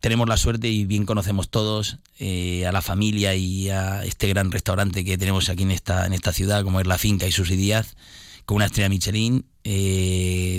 tenemos 0.00 0.28
la 0.28 0.36
suerte 0.36 0.68
y 0.68 0.84
bien 0.84 1.04
conocemos 1.04 1.48
todos 1.48 1.98
eh, 2.20 2.64
a 2.64 2.70
la 2.70 2.80
familia 2.80 3.34
y 3.34 3.70
a 3.70 4.04
este 4.04 4.28
gran 4.28 4.52
restaurante 4.52 5.04
que 5.04 5.18
tenemos 5.18 5.48
aquí 5.48 5.64
en 5.64 5.72
esta, 5.72 6.06
en 6.06 6.12
esta 6.12 6.32
ciudad, 6.32 6.62
como 6.62 6.78
es 6.80 6.86
La 6.86 6.96
Finca 6.96 7.26
y 7.26 7.32
Susi 7.32 7.56
Díaz, 7.56 7.96
con 8.44 8.56
una 8.56 8.66
estrella 8.66 8.88
Michelin. 8.88 9.44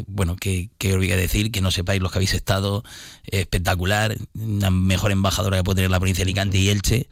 bueno, 0.07 0.35
que, 0.35 0.69
que 0.77 0.93
a 0.93 1.17
decir, 1.17 1.51
que 1.51 1.61
no 1.61 1.71
sepáis 1.71 2.01
los 2.01 2.11
que 2.11 2.17
habéis 2.17 2.33
estado, 2.33 2.83
espectacular, 3.25 4.17
la 4.33 4.71
mejor 4.71 5.11
embajadora 5.11 5.57
que 5.57 5.63
puede 5.63 5.77
tener 5.77 5.91
la 5.91 5.99
provincia 5.99 6.23
de 6.23 6.29
Alicante 6.31 6.57
y 6.57 6.69
Elche. 6.69 7.07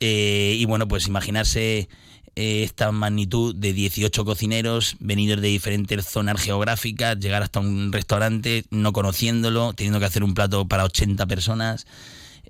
y 0.00 0.64
bueno, 0.66 0.88
pues 0.88 1.06
imaginarse 1.06 1.88
eh, 2.36 2.64
esta 2.64 2.90
magnitud 2.90 3.54
de 3.54 3.72
18 3.72 4.24
cocineros 4.24 4.96
venidos 4.98 5.40
de 5.40 5.48
diferentes 5.48 6.04
zonas 6.04 6.40
geográficas, 6.40 7.16
llegar 7.20 7.44
hasta 7.44 7.60
un 7.60 7.92
restaurante 7.92 8.64
no 8.70 8.92
conociéndolo, 8.92 9.72
teniendo 9.72 10.00
que 10.00 10.06
hacer 10.06 10.24
un 10.24 10.34
plato 10.34 10.66
para 10.66 10.84
80 10.84 11.26
personas. 11.26 11.86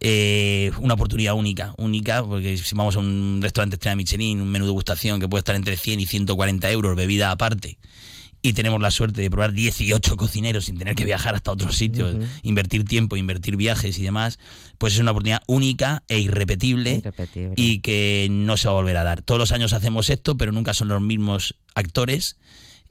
Eh, 0.00 0.72
una 0.80 0.94
oportunidad 0.94 1.34
única, 1.34 1.74
única, 1.78 2.24
porque 2.24 2.56
si 2.56 2.74
vamos 2.74 2.96
a 2.96 2.98
un 2.98 3.38
restaurante 3.40 3.76
estrella 3.76 3.96
Michelin, 3.96 4.40
un 4.40 4.48
menú 4.48 4.66
de 4.66 4.72
gustación 4.72 5.20
que 5.20 5.28
puede 5.28 5.40
estar 5.40 5.54
entre 5.54 5.76
100 5.76 6.00
y 6.00 6.06
140 6.06 6.70
euros, 6.70 6.96
bebida 6.96 7.30
aparte, 7.30 7.78
y 8.42 8.52
tenemos 8.52 8.80
la 8.82 8.90
suerte 8.90 9.22
de 9.22 9.30
probar 9.30 9.52
18 9.52 10.16
cocineros 10.16 10.66
sin 10.66 10.76
tener 10.76 10.94
que 10.94 11.04
viajar 11.04 11.34
hasta 11.34 11.52
otros 11.52 11.76
sitios, 11.76 12.16
invertir 12.42 12.84
tiempo, 12.84 13.16
invertir 13.16 13.56
viajes 13.56 13.98
y 13.98 14.02
demás, 14.02 14.38
pues 14.76 14.94
es 14.94 15.00
una 15.00 15.12
oportunidad 15.12 15.42
única 15.46 16.02
e 16.08 16.18
irrepetible, 16.18 17.02
y 17.56 17.78
que 17.78 18.28
no 18.30 18.58
se 18.58 18.68
va 18.68 18.72
a 18.72 18.76
volver 18.76 18.98
a 18.98 19.04
dar. 19.04 19.22
Todos 19.22 19.38
los 19.38 19.52
años 19.52 19.72
hacemos 19.72 20.10
esto, 20.10 20.36
pero 20.36 20.52
nunca 20.52 20.74
son 20.74 20.88
los 20.88 21.00
mismos 21.00 21.56
actores. 21.74 22.36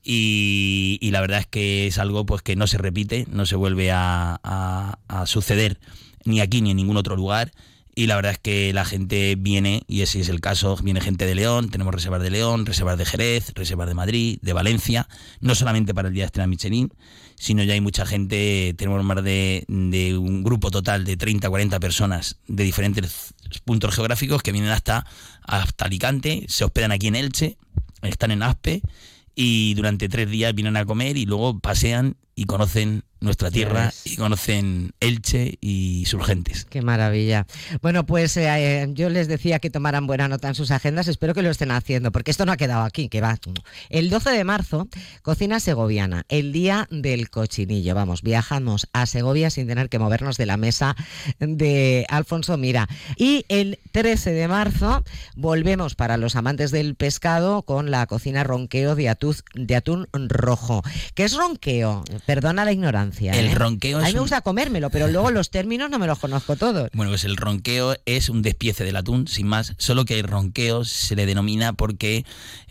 Y, 0.06 1.00
la 1.12 1.22
verdad 1.22 1.40
es 1.40 1.48
que 1.48 1.88
es 1.88 1.98
algo 1.98 2.26
pues 2.26 2.42
que 2.42 2.56
no 2.56 2.68
se 2.68 2.78
repite, 2.78 3.26
no 3.30 3.46
se 3.46 3.56
vuelve 3.56 3.92
a, 3.92 4.40
a 4.44 5.26
suceder 5.28 5.80
ni 6.26 6.42
aquí 6.42 6.62
ni 6.62 6.72
en 6.72 6.78
ningún 6.78 6.98
otro 6.98 7.16
lugar. 7.16 7.52
Y 7.96 8.08
la 8.08 8.16
verdad 8.16 8.32
es 8.32 8.40
que 8.40 8.74
la 8.74 8.86
gente 8.86 9.36
viene, 9.38 9.84
y 9.88 10.02
ese 10.02 10.20
es 10.20 10.30
el 10.30 10.42
caso, 10.42 10.76
viene 10.82 11.00
gente 11.00 11.28
de 11.28 11.36
León, 11.36 11.70
tenemos 11.70 11.94
reservas 11.94 12.24
de 12.24 12.32
León, 12.32 12.66
reservas 12.66 12.98
de 12.98 13.06
Jerez, 13.06 13.54
reservas 13.54 13.88
de 13.88 13.94
Madrid, 13.94 14.40
de 14.42 14.54
Valencia, 14.54 15.08
no 15.42 15.54
solamente 15.54 15.94
para 15.94 16.08
el 16.08 16.14
Día 16.16 16.24
de 16.24 16.28
Estrella 16.28 16.48
Michelin, 16.48 16.92
sino 17.36 17.62
ya 17.62 17.74
hay 17.74 17.82
mucha 17.82 18.08
gente, 18.08 18.74
tenemos 18.78 19.04
más 19.04 19.24
de, 19.24 19.66
un 19.70 20.44
grupo 20.44 20.72
total 20.72 21.06
de 21.06 21.18
30, 21.18 21.48
40 21.48 21.80
personas 21.80 22.38
de 22.48 22.64
diferentes 22.64 23.36
puntos 23.64 23.94
geográficos 23.94 24.42
que 24.42 24.52
vienen 24.52 24.72
hasta, 24.72 25.06
hasta 25.44 25.86
Alicante, 25.86 26.46
se 26.48 26.64
hospedan 26.64 26.92
aquí 26.92 27.08
en 27.08 27.16
Elche, 27.16 27.58
están 28.02 28.32
en 28.32 28.42
Aspe, 28.42 28.82
y 29.36 29.76
durante 29.76 30.10
tres 30.10 30.30
días 30.30 30.56
vienen 30.56 30.78
a 30.78 30.86
comer 30.86 31.18
y 31.18 31.26
luego 31.26 31.60
pasean 31.60 32.18
y 32.36 32.46
conocen 32.46 33.04
nuestra 33.24 33.50
tierra 33.50 33.94
y 34.04 34.18
conocen 34.18 34.92
Elche 35.00 35.58
y 35.62 36.04
sus 36.06 36.26
gentes. 36.26 36.66
Qué 36.70 36.82
maravilla. 36.82 37.48
Bueno, 37.82 38.06
pues 38.06 38.36
eh, 38.36 38.48
eh, 38.50 38.88
yo 38.92 39.10
les 39.10 39.30
decía 39.30 39.60
que 39.60 39.70
tomaran 39.70 40.08
buena 40.08 40.28
nota 40.28 40.50
en 40.50 40.56
sus 40.56 40.72
agendas, 40.72 41.08
espero 41.08 41.34
que 41.34 41.42
lo 41.42 41.50
estén 41.50 41.72
haciendo, 41.72 42.12
porque 42.12 42.32
esto 42.32 42.46
no 42.46 42.52
ha 42.52 42.58
quedado 42.58 42.84
aquí, 42.84 43.08
que 43.08 43.22
va. 43.22 43.40
El 43.90 44.10
12 44.10 44.30
de 44.30 44.44
marzo, 44.44 44.88
cocina 45.22 45.60
segoviana, 45.60 46.26
el 46.28 46.52
día 46.52 46.88
del 46.92 47.30
cochinillo. 47.30 47.96
Vamos, 47.96 48.22
viajamos 48.22 48.88
a 48.94 49.06
Segovia 49.06 49.50
sin 49.50 49.68
tener 49.68 49.90
que 49.90 50.00
movernos 50.00 50.38
de 50.38 50.46
la 50.46 50.58
mesa 50.58 50.96
de 51.40 52.06
Alfonso 52.10 52.58
Mira. 52.58 52.88
Y 53.16 53.46
el 53.48 53.80
13 53.94 54.34
de 54.34 54.48
marzo 54.48 55.04
volvemos 55.36 55.96
para 55.96 56.18
los 56.18 56.36
amantes 56.36 56.72
del 56.72 56.96
pescado 56.96 57.64
con 57.64 57.90
la 57.90 58.06
cocina 58.06 58.44
ronqueo 58.44 58.96
de, 58.96 59.16
de 59.56 59.76
atún 59.76 60.08
rojo. 60.14 60.84
¿Qué 61.16 61.24
es 61.24 61.36
ronqueo? 61.36 62.04
Perdona 62.26 62.64
la 62.66 62.72
ignorancia. 62.72 63.34
El 63.34 63.48
¿eh? 63.48 63.56
ronqueo 63.56 64.00
A 64.00 64.04
mí 64.04 64.14
me 64.14 64.20
gusta 64.20 64.42
comérmelo, 64.42 64.90
pero 64.90 65.08
luego 65.08 65.32
los 65.32 65.50
términos 65.50 65.90
no 65.90 66.00
me 66.00 66.08
los 66.08 66.20
conozco 66.20 66.56
todos. 66.56 66.90
Bueno, 66.94 67.12
pues 67.12 67.26
el 67.26 67.36
ronqueo 67.36 67.96
es 68.06 68.30
un 68.30 68.42
despiece 68.42 68.84
del 68.84 68.96
atún, 68.96 69.28
sin 69.28 69.48
más, 69.48 69.74
solo 69.78 70.06
que 70.06 70.20
el 70.20 70.28
ronqueo 70.28 70.86
se 70.86 71.16
le 71.16 71.26
denomina 71.26 71.74
porque 71.74 72.26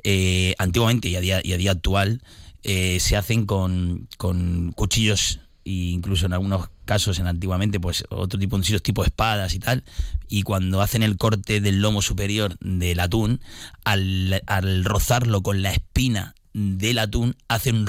eh, 0.04 0.54
antiguamente 0.58 1.08
y 1.08 1.16
a 1.16 1.20
día, 1.20 1.40
y 1.42 1.52
a 1.52 1.56
día 1.58 1.72
actual 1.72 2.22
eh, 2.62 2.98
se 3.00 3.16
hacen 3.16 3.44
con, 3.44 4.08
con 4.16 4.72
cuchillos 4.72 5.40
e 5.64 5.70
incluso 5.70 6.26
en 6.26 6.32
algunos 6.32 6.70
casos 6.84 7.18
en 7.20 7.26
antiguamente 7.26 7.78
pues 7.78 8.04
otro 8.10 8.38
tipo 8.38 8.56
de 8.56 8.62
cuchillos 8.62 8.82
tipo 8.82 9.04
espadas 9.04 9.54
y 9.54 9.60
tal 9.60 9.84
y 10.28 10.42
cuando 10.42 10.80
hacen 10.80 11.04
el 11.04 11.16
corte 11.16 11.60
del 11.60 11.80
lomo 11.80 12.02
superior 12.02 12.56
del 12.60 12.98
atún 12.98 13.40
al, 13.84 14.42
al 14.46 14.84
rozarlo 14.84 15.42
con 15.42 15.62
la 15.62 15.70
espina 15.70 16.34
del 16.52 16.98
atún 16.98 17.36
hace 17.48 17.70
un 17.70 17.86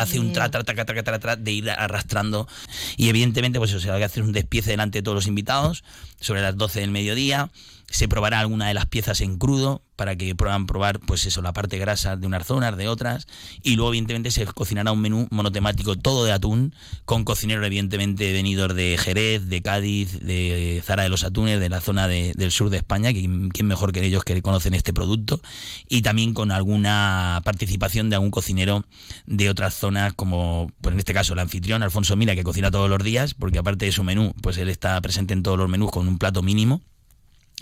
hace 0.00 0.18
un 0.20 0.32
tra, 0.32 0.50
tra, 0.50 0.64
tra, 0.64 0.84
tra, 0.84 1.02
tra, 1.02 1.18
tra, 1.18 1.36
de 1.36 1.52
ir 1.52 1.70
arrastrando. 1.70 2.48
Y 2.96 3.08
evidentemente, 3.08 3.58
pues 3.58 3.70
eso, 3.70 3.80
se 3.80 3.90
va 3.90 3.96
a 3.96 4.04
hacer 4.04 4.22
un 4.22 4.32
despiece 4.32 4.70
delante 4.70 4.98
de 4.98 5.02
todos 5.02 5.14
los 5.14 5.26
invitados 5.26 5.84
sobre 6.20 6.42
las 6.42 6.56
12 6.56 6.80
del 6.80 6.90
mediodía 6.90 7.50
se 7.90 8.06
probará 8.06 8.40
alguna 8.40 8.68
de 8.68 8.74
las 8.74 8.86
piezas 8.86 9.20
en 9.22 9.38
crudo 9.38 9.82
para 9.96 10.14
que 10.14 10.34
puedan 10.34 10.66
probar 10.66 11.00
pues 11.00 11.26
eso 11.26 11.42
la 11.42 11.52
parte 11.52 11.78
grasa 11.78 12.16
de 12.16 12.26
unas 12.26 12.46
zonas 12.46 12.76
de 12.76 12.86
otras 12.86 13.26
y 13.62 13.76
luego 13.76 13.90
evidentemente 13.90 14.30
se 14.30 14.46
cocinará 14.46 14.92
un 14.92 15.00
menú 15.00 15.26
monotemático 15.30 15.96
todo 15.96 16.24
de 16.24 16.32
atún 16.32 16.74
con 17.06 17.24
cocineros 17.24 17.66
evidentemente 17.66 18.32
venidos 18.32 18.74
de 18.74 18.96
Jerez 18.98 19.46
de 19.46 19.62
Cádiz 19.62 20.20
de 20.20 20.82
Zara 20.84 21.02
de 21.02 21.08
los 21.08 21.24
Atunes 21.24 21.60
de 21.60 21.68
la 21.68 21.80
zona 21.80 22.06
del 22.08 22.52
sur 22.52 22.68
de 22.68 22.76
España 22.76 23.12
que 23.12 23.22
quién 23.52 23.66
mejor 23.66 23.92
que 23.92 24.04
ellos 24.04 24.22
que 24.22 24.40
conocen 24.42 24.74
este 24.74 24.92
producto 24.92 25.40
y 25.88 26.02
también 26.02 26.34
con 26.34 26.52
alguna 26.52 27.40
participación 27.42 28.10
de 28.10 28.16
algún 28.16 28.30
cocinero 28.30 28.84
de 29.26 29.48
otras 29.48 29.74
zonas 29.74 30.12
como 30.12 30.70
pues 30.82 30.92
en 30.92 30.98
este 30.98 31.14
caso 31.14 31.32
el 31.32 31.38
anfitrión 31.38 31.82
Alfonso 31.82 32.16
Mira 32.16 32.36
que 32.36 32.44
cocina 32.44 32.70
todos 32.70 32.90
los 32.90 33.02
días 33.02 33.34
porque 33.34 33.58
aparte 33.58 33.86
de 33.86 33.92
su 33.92 34.04
menú 34.04 34.34
pues 34.42 34.58
él 34.58 34.68
está 34.68 35.00
presente 35.00 35.32
en 35.32 35.42
todos 35.42 35.58
los 35.58 35.68
menús 35.68 35.90
con 35.90 36.06
un 36.06 36.18
plato 36.18 36.42
mínimo 36.42 36.82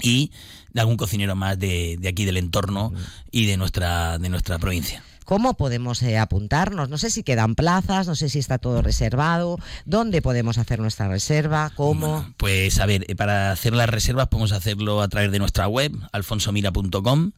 y 0.02 0.30
de 0.72 0.80
algún 0.80 0.96
cocinero 0.96 1.34
más 1.34 1.58
de, 1.58 1.98
aquí 2.08 2.24
del 2.24 2.36
entorno 2.36 2.92
y 3.30 3.46
de 3.46 3.56
nuestra, 3.56 4.18
de 4.18 4.28
nuestra 4.28 4.58
provincia. 4.58 5.02
¿Cómo 5.26 5.54
podemos 5.54 6.02
eh, 6.04 6.18
apuntarnos? 6.18 6.88
No 6.88 6.98
sé 6.98 7.10
si 7.10 7.24
quedan 7.24 7.56
plazas, 7.56 8.06
no 8.06 8.14
sé 8.14 8.28
si 8.28 8.38
está 8.38 8.58
todo 8.58 8.80
reservado. 8.80 9.58
¿Dónde 9.84 10.22
podemos 10.22 10.56
hacer 10.56 10.78
nuestra 10.78 11.08
reserva? 11.08 11.72
¿Cómo? 11.74 12.32
pues 12.36 12.78
a 12.78 12.86
ver, 12.86 13.04
eh, 13.08 13.16
para 13.16 13.50
hacer 13.50 13.74
las 13.74 13.90
reservas 13.90 14.28
podemos 14.28 14.52
hacerlo 14.52 15.02
a 15.02 15.08
través 15.08 15.32
de 15.32 15.40
nuestra 15.40 15.66
web, 15.66 15.92
alfonsomira.com. 16.12 17.32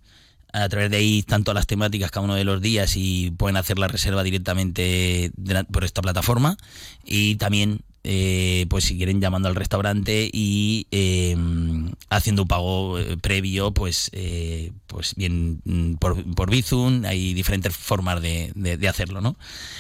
A 0.53 0.69
través 0.69 0.91
de 0.91 0.99
ahí 0.99 1.23
todas 1.23 1.55
las 1.55 1.67
temáticas 1.67 2.11
cada 2.11 2.25
uno 2.25 2.35
de 2.35 2.45
los 2.45 2.61
días 2.61 2.95
y 2.97 3.31
pueden 3.31 3.57
hacer 3.57 3.79
la 3.79 3.89
reserva 3.89 4.23
directamente 4.23 5.31
por 5.71 5.85
esta 5.85 6.03
plataforma. 6.03 6.57
Y 7.05 7.37
también 7.37 7.81
eh, 8.05 8.67
pues 8.69 8.85
si 8.85 8.97
quieren 8.97 9.21
llamando 9.21 9.49
al 9.49 9.55
restaurante 9.55 10.31
y 10.33 10.87
em, 10.91 11.93
haciendo 12.11 12.43
un 12.43 12.49
pago 12.49 12.99
eh, 12.99 13.17
previo, 13.17 13.73
pues, 13.73 14.11
eh, 14.13 14.73
pues 14.87 15.15
bien 15.17 15.61
mm, 15.65 15.95
por, 15.95 16.23
por 16.35 16.51
Bizum, 16.51 17.05
hay 17.05 17.35
diferentes 17.35 17.77
formas 17.77 18.23
de, 18.23 18.53
de, 18.55 18.89
hacerlo, 18.89 19.21
¿no? 19.21 19.37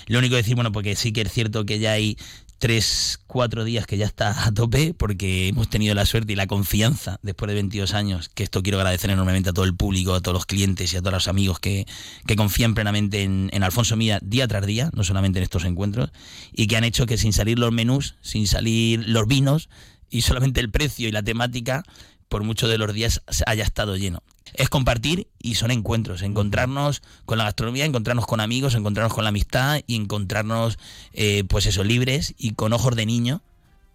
Lo 0.06 0.18
único 0.18 0.32
que 0.32 0.38
decir, 0.38 0.56
bueno, 0.56 0.72
porque 0.72 0.96
sí 0.96 1.12
que 1.12 1.22
es 1.22 1.32
cierto 1.32 1.64
que 1.64 1.78
ya 1.78 1.92
hay 1.92 2.18
tres, 2.58 3.20
cuatro 3.26 3.64
días 3.64 3.86
que 3.86 3.96
ya 3.96 4.06
está 4.06 4.44
a 4.44 4.52
tope, 4.52 4.94
porque 4.94 5.48
hemos 5.48 5.70
tenido 5.70 5.94
la 5.94 6.04
suerte 6.04 6.32
y 6.32 6.36
la 6.36 6.46
confianza 6.46 7.18
después 7.22 7.48
de 7.48 7.54
22 7.54 7.94
años, 7.94 8.28
que 8.28 8.42
esto 8.42 8.62
quiero 8.62 8.78
agradecer 8.78 9.10
enormemente 9.10 9.50
a 9.50 9.52
todo 9.52 9.64
el 9.64 9.74
público, 9.74 10.14
a 10.14 10.20
todos 10.20 10.34
los 10.34 10.46
clientes 10.46 10.92
y 10.92 10.96
a 10.96 11.00
todos 11.00 11.12
los 11.12 11.28
amigos 11.28 11.60
que, 11.60 11.86
que 12.26 12.36
confían 12.36 12.74
plenamente 12.74 13.22
en, 13.22 13.48
en, 13.52 13.62
Alfonso 13.62 13.96
Mía 13.96 14.18
día 14.22 14.48
tras 14.48 14.66
día, 14.66 14.90
no 14.92 15.04
solamente 15.04 15.38
en 15.38 15.44
estos 15.44 15.64
encuentros, 15.64 16.10
y 16.52 16.66
que 16.66 16.76
han 16.76 16.84
hecho 16.84 17.06
que 17.06 17.16
sin 17.16 17.32
salir 17.32 17.58
los 17.58 17.72
menús, 17.72 18.16
sin 18.20 18.46
salir 18.46 19.08
los 19.08 19.26
vinos, 19.26 19.68
y 20.10 20.22
solamente 20.22 20.60
el 20.60 20.70
precio 20.70 21.08
y 21.08 21.12
la 21.12 21.22
temática, 21.22 21.84
por 22.28 22.42
muchos 22.42 22.68
de 22.68 22.78
los 22.78 22.92
días 22.92 23.22
haya 23.46 23.64
estado 23.64 23.96
lleno 23.96 24.22
es 24.54 24.68
compartir 24.68 25.28
y 25.40 25.54
son 25.54 25.70
encuentros, 25.70 26.22
encontrarnos 26.22 27.02
con 27.24 27.38
la 27.38 27.44
gastronomía, 27.44 27.84
encontrarnos 27.84 28.26
con 28.26 28.40
amigos, 28.40 28.74
encontrarnos 28.74 29.14
con 29.14 29.24
la 29.24 29.30
amistad 29.30 29.80
y 29.86 29.96
encontrarnos, 29.96 30.78
eh, 31.12 31.44
pues 31.48 31.66
eso, 31.66 31.84
libres 31.84 32.34
y 32.38 32.52
con 32.52 32.72
ojos 32.72 32.96
de 32.96 33.06
niño 33.06 33.42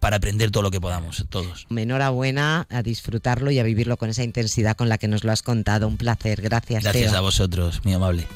para 0.00 0.16
aprender 0.16 0.50
todo 0.50 0.62
lo 0.62 0.70
que 0.70 0.82
podamos, 0.82 1.24
todos. 1.30 1.66
Enhorabuena 1.74 2.66
a 2.68 2.82
disfrutarlo 2.82 3.50
y 3.50 3.58
a 3.58 3.62
vivirlo 3.62 3.96
con 3.96 4.10
esa 4.10 4.22
intensidad 4.22 4.76
con 4.76 4.90
la 4.90 4.98
que 4.98 5.08
nos 5.08 5.24
lo 5.24 5.32
has 5.32 5.42
contado. 5.42 5.88
Un 5.88 5.96
placer. 5.96 6.42
Gracias. 6.42 6.82
Gracias 6.82 7.12
Teo. 7.12 7.18
a 7.18 7.22
vosotros, 7.22 7.80
muy 7.84 7.94
amable. 7.94 8.26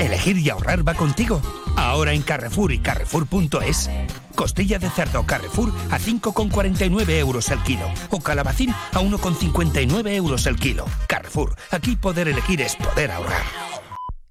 Elegir 0.00 0.38
y 0.38 0.48
ahorrar 0.48 0.86
va 0.86 0.94
contigo. 0.94 1.42
Ahora 1.76 2.14
en 2.14 2.22
Carrefour 2.22 2.72
y 2.72 2.78
Carrefour.es. 2.78 3.90
Costilla 4.34 4.78
de 4.78 4.88
cerdo 4.88 5.26
Carrefour 5.26 5.70
a 5.90 5.98
5,49 5.98 7.10
euros 7.18 7.50
el 7.50 7.62
kilo. 7.62 7.86
O 8.08 8.20
calabacín 8.20 8.70
a 8.70 9.00
1,59 9.00 10.14
euros 10.14 10.46
el 10.46 10.56
kilo. 10.56 10.86
Carrefour. 11.06 11.54
Aquí 11.70 11.96
poder 11.96 12.28
elegir 12.28 12.62
es 12.62 12.76
poder 12.76 13.10
ahorrar. 13.10 13.42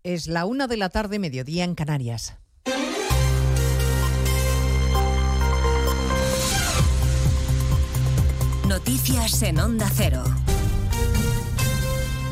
Es 0.02 0.28
la 0.28 0.46
una 0.46 0.66
de 0.66 0.78
la 0.78 0.90
tarde, 0.90 1.20
mediodía 1.20 1.66
en 1.66 1.76
Canarias. 1.76 2.36
Noticias 8.68 9.42
en 9.44 9.60
Onda 9.60 9.90
Cero. 9.94 10.24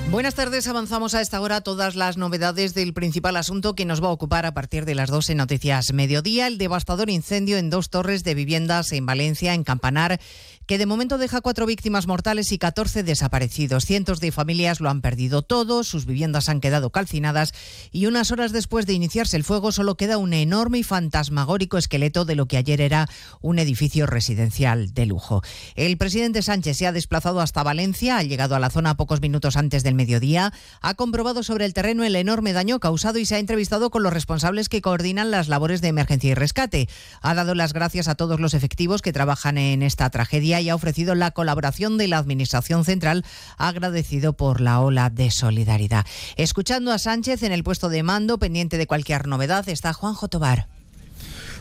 Buenas 0.10 0.36
tardes, 0.36 0.66
avanzamos 0.70 1.16
a 1.16 1.22
esta 1.22 1.42
hora 1.42 1.60
todas 1.60 1.98
las 1.98 2.16
novedades 2.16 2.74
del 2.74 2.94
principal 2.94 3.36
asunto 3.36 3.76
que 3.76 3.84
nos 3.84 4.02
va 4.02 4.08
a 4.08 4.12
ocupar 4.12 4.46
a 4.46 4.54
partir 4.54 4.86
de 4.86 4.96
las 4.96 5.10
12 5.10 5.36
noticias 5.36 5.92
mediodía, 5.92 6.48
el 6.48 6.58
devastador 6.58 7.10
incendio 7.10 7.58
en 7.58 7.70
dos 7.70 7.90
torres 7.90 8.24
de 8.24 8.34
viviendas 8.34 8.94
en 8.94 9.06
Valencia, 9.06 9.54
en 9.54 9.66
Campanar, 9.66 10.22
que 10.68 10.78
de 10.78 10.86
momento 10.86 11.18
deja 11.18 11.40
cuatro 11.40 11.66
víctimas 11.66 12.08
mortales 12.08 12.52
y 12.52 12.58
14 12.58 13.04
desaparecidos. 13.04 13.86
Cientos 13.86 14.20
de 14.20 14.34
familias 14.34 14.82
lo 14.82 14.90
han 14.90 15.02
perdido 15.02 15.42
todo, 15.42 15.86
sus 15.86 16.06
viviendas 16.06 16.50
han 16.50 16.60
quedado 16.60 16.90
calcinadas 16.92 17.54
y 17.92 18.06
unas 18.06 18.32
horas 18.32 18.52
después 18.52 18.86
de 18.86 18.92
iniciarse 18.92 19.38
el 19.38 19.46
fuego 19.46 19.72
solo 19.72 19.96
queda 19.96 20.18
un 20.18 20.34
enorme 20.34 20.80
y 20.80 20.84
fantasmagórico 20.84 21.78
esqueleto 21.78 22.26
de 22.26 22.36
lo 22.36 22.48
que 22.48 22.58
ayer 22.58 22.82
era 22.82 23.08
un 23.42 23.60
edificio 23.60 24.06
residencial 24.06 24.94
de 24.94 25.06
lujo. 25.06 25.42
El 25.76 25.98
presidente 25.98 26.42
Sánchez 26.42 26.78
se 26.78 26.88
ha 26.88 26.92
desplazado 26.92 27.40
hasta 27.40 27.64
Valencia, 27.64 28.18
ha 28.18 28.24
llegado 28.24 28.56
a 28.56 28.60
la 28.60 28.70
zona 28.70 28.98
pocos 28.98 29.22
minutos 29.22 29.56
antes 29.56 29.84
del 29.84 29.96
mediodía, 29.96 30.52
ha 30.82 30.94
comprobado 30.96 31.44
sobre 31.44 31.64
el 31.64 31.74
terreno 31.74 32.04
el 32.04 32.16
enorme 32.18 32.52
daño 32.52 32.82
causado 32.82 33.20
y 33.20 33.26
se 33.26 33.36
ha 33.36 33.40
entrevistado 33.40 33.90
con 33.90 34.04
los 34.04 34.12
responsables 34.12 34.68
que 34.68 34.82
coordinan 34.82 35.32
las 35.32 35.48
labores 35.48 35.80
de 35.80 35.88
emergencia 35.88 36.32
y 36.32 36.34
rescate. 36.34 36.90
Ha 37.22 37.34
dado 37.36 37.56
las 37.56 37.72
gracias 37.72 38.10
a 38.10 38.16
todos 38.16 38.42
los 38.42 38.54
efectivos 38.54 39.02
que 39.02 39.14
trabajan 39.14 39.58
en 39.58 39.82
esta 39.82 40.10
tragedia 40.10 40.57
y 40.62 40.70
ha 40.70 40.76
ofrecido 40.76 41.16
la 41.16 41.32
colaboración 41.32 41.98
de 41.98 42.08
la 42.08 42.18
Administración 42.18 42.86
Central, 42.86 43.26
agradecido 43.58 44.34
por 44.34 44.62
la 44.62 44.80
ola 44.82 45.10
de 45.10 45.32
solidaridad. 45.32 46.06
Escuchando 46.36 46.92
a 46.92 47.00
Sánchez 47.00 47.44
en 47.44 47.52
el 47.52 47.64
puesto 47.64 47.90
de 47.90 48.04
mando, 48.04 48.38
pendiente 48.38 48.78
de 48.78 48.88
cualquier 48.88 49.28
novedad, 49.28 49.68
está 49.70 49.94
Juanjo 49.94 50.28
Tobar. 50.28 50.77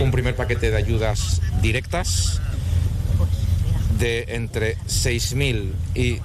un 0.00 0.10
primer 0.10 0.36
paquete 0.36 0.70
de 0.70 0.76
ayudas 0.76 1.40
directas 1.62 2.40
de 3.98 4.24
entre 4.28 4.76
6.000 4.78 5.72
y 5.94 6.20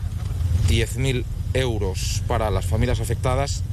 10.000 0.70 1.26
euros 1.54 2.24
para 2.28 2.50
las 2.50 2.66
familias 2.66 3.00
afectadas 3.00 3.64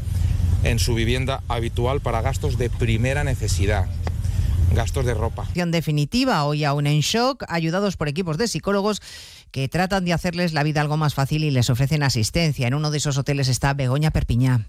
en 0.65 0.79
su 0.79 0.95
vivienda 0.95 1.43
habitual 1.49 2.01
para 2.01 2.21
gastos 2.21 2.59
de 2.59 2.71
primera 2.71 3.25
necesidad 3.25 3.89
gastos 4.73 5.05
de 5.05 5.15
ropa. 5.15 5.47
Definitiva, 5.55 6.45
hoy 6.45 6.65
aún 6.65 6.87
en 6.87 7.01
shock, 7.01 7.45
ayudados 7.49 7.97
por 7.97 8.09
equipos 8.09 8.39
de 8.39 8.49
psicólogos 8.49 9.03
que 9.51 9.69
tratan 9.69 10.05
de 10.05 10.13
hacerles 10.13 10.55
la 10.55 10.63
vida 10.63 10.81
algo 10.81 10.97
más 10.97 11.15
fácil 11.15 11.45
y 11.45 11.51
les 11.51 11.71
ofrecen 11.71 12.03
asistencia. 12.03 12.67
En 12.67 12.75
uno 12.75 12.91
de 12.91 12.99
esos 12.99 13.19
hoteles 13.19 13.49
está 13.49 13.75
Begoña 13.75 14.11
Perpiñá. 14.11 14.67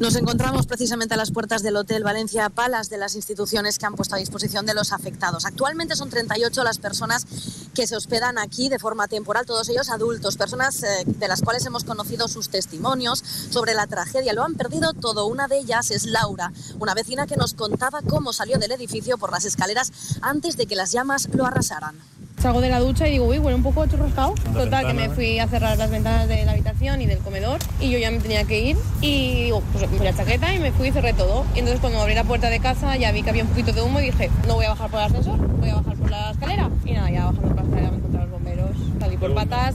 Nos 0.00 0.16
encontramos 0.16 0.66
precisamente 0.66 1.14
a 1.14 1.16
las 1.16 1.30
puertas 1.30 1.62
del 1.62 1.76
Hotel 1.76 2.02
Valencia 2.02 2.48
Palas 2.48 2.88
de 2.88 2.98
las 2.98 3.14
instituciones 3.14 3.78
que 3.78 3.86
han 3.86 3.94
puesto 3.94 4.14
a 4.14 4.18
disposición 4.18 4.64
de 4.64 4.74
los 4.74 4.92
afectados. 4.92 5.44
Actualmente 5.44 5.96
son 5.96 6.08
38 6.08 6.64
las 6.64 6.78
personas 6.78 7.26
que 7.74 7.86
se 7.86 7.96
hospedan 7.96 8.38
aquí 8.38 8.68
de 8.68 8.78
forma 8.78 9.06
temporal, 9.06 9.46
todos 9.46 9.68
ellos 9.68 9.90
adultos, 9.90 10.36
personas 10.36 10.82
eh, 10.82 11.04
de 11.06 11.28
las 11.28 11.42
cuales 11.42 11.64
hemos 11.66 11.84
conocido 11.84 12.28
sus 12.28 12.48
testimonios 12.48 13.22
sobre 13.50 13.74
la 13.74 13.86
tragedia. 13.86 14.32
Lo 14.32 14.44
han 14.44 14.54
perdido 14.54 14.94
todo. 14.94 15.26
Una 15.26 15.46
de 15.46 15.58
ellas 15.58 15.90
es 15.90 16.06
Laura, 16.06 16.52
una 16.78 16.94
vecina 16.94 17.26
que 17.26 17.36
nos 17.36 17.54
contaba 17.54 18.00
cómo 18.02 18.32
salió 18.32 18.58
del 18.58 18.72
edificio 18.72 19.18
por 19.18 19.30
las 19.30 19.44
escaleras 19.44 19.92
antes 20.22 20.56
de 20.56 20.66
que 20.66 20.76
las 20.76 20.92
llamas 20.92 21.28
lo 21.32 21.44
arrasaran. 21.44 21.96
Salgo 22.40 22.62
de 22.62 22.70
la 22.70 22.80
ducha 22.80 23.06
y 23.06 23.12
digo, 23.12 23.26
uy, 23.26 23.38
huele 23.38 23.54
un 23.54 23.62
poco 23.62 23.86
churrascado. 23.86 24.34
Total, 24.54 24.86
que 24.86 24.94
me 24.94 25.10
fui 25.10 25.38
a 25.38 25.46
cerrar 25.46 25.76
las 25.76 25.90
ventanas 25.90 26.26
de 26.26 26.42
la 26.46 26.52
habitación 26.52 27.02
y 27.02 27.06
del 27.06 27.18
comedor 27.18 27.60
y 27.78 27.90
yo 27.90 27.98
ya 27.98 28.10
me 28.10 28.18
tenía 28.18 28.44
que 28.44 28.60
ir 28.60 28.78
y 29.02 29.44
digo, 29.44 29.62
pues 29.72 29.82
me 29.82 29.88
puse 29.88 30.04
la 30.04 30.16
chaqueta 30.16 30.54
y 30.54 30.58
me 30.58 30.72
fui 30.72 30.88
y 30.88 30.92
cerré 30.92 31.12
todo. 31.12 31.44
Y 31.54 31.58
entonces 31.58 31.80
cuando 31.80 32.00
abrí 32.00 32.14
la 32.14 32.24
puerta 32.24 32.48
de 32.48 32.58
casa 32.58 32.96
ya 32.96 33.12
vi 33.12 33.22
que 33.22 33.28
había 33.28 33.42
un 33.42 33.50
poquito 33.50 33.72
de 33.72 33.82
humo 33.82 34.00
y 34.00 34.04
dije, 34.04 34.30
no 34.46 34.54
voy 34.54 34.64
a 34.64 34.70
bajar 34.70 34.90
por 34.90 35.00
el 35.00 35.06
ascensor, 35.06 35.36
voy 35.36 35.68
a 35.68 35.74
bajar 35.74 35.96
por 35.98 36.10
la 36.10 36.30
escalera. 36.30 36.70
Y 36.86 36.92
nada, 36.92 37.10
ya 37.10 37.26
bajando 37.26 37.48
por 37.48 37.56
la 37.56 37.62
escalera 37.62 37.90
me 37.90 37.96
encontré 37.98 38.18
a 38.20 38.22
los 38.22 38.30
bomberos, 38.30 38.76
salí 38.98 39.16
por 39.18 39.34
patas. 39.34 39.74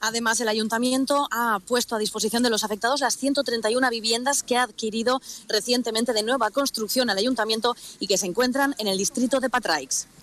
Además, 0.00 0.40
el 0.40 0.48
ayuntamiento 0.48 1.28
ha 1.30 1.60
puesto 1.60 1.94
a 1.94 1.98
disposición 1.98 2.42
de 2.42 2.50
los 2.50 2.64
afectados 2.64 3.00
las 3.00 3.16
131 3.18 3.88
viviendas 3.90 4.42
que 4.42 4.56
ha 4.56 4.62
adquirido 4.62 5.20
recientemente 5.46 6.14
de 6.14 6.22
nueva 6.22 6.50
construcción 6.50 7.10
el 7.10 7.18
ayuntamiento 7.18 7.76
y 8.00 8.06
que 8.06 8.16
se 8.16 8.26
encuentran 8.26 8.74
en 8.78 8.88
el 8.88 8.96
distrito 8.96 9.40
de 9.40 9.50
Patraix. 9.50 10.08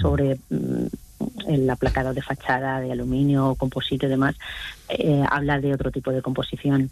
sobre 0.00 0.38
mm, 0.50 0.86
el 1.48 1.70
aplacado 1.70 2.14
de 2.14 2.22
fachada 2.22 2.80
de 2.80 2.92
aluminio, 2.92 3.54
composite 3.56 4.06
y 4.06 4.08
demás, 4.08 4.36
eh, 4.88 5.24
habla 5.30 5.60
de 5.60 5.72
otro 5.74 5.90
tipo 5.90 6.10
de 6.10 6.22
composición 6.22 6.90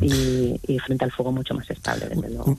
y, 0.00 0.58
y 0.66 0.78
frente 0.78 1.04
al 1.04 1.12
fuego 1.12 1.32
mucho 1.32 1.54
más 1.54 1.68
estable, 1.70 2.08
desde 2.08 2.30
luego. 2.30 2.58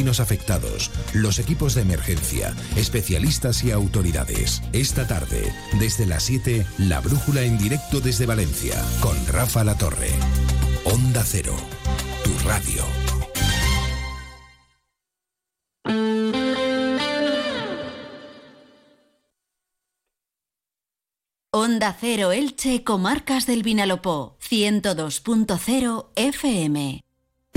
afectados, 0.19 0.89
los 1.13 1.39
equipos 1.39 1.75
de 1.75 1.81
emergencia, 1.81 2.55
especialistas 2.75 3.63
y 3.63 3.71
autoridades. 3.71 4.61
Esta 4.73 5.07
tarde, 5.07 5.53
desde 5.79 6.05
las 6.05 6.23
7, 6.23 6.65
La 6.77 6.99
Brújula 6.99 7.41
en 7.43 7.57
directo 7.57 7.99
desde 8.01 8.25
Valencia, 8.25 8.75
con 8.99 9.15
Rafa 9.27 9.63
La 9.63 9.77
Torre. 9.77 10.09
Onda 10.85 11.23
Cero, 11.23 11.55
tu 12.23 12.31
radio. 12.47 12.83
Onda 21.53 21.95
Cero 21.99 22.31
Elche, 22.31 22.83
Comarcas 22.83 23.45
del 23.45 23.61
Vinalopó, 23.61 24.37
102.0 24.39 26.07
FM. 26.15 27.01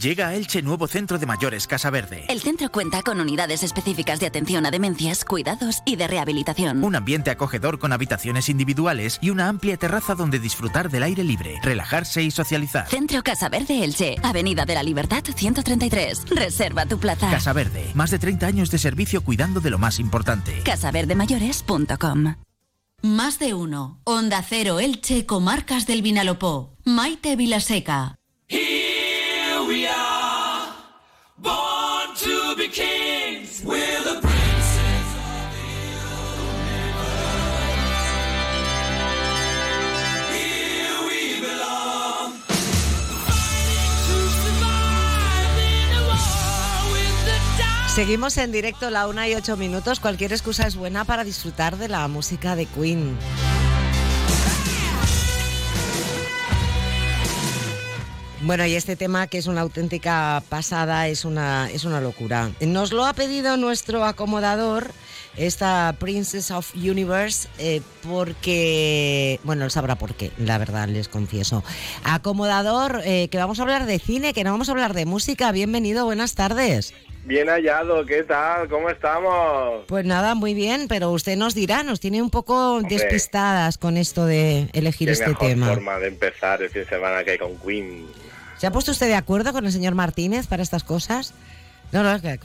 Llega 0.00 0.28
a 0.28 0.34
Elche 0.34 0.62
nuevo 0.62 0.88
centro 0.88 1.18
de 1.18 1.26
mayores 1.26 1.66
Casa 1.66 1.90
Verde. 1.90 2.24
El 2.28 2.40
centro 2.40 2.72
cuenta 2.72 3.02
con 3.02 3.20
unidades 3.20 3.62
específicas 3.62 4.20
de 4.20 4.26
atención 4.26 4.64
a 4.64 4.70
demencias, 4.70 5.22
cuidados 5.22 5.82
y 5.84 5.96
de 5.96 6.08
rehabilitación. 6.08 6.82
Un 6.82 6.96
ambiente 6.96 7.30
acogedor 7.30 7.78
con 7.78 7.92
habitaciones 7.92 8.48
individuales 8.48 9.18
y 9.20 9.28
una 9.28 9.48
amplia 9.48 9.76
terraza 9.76 10.14
donde 10.14 10.38
disfrutar 10.38 10.88
del 10.90 11.02
aire 11.02 11.24
libre, 11.24 11.58
relajarse 11.62 12.22
y 12.22 12.30
socializar. 12.30 12.88
Centro 12.88 13.22
Casa 13.22 13.50
Verde 13.50 13.84
Elche, 13.84 14.16
Avenida 14.22 14.64
de 14.64 14.74
la 14.74 14.82
Libertad 14.82 15.22
133. 15.24 16.24
Reserva 16.30 16.86
tu 16.86 16.98
plaza. 16.98 17.30
Casa 17.30 17.52
Verde, 17.52 17.90
más 17.92 18.10
de 18.10 18.18
30 18.18 18.46
años 18.46 18.70
de 18.70 18.78
servicio 18.78 19.22
cuidando 19.22 19.60
de 19.60 19.68
lo 19.68 19.78
más 19.78 20.00
importante. 20.00 20.62
casaverdemayores.com 20.64 22.36
Más 23.02 23.38
de 23.38 23.52
uno. 23.52 24.00
Onda 24.04 24.42
Cero 24.42 24.80
Elche, 24.80 25.26
Comarcas 25.26 25.86
del 25.86 26.00
Vinalopó. 26.00 26.78
Maite 26.82 27.36
Vilaseca. 27.36 28.16
Seguimos 47.94 48.38
en 48.38 48.52
directo 48.52 48.88
la 48.88 49.06
una 49.06 49.28
y 49.28 49.34
ocho 49.34 49.58
minutos. 49.58 50.00
Cualquier 50.00 50.32
excusa 50.32 50.66
es 50.66 50.76
buena 50.76 51.04
para 51.04 51.24
disfrutar 51.24 51.76
de 51.76 51.88
la 51.88 52.08
música 52.08 52.56
de 52.56 52.64
Queen. 52.64 53.18
Bueno, 58.44 58.66
y 58.66 58.74
este 58.74 58.96
tema 58.96 59.28
que 59.28 59.38
es 59.38 59.46
una 59.46 59.60
auténtica 59.60 60.42
pasada, 60.48 61.06
es 61.06 61.24
una, 61.24 61.70
es 61.70 61.84
una 61.84 62.00
locura. 62.00 62.50
Nos 62.60 62.92
lo 62.92 63.04
ha 63.06 63.12
pedido 63.12 63.56
nuestro 63.56 64.04
acomodador, 64.04 64.90
esta 65.36 65.94
Princess 66.00 66.50
of 66.50 66.74
Universe, 66.74 67.48
eh, 67.58 67.82
porque, 68.02 69.38
bueno, 69.44 69.64
él 69.64 69.70
sabrá 69.70 69.94
por 69.94 70.14
qué, 70.14 70.32
la 70.38 70.58
verdad, 70.58 70.88
les 70.88 71.06
confieso. 71.08 71.62
Acomodador, 72.02 73.02
eh, 73.04 73.28
que 73.28 73.38
vamos 73.38 73.60
a 73.60 73.62
hablar 73.62 73.86
de 73.86 74.00
cine, 74.00 74.32
que 74.32 74.42
no 74.42 74.50
vamos 74.50 74.68
a 74.68 74.72
hablar 74.72 74.92
de 74.92 75.06
música. 75.06 75.52
Bienvenido, 75.52 76.04
buenas 76.04 76.34
tardes. 76.34 76.94
Bien 77.24 77.46
hallado, 77.48 78.04
¿qué 78.04 78.24
tal? 78.24 78.68
¿Cómo 78.68 78.90
estamos? 78.90 79.84
Pues 79.86 80.04
nada, 80.04 80.34
muy 80.34 80.54
bien, 80.54 80.88
pero 80.88 81.12
usted 81.12 81.36
nos 81.36 81.54
dirá, 81.54 81.84
nos 81.84 82.00
tiene 82.00 82.20
un 82.20 82.30
poco 82.30 82.82
despistadas 82.82 83.78
con 83.78 83.96
esto 83.96 84.26
de 84.26 84.68
elegir 84.72 85.06
Qué 85.06 85.12
este 85.12 85.28
mejor 85.28 85.46
tema. 85.46 85.68
forma 85.68 85.98
de 86.00 86.08
empezar 86.08 86.60
el 86.60 86.70
fin 86.70 86.82
de 86.82 86.88
semana 86.88 87.22
que 87.22 87.38
con 87.38 87.56
Queen. 87.58 88.04
¿Se 88.62 88.68
ha 88.68 88.70
puesto 88.70 88.92
usted 88.92 89.08
de 89.08 89.16
acuerdo 89.16 89.52
con 89.52 89.66
el 89.66 89.72
señor 89.72 89.96
Martínez 89.96 90.46
para 90.46 90.62
estas 90.62 90.84
cosas? 90.84 91.34
No, 91.90 92.04
no, 92.04 92.22
que, 92.22 92.38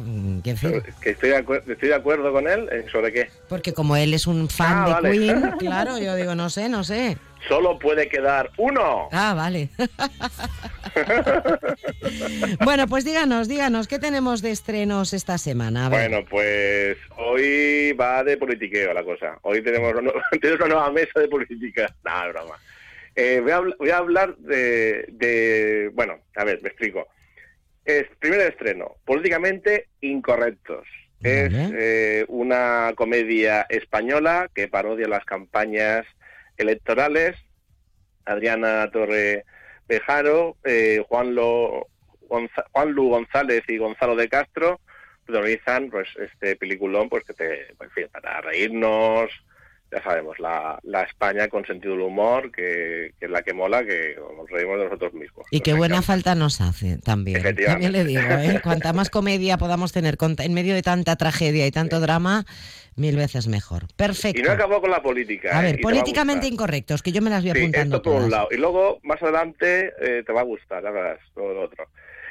que 0.43 0.49
en 0.49 0.57
fin, 0.57 0.83
Que 0.99 1.11
estoy 1.11 1.29
de, 1.29 1.45
estoy 1.67 1.89
de 1.89 1.93
acuerdo 1.93 2.33
con 2.33 2.47
él, 2.47 2.67
¿eh? 2.71 2.85
¿sobre 2.91 3.13
qué? 3.13 3.29
porque 3.47 3.71
como 3.71 3.95
él 3.95 4.15
es 4.15 4.25
un 4.25 4.49
fan 4.49 4.77
Ah, 4.79 4.85
de 4.87 4.91
vale. 4.93 5.11
Queen, 5.11 5.51
claro, 5.59 5.99
yo 5.99 6.15
digo, 6.15 6.33
no 6.33 6.49
sé, 6.49 6.69
no 6.69 6.83
sé. 6.83 7.19
Solo 7.47 7.77
puede 7.77 8.09
quedar 8.09 8.49
uno. 8.57 9.09
Ah, 9.11 9.35
vale. 9.35 9.69
bueno, 12.65 12.87
pues 12.87 13.05
díganos, 13.05 13.47
díganos, 13.47 13.87
¿qué 13.87 13.99
tenemos 13.99 14.41
de 14.41 14.49
estrenos 14.49 15.13
esta 15.13 15.37
semana? 15.37 15.87
Bueno, 15.87 16.25
pues 16.27 16.97
hoy 17.17 17.91
va 17.93 18.23
de 18.23 18.37
politiqueo 18.37 18.91
la 18.91 19.03
cosa. 19.03 19.37
Hoy 19.43 19.61
tenemos 19.63 19.91
una, 19.93 20.01
nueva- 20.01 20.23
tenemos 20.41 20.61
una 20.61 20.67
nueva 20.73 20.91
mesa 20.91 21.19
de 21.19 21.27
política. 21.27 21.93
Nada, 22.03 22.25
es 22.27 22.33
broma. 22.33 22.55
Eh, 23.19 23.39
voy, 23.41 23.51
a, 23.51 23.59
voy 23.79 23.89
a 23.89 23.97
hablar 23.97 24.37
de, 24.37 25.05
de- 25.09 25.89
Bueno, 25.93 26.19
a 26.35 26.43
ver, 26.43 26.61
me 26.61 26.69
explico. 26.69 27.07
Es 27.83 28.05
primer 28.19 28.41
estreno, 28.41 28.97
políticamente 29.05 29.87
incorrectos. 30.01 30.87
Es 31.23 31.51
eh, 31.73 32.25
una 32.27 32.93
comedia 32.95 33.65
española 33.69 34.49
que 34.53 34.67
parodia 34.67 35.07
las 35.07 35.25
campañas 35.25 36.05
electorales. 36.57 37.35
Adriana 38.25 38.87
Torre 38.91 39.45
Pejaro, 39.87 40.57
eh, 40.63 41.03
Juan, 41.07 41.33
Lo, 41.33 41.87
Gonza- 42.29 42.65
Juan 42.71 42.91
Lu 42.91 43.09
González 43.09 43.63
y 43.67 43.77
Gonzalo 43.77 44.15
de 44.15 44.29
Castro 44.29 44.79
protagonizan 45.25 45.89
pues 45.89 46.07
este 46.19 46.55
peliculón 46.55 47.09
pues 47.09 47.23
que 47.23 47.33
te 47.33 47.71
en 47.71 47.89
fin, 47.95 48.07
para 48.11 48.41
reírnos 48.41 49.29
ya 49.91 50.03
sabemos 50.03 50.37
la, 50.39 50.79
la 50.83 51.03
España 51.03 51.47
con 51.47 51.65
sentido 51.65 51.93
del 51.93 52.01
humor 52.03 52.51
que, 52.51 53.13
que 53.19 53.25
es 53.25 53.31
la 53.31 53.41
que 53.41 53.53
mola 53.53 53.85
que 53.85 54.15
nos 54.35 54.49
reímos 54.49 54.77
de 54.79 54.85
nosotros 54.85 55.13
mismos 55.13 55.45
Y 55.51 55.61
qué 55.61 55.73
buena 55.73 56.01
falta 56.01 56.35
nos 56.35 56.59
hace 56.59 56.97
también. 56.97 57.41
También 57.41 57.91
le 57.91 58.03
digo, 58.03 58.21
¿eh? 58.21 58.59
Cuanta 58.63 58.91
más 58.93 59.09
comedia 59.09 59.57
podamos 59.57 59.93
tener 59.93 60.17
en 60.39 60.53
medio 60.53 60.75
de 60.75 60.81
tanta 60.81 61.15
tragedia 61.15 61.65
y 61.65 61.71
tanto 61.71 61.99
drama, 61.99 62.45
mil 62.95 63.15
veces 63.15 63.47
mejor. 63.47 63.83
Perfecto. 63.95 64.41
y 64.41 64.43
no 64.43 64.51
acabó 64.51 64.81
con 64.81 64.91
la 64.91 65.01
política 65.01 65.57
A 65.57 65.61
¿eh? 65.61 65.71
ver, 65.71 65.81
políticamente 65.81 66.47
incorrectos, 66.47 67.01
que 67.01 67.11
yo 67.11 67.21
me 67.21 67.29
las 67.29 67.43
voy 67.43 67.53
Sí, 67.53 67.59
apuntando 67.59 67.97
esto 67.97 68.11
por 68.11 68.23
un 68.23 68.29
lado. 68.29 68.49
Y 68.51 68.57
luego, 68.57 68.99
más 69.03 69.21
adelante, 69.23 69.93
eh, 70.01 70.23
te 70.25 70.33
va 70.33 70.41
a 70.41 70.45
gustar, 70.45 70.83
ya 70.83 70.91
verás, 70.91 71.19
todo 71.33 71.53
lo 71.53 71.61
otro. 71.61 71.87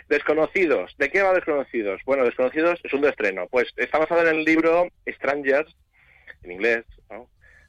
Desconocidos. 0.09 0.95
¿De 0.99 1.11
qué 1.11 1.23
va 1.23 1.33
Desconocidos? 1.33 2.01
Bueno, 2.05 2.25
Desconocidos 2.25 2.79
es 2.85 2.93
un 2.93 3.01
de 3.01 3.09
estreno. 3.11 3.47
Pues 3.51 3.69
está 3.77 3.99
basado 3.99 4.23
en 4.23 4.37
el 4.37 4.45
libro 4.45 4.89
Strangers, 5.09 5.75
en 6.43 6.53
inglés. 6.53 6.85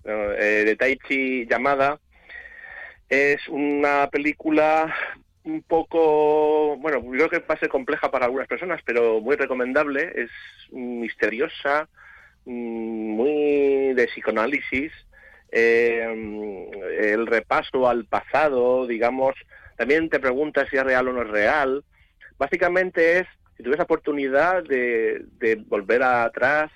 Eh, 0.08 0.64
de 0.66 0.76
Taichi 0.78 1.46
Yamada. 1.48 2.00
Es 3.10 3.46
una 3.50 4.10
película 4.10 4.96
un 5.44 5.62
poco, 5.64 6.78
bueno, 6.78 7.02
creo 7.10 7.30
que 7.30 7.40
va 7.40 7.56
a 7.56 7.60
ser 7.60 7.70
compleja 7.70 8.10
para 8.10 8.26
algunas 8.26 8.48
personas, 8.48 8.82
pero 8.86 9.20
muy 9.20 9.36
recomendable. 9.36 10.14
Es 10.16 10.30
misteriosa, 10.72 11.90
mm, 12.46 13.16
muy 13.16 13.94
de 13.94 14.08
psicoanálisis. 14.08 14.94
Eh, 15.52 16.70
el 17.00 17.28
repaso 17.28 17.88
al 17.88 18.06
pasado, 18.06 18.88
digamos, 18.88 19.36
también 19.78 20.10
te 20.10 20.20
preguntas 20.20 20.68
si 20.70 20.78
es 20.78 20.84
real 20.84 21.10
o 21.10 21.14
no 21.14 21.22
es 21.24 21.30
real. 21.30 21.84
Básicamente 22.38 23.20
es, 23.20 23.28
si 23.58 23.64
tuvieras 23.64 23.86
oportunidad 23.86 24.64
de 24.64 25.64
volver 25.68 26.04
atrás 26.04 26.72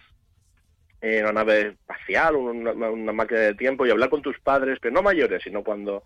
en 1.02 1.24
una 1.24 1.34
nave 1.34 1.76
espacial, 1.80 2.36
una, 2.36 3.12
máquina 3.12 3.39
de 3.39 3.56
tiempo 3.56 3.86
y 3.86 3.91
hablar 3.91 4.10
con 4.10 4.22
tus 4.22 4.39
padres, 4.39 4.78
pero 4.80 4.93
no 4.93 5.02
mayores, 5.02 5.41
sino 5.43 5.64
cuando 5.64 6.04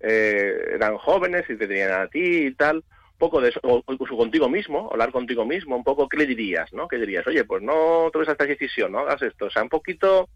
eh, 0.00 0.72
eran 0.74 0.96
jóvenes 0.96 1.44
y 1.48 1.56
te 1.56 1.68
tenían 1.68 1.92
a 1.92 2.08
ti 2.08 2.46
y 2.46 2.54
tal, 2.54 2.76
un 2.76 3.18
poco 3.18 3.40
de 3.40 3.50
eso, 3.50 3.60
o 3.62 3.84
incluso 3.92 4.16
contigo 4.16 4.48
mismo, 4.48 4.88
hablar 4.90 5.12
contigo 5.12 5.44
mismo, 5.44 5.76
un 5.76 5.84
poco, 5.84 6.08
¿qué 6.08 6.16
le 6.16 6.26
dirías? 6.26 6.72
¿no? 6.72 6.88
¿Qué 6.88 6.96
dirías? 6.96 7.26
Oye, 7.26 7.44
pues 7.44 7.62
no 7.62 8.10
tomes 8.12 8.28
esta 8.28 8.46
decisión, 8.46 8.92
no 8.92 9.00
hagas 9.00 9.22
esto. 9.22 9.46
O 9.46 9.50
sea, 9.50 9.62
un 9.62 9.68
poquito 9.68 10.28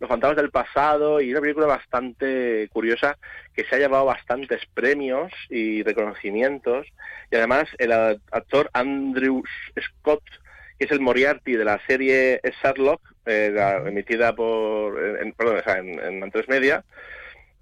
los 0.00 0.08
fantasmas 0.08 0.36
del 0.36 0.50
pasado 0.50 1.20
y 1.20 1.30
una 1.30 1.40
película 1.40 1.66
bastante 1.66 2.68
curiosa 2.72 3.16
que 3.54 3.64
se 3.64 3.76
ha 3.76 3.78
llevado 3.78 4.06
bastantes 4.06 4.60
premios 4.74 5.30
y 5.48 5.84
reconocimientos. 5.84 6.88
Y 7.30 7.36
además 7.36 7.68
el 7.78 7.92
actor 7.92 8.68
Andrew 8.72 9.44
Scott, 9.78 10.24
que 10.82 10.86
es 10.86 10.90
el 10.92 11.00
Moriarty 11.00 11.52
de 11.52 11.64
la 11.64 11.80
serie 11.86 12.40
Sherlock, 12.60 13.00
eh, 13.24 13.52
la- 13.54 13.76
emitida 13.86 14.34
por, 14.34 14.98
en, 15.22 15.32
perdón, 15.32 15.58
o 15.58 15.62
sea, 15.62 15.78
en, 15.78 15.96
en 16.00 16.24
Antres 16.24 16.48
Media, 16.48 16.82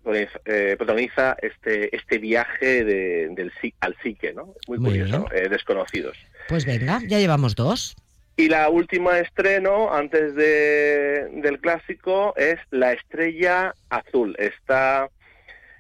protagoniza, 0.03 0.41
eh, 0.47 0.75
protagoniza 0.79 1.37
este 1.43 1.95
este 1.95 2.17
viaje 2.17 2.83
de- 2.83 3.29
del 3.33 3.53
al 3.81 3.95
psique, 4.03 4.33
¿no? 4.33 4.55
Muy 4.69 4.79
Muy 4.79 4.91
curioso, 4.99 5.27
eh, 5.35 5.49
desconocidos. 5.51 6.17
Pues 6.49 6.65
venga, 6.65 7.01
ya 7.07 7.19
llevamos 7.19 7.55
dos. 7.55 7.95
Y 8.39 8.49
la 8.49 8.71
última 8.71 9.19
estreno, 9.19 9.93
antes 9.93 10.35
de, 10.35 11.29
del 11.43 11.61
clásico, 11.61 12.33
es 12.39 12.57
La 12.71 12.95
Estrella 12.95 13.75
Azul. 13.91 14.35
Está 14.39 15.11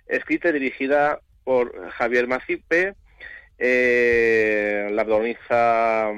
escrita 0.08 0.50
y 0.50 0.52
dirigida 0.52 1.20
por 1.44 1.88
Javier 1.92 2.26
Macipe. 2.28 2.92
la 4.92 5.04
protagoniza 5.04 6.10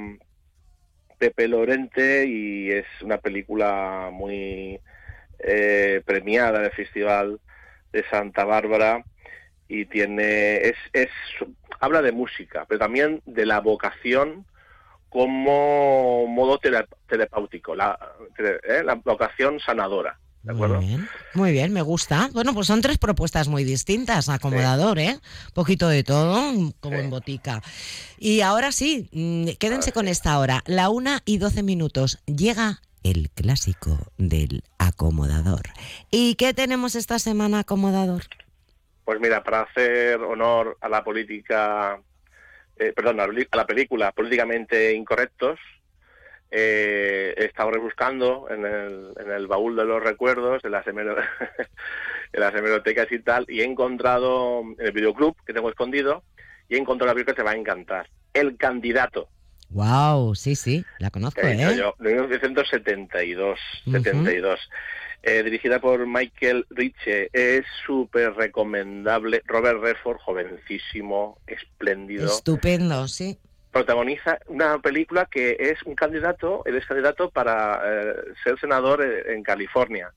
Pepe 1.22 1.46
Lorente 1.46 2.26
y 2.26 2.72
es 2.72 2.84
una 3.00 3.16
película 3.18 4.10
muy 4.12 4.80
eh, 5.38 6.02
premiada 6.04 6.58
en 6.58 6.64
el 6.64 6.72
Festival 6.72 7.38
de 7.92 8.04
Santa 8.10 8.44
Bárbara 8.44 9.04
y 9.68 9.84
tiene 9.84 10.56
es, 10.56 10.74
es 10.92 11.10
habla 11.78 12.02
de 12.02 12.10
música, 12.10 12.64
pero 12.68 12.80
también 12.80 13.22
de 13.24 13.46
la 13.46 13.60
vocación 13.60 14.46
como 15.08 16.26
modo 16.26 16.58
tele- 16.58 16.88
terapéutico, 17.06 17.76
la, 17.76 17.96
¿eh? 18.36 18.82
la 18.84 18.94
vocación 18.94 19.60
sanadora. 19.60 20.18
¿De 20.42 20.52
acuerdo? 20.52 20.80
Muy 21.34 21.52
bien, 21.52 21.72
me 21.72 21.82
gusta. 21.82 22.28
Bueno, 22.32 22.52
pues 22.52 22.66
son 22.66 22.80
tres 22.80 22.98
propuestas 22.98 23.46
muy 23.46 23.62
distintas, 23.62 24.28
acomodador, 24.28 24.98
¿eh? 24.98 25.18
Poquito 25.54 25.88
de 25.88 26.02
todo, 26.02 26.52
como 26.80 26.96
en 26.96 27.10
botica. 27.10 27.62
Y 28.18 28.40
ahora 28.40 28.72
sí, 28.72 29.08
mm, 29.12 29.56
quédense 29.60 29.92
con 29.92 30.08
esta 30.08 30.38
hora. 30.40 30.62
La 30.66 30.88
una 30.88 31.22
y 31.24 31.38
doce 31.38 31.62
minutos. 31.62 32.18
Llega 32.26 32.80
el 33.04 33.30
clásico 33.30 33.98
del 34.18 34.64
acomodador. 34.78 35.62
¿Y 36.10 36.34
qué 36.34 36.54
tenemos 36.54 36.96
esta 36.96 37.20
semana, 37.20 37.60
acomodador? 37.60 38.22
Pues 39.04 39.20
mira, 39.20 39.44
para 39.44 39.62
hacer 39.62 40.20
honor 40.20 40.76
a 40.80 40.88
la 40.88 41.04
política, 41.04 42.00
eh, 42.76 42.92
perdón, 42.94 43.20
a 43.20 43.28
la 43.56 43.66
película 43.66 44.12
Políticamente 44.12 44.94
Incorrectos, 44.94 45.58
eh, 46.54 47.34
he 47.36 47.46
estado 47.46 47.70
rebuscando 47.70 48.46
en 48.50 48.66
el, 48.66 49.12
en 49.18 49.30
el 49.30 49.46
baúl 49.46 49.74
de 49.74 49.86
los 49.86 50.02
recuerdos, 50.02 50.62
en 50.64 50.70
las, 50.70 50.86
en 50.86 50.96
las 52.40 52.54
hemerotecas 52.54 53.10
y 53.10 53.20
tal, 53.20 53.46
y 53.48 53.62
he 53.62 53.64
encontrado 53.64 54.60
en 54.60 54.86
el 54.86 54.92
videoclub 54.92 55.34
que 55.46 55.54
tengo 55.54 55.70
escondido, 55.70 56.22
y 56.68 56.74
he 56.74 56.78
encontrado 56.78 57.10
una 57.10 57.14
película 57.14 57.34
que 57.34 57.42
te 57.42 57.46
va 57.46 57.52
a 57.52 57.56
encantar. 57.56 58.10
El 58.34 58.58
candidato. 58.58 59.28
Wow, 59.70 60.34
sí, 60.34 60.54
sí, 60.54 60.84
la 60.98 61.10
conozco, 61.10 61.40
¿eh? 61.40 61.56
yo, 61.76 61.94
de 61.98 62.10
1972, 62.10 63.58
Ujú. 63.86 63.96
72. 63.96 64.60
Eh, 65.24 65.42
dirigida 65.44 65.80
por 65.80 66.06
Michael 66.06 66.66
Ritchie, 66.68 67.30
es 67.32 67.64
súper 67.86 68.34
recomendable. 68.34 69.40
Robert 69.46 69.80
Redford, 69.80 70.18
jovencísimo, 70.18 71.38
espléndido. 71.46 72.26
Estupendo, 72.26 73.08
sí. 73.08 73.38
Protagoniza 73.72 74.38
una 74.46 74.78
película 74.78 75.26
que 75.26 75.56
es 75.58 75.82
un 75.82 75.94
candidato, 75.94 76.62
él 76.66 76.76
es 76.76 76.86
candidato 76.86 77.30
para 77.30 77.82
eh, 77.84 78.14
ser 78.44 78.58
senador 78.60 79.02
eh, 79.02 79.34
en 79.34 79.42
California. 79.42 80.12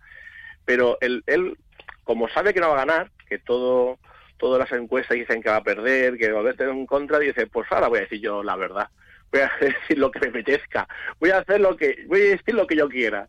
Pero 0.66 0.97
él, 1.01 1.24
él, 1.26 1.58
como 2.03 2.30
sabe 2.30 2.53
que 2.53 2.60
no 2.60 2.70
va 2.70 2.76
a 2.76 2.86
ganar, 2.86 3.12
que 3.28 3.39
todo 3.39 3.97
todas 4.38 4.60
las 4.60 4.80
encuestas 4.80 5.18
dicen 5.18 5.41
que 5.41 5.49
va 5.49 5.58
a 5.58 5.64
perder, 5.64 6.18
que 6.18 6.32
va 6.32 6.39
a 6.39 6.41
haber 6.41 6.62
en 6.62 6.86
contra, 6.86 7.20
dice, 7.20 7.47
pues 7.47 7.68
ahora 7.72 7.88
voy 7.88 7.99
a 7.99 8.01
decir 8.01 8.20
yo 8.20 8.43
la 8.43 8.56
verdad. 8.56 8.89
Voy 9.32 9.41
a 9.41 9.51
decir 9.60 9.97
lo 9.97 10.12
que 10.12 10.20
me 10.20 10.28
apetezca. 10.28 10.88
Voy 11.20 11.32
a 11.32 11.39
hacer 11.39 11.62
lo 11.62 11.76
que, 11.78 12.03
voy 12.08 12.22
a 12.22 12.30
decir 12.32 12.53
lo 12.53 12.68
que 12.68 12.76
yo 12.76 12.89
quiera. 12.89 13.28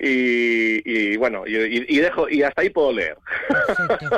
Y, 0.00 0.82
y 0.88 1.16
bueno, 1.16 1.44
y, 1.46 1.56
y- 1.56 1.86
y 1.88 1.98
dejo, 1.98 2.28
y 2.28 2.42
hasta 2.42 2.62
ahí 2.62 2.70
puedo 2.70 2.92
leer. 2.92 3.16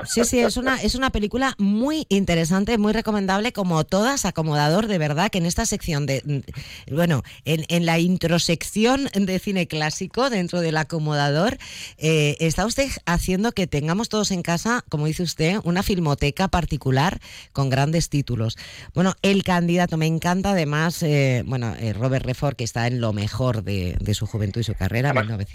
Sí, 0.04 0.24
sí, 0.24 0.40
es 0.40 0.56
una, 0.56 0.80
es 0.82 0.94
una 0.94 1.10
película 1.10 1.54
muy 1.58 2.06
interesante, 2.08 2.76
muy 2.78 2.92
recomendable, 2.92 3.52
como 3.52 3.84
todas, 3.84 4.24
acomodador, 4.24 4.86
de 4.88 4.98
verdad, 4.98 5.30
que 5.30 5.38
en 5.38 5.46
esta 5.46 5.66
sección 5.66 6.06
de, 6.06 6.22
mm, 6.24 6.94
bueno, 6.94 7.22
en, 7.44 7.64
en 7.68 7.86
la 7.86 7.98
introsección 7.98 9.08
de 9.14 9.38
cine 9.38 9.66
clásico 9.68 10.28
dentro 10.30 10.60
del 10.60 10.76
acomodador, 10.76 11.56
eh, 11.98 12.36
está 12.40 12.66
usted 12.66 12.88
haciendo 13.06 13.52
que 13.52 13.66
tengamos 13.66 14.08
todos 14.08 14.30
en 14.32 14.42
casa, 14.42 14.84
como 14.88 15.06
dice 15.06 15.22
usted, 15.22 15.58
una 15.64 15.82
filmoteca 15.82 16.48
particular 16.48 17.20
con 17.52 17.70
grandes 17.70 18.08
títulos. 18.08 18.56
Bueno, 18.94 19.14
El 19.22 19.44
candidato, 19.44 19.96
me 19.96 20.06
encanta 20.06 20.50
además, 20.52 21.02
eh, 21.02 21.42
bueno, 21.46 21.74
eh, 21.78 21.92
Robert 21.92 22.26
Redford, 22.26 22.56
que 22.56 22.64
está 22.64 22.86
en 22.86 23.00
lo 23.00 23.12
mejor 23.12 23.62
de, 23.62 23.96
de 24.00 24.14
su 24.14 24.26
juventud 24.26 24.60
y 24.60 24.64
su 24.64 24.74
carrera, 24.74 25.12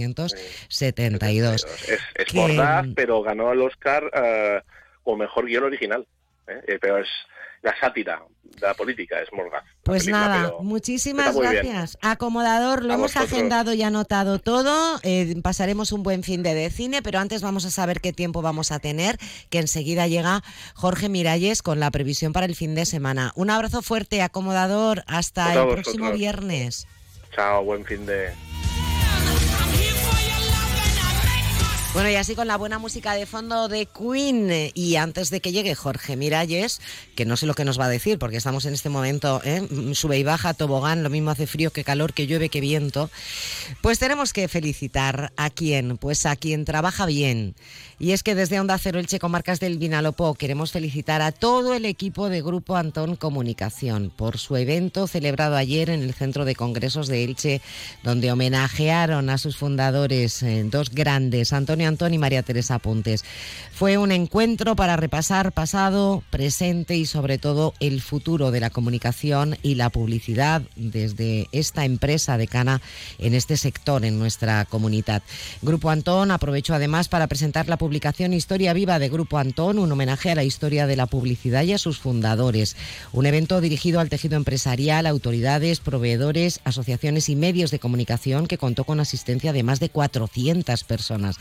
1972. 0.10 1.66
Es, 1.88 2.00
es 2.16 2.26
Que- 2.26 2.38
mordaz, 2.38 2.86
pero 2.96 3.22
ganó 3.22 3.52
el 3.52 3.62
Oscar 3.62 4.04
eh, 4.14 4.62
como 5.04 5.18
mejor 5.18 5.46
guion 5.46 5.64
original. 5.64 6.08
¿eh? 6.48 6.60
Eh, 6.68 6.78
Pero 6.82 6.98
es 7.00 7.08
la 7.62 7.76
sátira 7.80 8.22
la 8.62 8.74
política, 8.76 9.20
es 9.22 9.34
mordaz. 9.34 9.64
la 9.66 9.72
Pues 9.84 10.04
película, 10.04 10.28
nada, 10.28 10.52
muchísimas 10.62 11.38
bien. 11.38 11.52
gracias. 11.52 11.98
Acomodador, 12.02 12.84
lo 12.86 12.92
A 12.94 12.96
hemos 12.96 13.12
vosotros. 13.14 13.34
agendado 13.34 13.74
y 13.74 13.82
anotado 13.82 14.38
todo. 14.40 15.00
Eh, 15.04 15.36
pasaremos 15.42 15.92
un 15.92 16.04
buen 16.04 16.22
fin 16.24 16.44
de, 16.44 16.54
de 16.54 16.70
cine, 16.70 17.02
pero 17.02 17.20
antes 17.20 17.42
vamos 17.42 17.66
a 17.66 17.72
saber 17.72 18.00
qué 18.02 18.14
tiempo 18.14 18.42
vamos 18.44 18.72
a 18.72 18.80
tener, 18.80 19.18
que 19.50 19.58
enseguida 19.60 20.08
llega 20.08 20.44
Jorge 20.76 21.10
Miralles 21.10 21.64
con 21.64 21.80
la 21.80 21.90
previsión 21.92 22.32
para 22.34 22.46
el 22.46 22.56
fin 22.56 22.76
de 22.76 22.86
semana. 22.86 23.32
Un 23.36 23.50
abrazo 23.50 23.82
fuerte, 23.82 24.22
acomodador. 24.22 25.04
Hasta 25.08 25.46
Pues 25.52 25.58
el 25.58 25.74
próximo 25.74 26.12
viernes. 26.12 26.88
Chao, 27.36 27.64
buen 27.66 27.84
fin 27.84 28.06
de... 28.06 28.32
Bueno, 31.96 32.10
y 32.10 32.16
así 32.16 32.36
con 32.36 32.48
la 32.48 32.58
buena 32.58 32.78
música 32.78 33.14
de 33.14 33.26
fondo 33.26 33.70
de 33.70 33.86
Queen 33.86 34.52
y 34.74 34.98
antes 34.98 35.30
de 35.30 35.40
que 35.40 35.54
llegue 35.54 35.76
Jorge 35.76 36.18
Miralles, 36.18 36.82
que 37.16 37.24
no 37.24 37.38
sé 37.38 37.46
lo 37.46 37.54
que 37.54 37.64
nos 37.64 37.80
va 37.80 37.86
a 37.86 37.90
decir 37.90 38.20
porque 38.20 38.36
estamos 38.36 38.66
en 38.66 38.74
este 38.74 38.90
momento, 38.90 39.42
¿eh? 39.46 39.66
sube 39.94 40.20
y 40.20 40.24
baja, 40.24 40.54
tobogán, 40.54 41.04
lo 41.04 41.10
mismo 41.10 41.32
hace 41.32 41.48
frío 41.48 41.72
que 41.72 41.86
calor, 41.86 42.12
que 42.12 42.28
llueve, 42.28 42.50
que 42.50 42.60
viento, 42.60 43.10
pues 43.80 43.98
tenemos 43.98 44.34
que 44.34 44.50
felicitar 44.50 45.32
a 45.38 45.50
quien, 45.50 45.98
pues 45.98 46.26
a 46.26 46.36
quien 46.36 46.66
trabaja 46.66 47.06
bien. 47.06 47.56
Y 47.98 48.12
es 48.12 48.24
que 48.24 48.36
desde 48.36 48.60
Onda 48.60 48.78
Cero 48.78 49.00
Elche 49.00 49.20
Comarcas 49.20 49.62
del 49.62 49.78
Vinalopó 49.78 50.34
queremos 50.34 50.74
felicitar 50.74 51.22
a 51.22 51.32
todo 51.32 51.74
el 51.74 51.86
equipo 51.86 52.28
de 52.28 52.42
Grupo 52.42 52.76
Antón 52.76 53.16
Comunicación 53.16 54.12
por 54.14 54.38
su 54.38 54.58
evento 54.58 55.08
celebrado 55.08 55.56
ayer 55.56 55.90
en 55.90 56.04
el 56.04 56.14
Centro 56.14 56.44
de 56.44 56.56
Congresos 56.56 57.08
de 57.08 57.24
Elche, 57.24 57.62
donde 58.04 58.34
homenajearon 58.34 59.30
a 59.30 59.38
sus 59.38 59.56
fundadores, 59.56 60.44
eh, 60.44 60.66
dos 60.70 60.90
grandes, 60.90 61.54
Antonio 61.54 61.85
Antón 61.86 62.14
y 62.14 62.18
María 62.18 62.44
Teresa 62.44 62.80
Pontes. 62.80 63.24
Fue 63.74 63.98
un 63.98 64.12
encuentro 64.12 64.76
para 64.76 64.98
repasar 64.98 65.52
pasado, 65.52 66.24
presente 66.30 66.96
y 66.96 67.06
sobre 67.06 67.38
todo 67.38 67.74
el 67.80 68.02
futuro 68.02 68.52
de 68.52 68.60
la 68.60 68.70
comunicación 68.70 69.58
y 69.62 69.76
la 69.76 69.90
publicidad 69.90 70.62
desde 70.76 71.48
esta 71.52 71.86
empresa 71.86 72.38
decana 72.38 72.82
en 73.20 73.34
este 73.34 73.58
sector 73.58 74.06
en 74.06 74.20
nuestra 74.20 74.66
comunidad. 74.66 75.24
Grupo 75.62 75.90
Antón 75.90 76.32
aprovechó 76.32 76.74
además 76.74 77.08
para 77.08 77.28
presentar 77.28 77.68
la 77.68 77.78
publicación 77.78 78.34
Historia 78.34 78.74
Viva 78.74 79.00
de 79.00 79.10
Grupo 79.10 79.38
Antón, 79.38 79.80
un 79.80 79.92
homenaje 79.92 80.32
a 80.32 80.36
la 80.36 80.44
historia 80.44 80.88
de 80.88 80.96
la 80.96 81.06
publicidad 81.06 81.64
y 81.64 81.74
a 81.74 81.78
sus 81.78 82.00
fundadores. 82.00 82.76
Un 83.12 83.26
evento 83.26 83.62
dirigido 83.62 84.00
al 84.00 84.10
tejido 84.10 84.38
empresarial, 84.38 85.06
autoridades, 85.06 85.80
proveedores, 85.80 86.60
asociaciones 86.64 87.30
y 87.30 87.36
medios 87.36 87.72
de 87.72 87.80
comunicación 87.80 88.48
que 88.48 88.58
contó 88.58 88.84
con 88.84 89.00
asistencia 89.00 89.54
de 89.54 89.64
más 89.64 89.80
de 89.80 89.90
400 89.90 90.84
personas. 90.84 91.38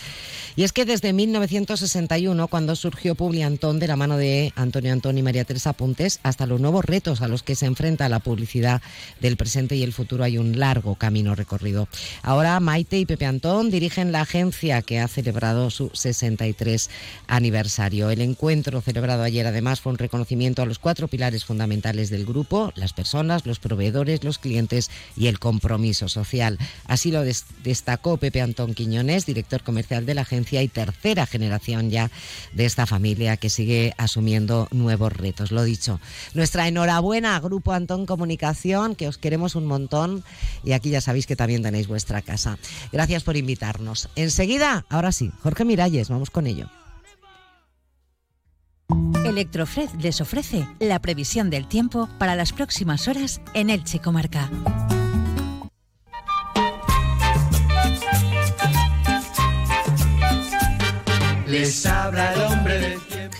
Y 0.56 0.64
es 0.64 0.72
que 0.72 0.84
desde 0.84 1.12
1961, 1.12 2.48
cuando 2.48 2.76
surgió 2.76 3.14
Publi 3.14 3.42
Antón 3.42 3.78
de 3.78 3.88
la 3.88 3.96
mano 3.96 4.16
de 4.16 4.52
Antonio 4.56 4.92
Antón 4.92 5.18
y 5.18 5.22
María 5.22 5.44
Teresa 5.44 5.72
Puntes, 5.72 6.20
hasta 6.22 6.46
los 6.46 6.60
nuevos 6.60 6.84
retos 6.84 7.20
a 7.20 7.28
los 7.28 7.42
que 7.42 7.54
se 7.54 7.66
enfrenta 7.66 8.08
la 8.08 8.20
publicidad 8.20 8.82
del 9.20 9.36
presente 9.36 9.76
y 9.76 9.82
el 9.82 9.92
futuro 9.92 10.24
hay 10.24 10.38
un 10.38 10.58
largo 10.58 10.94
camino 10.94 11.34
recorrido. 11.34 11.88
Ahora 12.22 12.60
Maite 12.60 12.98
y 12.98 13.06
Pepe 13.06 13.26
Antón 13.26 13.70
dirigen 13.70 14.12
la 14.12 14.22
agencia 14.22 14.82
que 14.82 15.00
ha 15.00 15.08
celebrado 15.08 15.70
su 15.70 15.90
60 15.92 16.44
aniversario. 17.26 18.10
El 18.10 18.20
encuentro 18.20 18.80
celebrado 18.80 19.22
ayer 19.22 19.46
además 19.46 19.80
fue 19.80 19.92
un 19.92 19.98
reconocimiento 19.98 20.62
a 20.62 20.66
los 20.66 20.78
cuatro 20.78 21.08
pilares 21.08 21.44
fundamentales 21.44 22.10
del 22.10 22.24
grupo, 22.24 22.72
las 22.74 22.92
personas, 22.92 23.46
los 23.46 23.58
proveedores, 23.58 24.24
los 24.24 24.38
clientes 24.38 24.90
y 25.16 25.26
el 25.26 25.38
compromiso 25.38 26.08
social. 26.08 26.58
Así 26.86 27.10
lo 27.10 27.22
destacó 27.22 28.16
Pepe 28.16 28.40
Antón 28.40 28.74
Quiñones, 28.74 29.26
director 29.26 29.62
comercial 29.62 30.06
de 30.06 30.14
la 30.14 30.23
agencia 30.24 30.60
y 30.62 30.68
tercera 30.68 31.24
generación 31.24 31.90
ya 31.90 32.10
de 32.52 32.64
esta 32.64 32.84
familia 32.84 33.36
que 33.36 33.48
sigue 33.48 33.94
asumiendo 33.96 34.68
nuevos 34.72 35.12
retos. 35.12 35.52
Lo 35.52 35.62
dicho, 35.62 36.00
nuestra 36.34 36.68
enhorabuena 36.68 37.38
Grupo 37.40 37.72
Antón 37.72 38.06
Comunicación, 38.06 38.96
que 38.96 39.08
os 39.08 39.16
queremos 39.18 39.54
un 39.54 39.66
montón 39.66 40.24
y 40.64 40.72
aquí 40.72 40.90
ya 40.90 41.00
sabéis 41.00 41.26
que 41.26 41.36
también 41.36 41.62
tenéis 41.62 41.86
vuestra 41.86 42.22
casa. 42.22 42.58
Gracias 42.92 43.22
por 43.22 43.36
invitarnos. 43.36 44.08
Enseguida, 44.16 44.84
ahora 44.88 45.12
sí, 45.12 45.30
Jorge 45.42 45.64
Miralles, 45.64 46.08
vamos 46.08 46.30
con 46.30 46.46
ello. 46.46 46.68
Electrofred 49.24 49.88
les 50.00 50.20
ofrece 50.20 50.68
la 50.78 51.00
previsión 51.00 51.50
del 51.50 51.66
tiempo 51.66 52.08
para 52.18 52.36
las 52.36 52.52
próximas 52.52 53.08
horas 53.08 53.40
en 53.54 53.70
Elche 53.70 53.98
Comarca. 53.98 54.50
Les 61.54 61.86
habla 61.86 62.32
el 62.32 62.40
hombre 62.40 62.80
del 62.80 63.00
tiempo. 63.02 63.36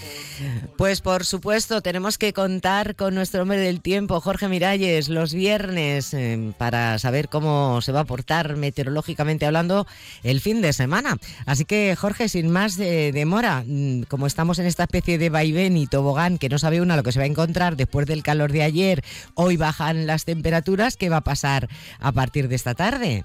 Pues 0.77 1.01
por 1.01 1.25
supuesto, 1.25 1.81
tenemos 1.81 2.17
que 2.17 2.33
contar 2.33 2.95
con 2.95 3.13
nuestro 3.13 3.43
hombre 3.43 3.59
del 3.59 3.81
tiempo, 3.81 4.21
Jorge 4.21 4.47
Miralles, 4.47 5.09
los 5.09 5.35
viernes, 5.35 6.15
eh, 6.15 6.53
para 6.57 7.01
saber 7.01 7.29
cómo 7.29 7.81
se 7.83 7.91
va 7.91 8.01
a 8.01 8.05
portar 8.05 8.55
meteorológicamente 8.55 9.47
hablando 9.47 9.89
el 10.23 10.41
fin 10.41 10.63
de 10.63 10.73
semana. 10.73 11.19
Así 11.45 11.65
que, 11.65 11.97
Jorge, 11.97 12.29
sin 12.29 12.51
más 12.51 12.77
demora, 12.77 13.65
mm, 13.67 14.03
como 14.03 14.29
estamos 14.29 14.61
en 14.61 14.67
esta 14.67 14.85
especie 14.85 15.19
de 15.19 15.31
vaivén 15.31 15.77
y 15.77 15.89
tobogán 15.89 16.39
que 16.39 16.49
no 16.49 16.61
sabe 16.61 16.81
uno 16.81 16.95
lo 16.95 17.03
que 17.03 17.11
se 17.11 17.19
va 17.19 17.25
a 17.25 17.29
encontrar 17.29 17.77
después 17.77 18.07
del 18.07 18.23
calor 18.23 18.53
de 18.53 18.63
ayer, 18.63 19.03
hoy 19.35 19.57
bajan 19.57 20.07
las 20.07 20.25
temperaturas, 20.25 20.97
¿qué 20.97 21.09
va 21.09 21.17
a 21.17 21.25
pasar 21.25 21.69
a 21.99 22.13
partir 22.13 22.47
de 22.47 22.55
esta 22.55 22.75
tarde? 22.75 23.25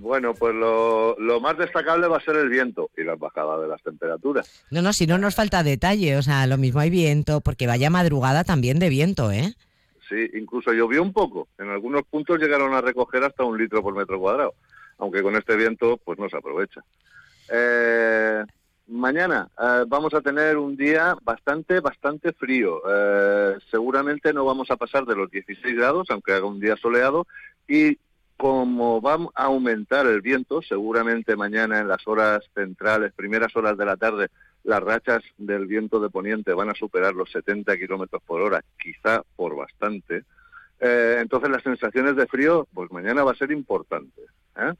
Bueno, 0.00 0.32
pues 0.34 0.54
lo, 0.54 1.16
más 1.40 1.58
destacable 1.58 2.06
va 2.06 2.18
a 2.18 2.24
ser 2.24 2.36
el 2.36 2.48
viento 2.48 2.90
y 2.96 3.02
la 3.02 3.16
bajada 3.16 3.58
de 3.60 3.68
las 3.68 3.82
temperaturas. 3.82 4.64
No, 4.70 4.80
no, 4.80 4.92
si 4.92 5.06
no 5.06 5.18
nos 5.18 5.34
falta 5.34 5.62
detalle, 5.62 6.16
o 6.16 6.22
sea, 6.22 6.46
lo 6.46 6.56
mismo 6.56 6.80
hay 6.80 6.90
viento, 6.90 7.40
porque 7.40 7.66
vaya 7.66 7.90
madrugada 7.90 8.44
también 8.44 8.78
de 8.78 8.88
viento, 8.88 9.32
¿eh? 9.32 9.54
Sí, 10.08 10.30
incluso 10.34 10.72
llovió 10.72 11.02
un 11.02 11.12
poco. 11.12 11.48
En 11.58 11.68
algunos 11.68 12.04
puntos 12.04 12.38
llegaron 12.38 12.74
a 12.74 12.80
recoger 12.80 13.24
hasta 13.24 13.44
un 13.44 13.58
litro 13.58 13.82
por 13.82 13.94
metro 13.94 14.18
cuadrado, 14.18 14.54
aunque 14.98 15.22
con 15.22 15.36
este 15.36 15.56
viento 15.56 15.98
pues 15.98 16.18
no 16.18 16.28
se 16.28 16.36
aprovecha. 16.36 16.82
Eh, 17.50 18.44
mañana 18.86 19.48
eh, 19.58 19.84
vamos 19.86 20.14
a 20.14 20.20
tener 20.20 20.56
un 20.56 20.76
día 20.76 21.16
bastante, 21.22 21.80
bastante 21.80 22.32
frío. 22.32 22.80
Eh, 22.88 23.58
seguramente 23.70 24.32
no 24.32 24.44
vamos 24.44 24.70
a 24.70 24.76
pasar 24.76 25.04
de 25.04 25.16
los 25.16 25.30
16 25.30 25.76
grados, 25.76 26.08
aunque 26.10 26.32
haga 26.32 26.46
un 26.46 26.60
día 26.60 26.76
soleado, 26.76 27.26
y 27.66 27.98
como 28.38 29.02
va 29.02 29.14
a 29.34 29.44
aumentar 29.46 30.06
el 30.06 30.20
viento, 30.20 30.62
seguramente 30.62 31.34
mañana 31.34 31.80
en 31.80 31.88
las 31.88 32.06
horas 32.06 32.40
centrales, 32.54 33.12
primeras 33.12 33.54
horas 33.56 33.76
de 33.76 33.84
la 33.84 33.96
tarde, 33.96 34.28
las 34.62 34.80
rachas 34.80 35.24
del 35.38 35.66
viento 35.66 35.98
de 35.98 36.08
poniente 36.08 36.52
van 36.52 36.70
a 36.70 36.74
superar 36.74 37.14
los 37.14 37.32
70 37.32 37.76
kilómetros 37.76 38.22
por 38.22 38.40
hora, 38.40 38.62
quizá 38.80 39.22
por 39.34 39.56
bastante. 39.56 40.22
Eh, 40.78 41.18
entonces 41.20 41.50
las 41.50 41.64
sensaciones 41.64 42.14
de 42.14 42.28
frío, 42.28 42.68
pues 42.72 42.92
mañana 42.92 43.24
va 43.24 43.32
a 43.32 43.36
ser 43.36 43.50
importante. 43.50 44.22
¿eh? 44.56 44.74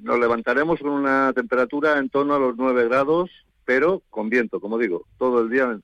nos 0.00 0.18
levantaremos 0.18 0.80
con 0.80 0.90
una 0.90 1.34
temperatura 1.34 1.98
en 1.98 2.08
torno 2.08 2.34
a 2.34 2.38
los 2.38 2.56
9 2.56 2.88
grados, 2.88 3.30
pero 3.66 4.02
con 4.08 4.30
viento, 4.30 4.58
como 4.58 4.78
digo, 4.78 5.04
todo 5.18 5.42
el 5.42 5.50
día 5.50 5.78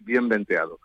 bien 0.00 0.28
venteado. 0.28 0.80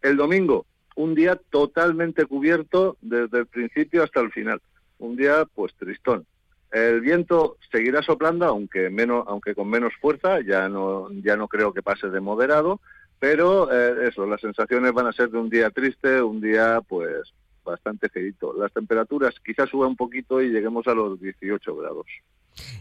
El 0.00 0.16
domingo, 0.16 0.64
un 0.96 1.14
día 1.14 1.38
totalmente 1.50 2.24
cubierto 2.24 2.96
desde 3.02 3.40
el 3.40 3.46
principio 3.46 4.02
hasta 4.02 4.20
el 4.20 4.32
final 4.32 4.62
un 4.98 5.16
día 5.16 5.44
pues 5.54 5.74
tristón. 5.74 6.26
El 6.70 7.00
viento 7.00 7.56
seguirá 7.72 8.02
soplando, 8.02 8.44
aunque 8.44 8.90
menos, 8.90 9.24
aunque 9.26 9.54
con 9.54 9.68
menos 9.68 9.94
fuerza, 10.00 10.40
ya 10.40 10.68
no, 10.68 11.10
ya 11.22 11.36
no 11.36 11.48
creo 11.48 11.72
que 11.72 11.82
pase 11.82 12.08
de 12.08 12.20
moderado, 12.20 12.80
pero 13.18 13.72
eh, 13.72 14.08
eso, 14.08 14.26
las 14.26 14.40
sensaciones 14.40 14.92
van 14.92 15.06
a 15.06 15.12
ser 15.12 15.30
de 15.30 15.38
un 15.38 15.48
día 15.48 15.70
triste, 15.70 16.20
un 16.20 16.40
día 16.40 16.80
pues 16.86 17.32
bastante 17.64 18.08
feito. 18.08 18.54
Las 18.58 18.72
temperaturas 18.72 19.34
quizás 19.44 19.68
suban 19.68 19.90
un 19.90 19.96
poquito 19.96 20.42
y 20.42 20.50
lleguemos 20.50 20.86
a 20.86 20.94
los 20.94 21.20
18 21.20 21.76
grados. 21.76 22.06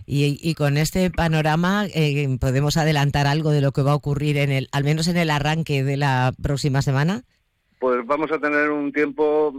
Y, 0.05 0.55
con 0.55 0.78
este 0.78 1.11
panorama 1.11 1.86
eh, 1.93 2.38
podemos 2.39 2.78
adelantar 2.78 3.28
algo 3.28 3.51
de 3.51 3.61
lo 3.61 3.74
que 3.74 3.84
va 3.84 3.91
a 3.91 3.95
ocurrir 3.95 4.38
en 4.38 4.51
el, 4.51 4.70
al 4.72 4.84
menos 4.84 5.07
en 5.07 5.18
el 5.18 5.30
arranque 5.30 5.84
de 5.84 5.97
la 5.97 6.34
próxima 6.41 6.82
semana. 6.82 7.24
Pues 7.80 8.06
vamos 8.06 8.32
a 8.32 8.40
tener 8.40 8.72
un 8.72 8.92
tiempo 8.92 9.54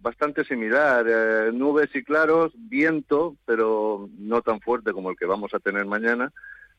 bastante 0.00 0.44
similar, 0.44 1.06
eh, 1.08 1.50
nubes 1.52 1.88
y 1.94 2.02
claros, 2.02 2.52
viento, 2.54 3.36
pero 3.46 4.08
no 4.18 4.42
tan 4.42 4.60
fuerte 4.60 4.92
como 4.92 5.10
el 5.10 5.16
que 5.16 5.26
vamos 5.26 5.54
a 5.54 5.60
tener 5.60 5.86
mañana, 5.86 6.32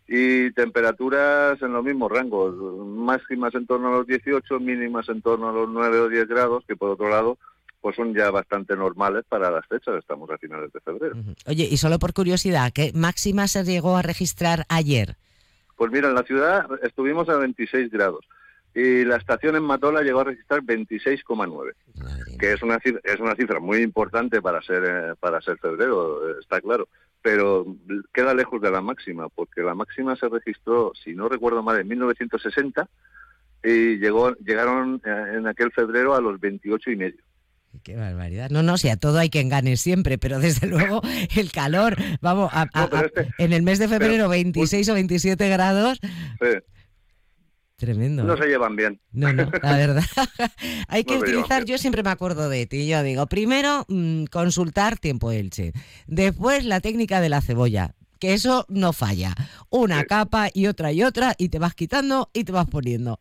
y 0.07 0.51
temperaturas 0.51 1.61
en 1.61 1.73
los 1.73 1.83
mismos 1.83 2.11
rangos, 2.11 2.55
máximas 2.85 3.55
en 3.55 3.65
torno 3.65 3.87
a 3.87 3.97
los 3.97 4.07
18, 4.07 4.59
mínimas 4.59 5.07
en 5.09 5.21
torno 5.21 5.49
a 5.49 5.53
los 5.53 5.69
9 5.69 5.99
o 6.01 6.09
10 6.09 6.27
grados, 6.27 6.63
que 6.67 6.75
por 6.75 6.89
otro 6.89 7.09
lado 7.09 7.37
pues 7.79 7.97
son 7.97 8.13
ya 8.13 8.31
bastante 8.31 8.77
normales 8.77 9.25
para 9.27 9.51
las 9.51 9.67
fechas, 9.67 9.95
estamos 9.99 10.29
a 10.29 10.37
finales 10.37 10.71
de 10.71 10.79
febrero. 10.79 11.15
Oye, 11.45 11.67
y 11.69 11.75
solo 11.75 11.99
por 11.99 12.13
curiosidad, 12.13 12.71
¿qué 12.73 12.93
máxima 12.95 13.49
se 13.49 13.65
llegó 13.65 13.97
a 13.97 14.01
registrar 14.01 14.65
ayer? 14.69 15.17
Pues 15.75 15.91
mira, 15.91 16.07
en 16.07 16.15
la 16.15 16.23
ciudad 16.23 16.65
estuvimos 16.81 17.27
a 17.27 17.35
26 17.35 17.91
grados 17.91 18.25
y 18.75 19.05
la 19.05 19.17
estación 19.17 19.55
en 19.55 19.63
Matola 19.63 20.01
llegó 20.01 20.21
a 20.21 20.25
registrar 20.25 20.61
26,9, 20.61 21.73
que 22.39 22.53
es 22.53 22.63
una 22.63 22.79
cifra, 22.79 23.01
es 23.03 23.19
una 23.19 23.35
cifra 23.35 23.59
muy 23.59 23.79
importante 23.79 24.41
para 24.41 24.61
ser 24.61 24.83
eh, 24.85 25.15
para 25.19 25.41
ser 25.41 25.57
febrero, 25.59 26.29
eh, 26.29 26.35
está 26.41 26.59
claro, 26.59 26.87
pero 27.21 27.65
queda 28.13 28.33
lejos 28.33 28.61
de 28.61 28.71
la 28.71 28.81
máxima, 28.81 29.29
porque 29.29 29.61
la 29.61 29.75
máxima 29.75 30.15
se 30.15 30.27
registró, 30.27 30.91
si 31.03 31.13
no 31.13 31.29
recuerdo 31.29 31.61
mal, 31.61 31.79
en 31.79 31.87
1960 31.87 32.89
y 33.63 33.97
llegó 33.97 34.33
llegaron 34.37 35.01
eh, 35.05 35.37
en 35.37 35.47
aquel 35.47 35.71
febrero 35.71 36.15
a 36.15 36.21
los 36.21 36.39
28 36.39 36.91
y 36.91 36.95
medio. 36.95 37.23
Qué 37.81 37.95
barbaridad. 37.95 38.49
No, 38.51 38.61
no, 38.61 38.77
si 38.77 38.89
a 38.89 38.97
todo 38.97 39.17
hay 39.17 39.29
quien 39.29 39.49
gane 39.49 39.77
siempre, 39.77 40.17
pero 40.17 40.39
desde 40.39 40.67
luego 40.69 41.01
el 41.35 41.51
calor, 41.51 41.95
vamos, 42.21 42.51
este 43.03 43.29
en 43.37 43.53
el 43.53 43.63
mes 43.63 43.79
de 43.79 43.87
febrero 43.87 44.29
26 44.29 44.89
o 44.89 44.93
27 44.93 45.49
grados. 45.49 45.99
Tremendo. 47.83 48.23
No 48.23 48.37
se 48.37 48.45
llevan 48.45 48.77
bien. 48.77 49.01
No, 49.11 49.33
no, 49.33 49.51
la 49.61 49.77
verdad. 49.77 50.03
Hay 50.87 51.03
que 51.03 51.17
utilizar, 51.17 51.65
yo 51.65 51.77
siempre 51.77 52.01
me 52.01 52.11
acuerdo 52.11 52.47
de 52.47 52.65
ti, 52.65 52.87
yo 52.87 53.03
digo, 53.03 53.27
primero 53.27 53.83
mm, 53.89 54.23
consultar 54.31 54.97
tiempo 54.97 55.33
Elche, 55.33 55.73
después 56.07 56.63
la 56.63 56.79
técnica 56.79 57.19
de 57.19 57.27
la 57.27 57.41
cebolla, 57.41 57.93
que 58.23 58.33
eso 58.33 58.65
no 58.69 58.93
falla. 58.93 59.35
Una 59.69 60.05
capa 60.05 60.47
y 60.53 60.67
otra 60.67 60.93
y 60.93 61.03
otra 61.03 61.35
y 61.37 61.49
te 61.49 61.59
vas 61.59 61.75
quitando 61.75 62.29
y 62.31 62.45
te 62.45 62.53
vas 62.53 62.69
poniendo. 62.69 63.19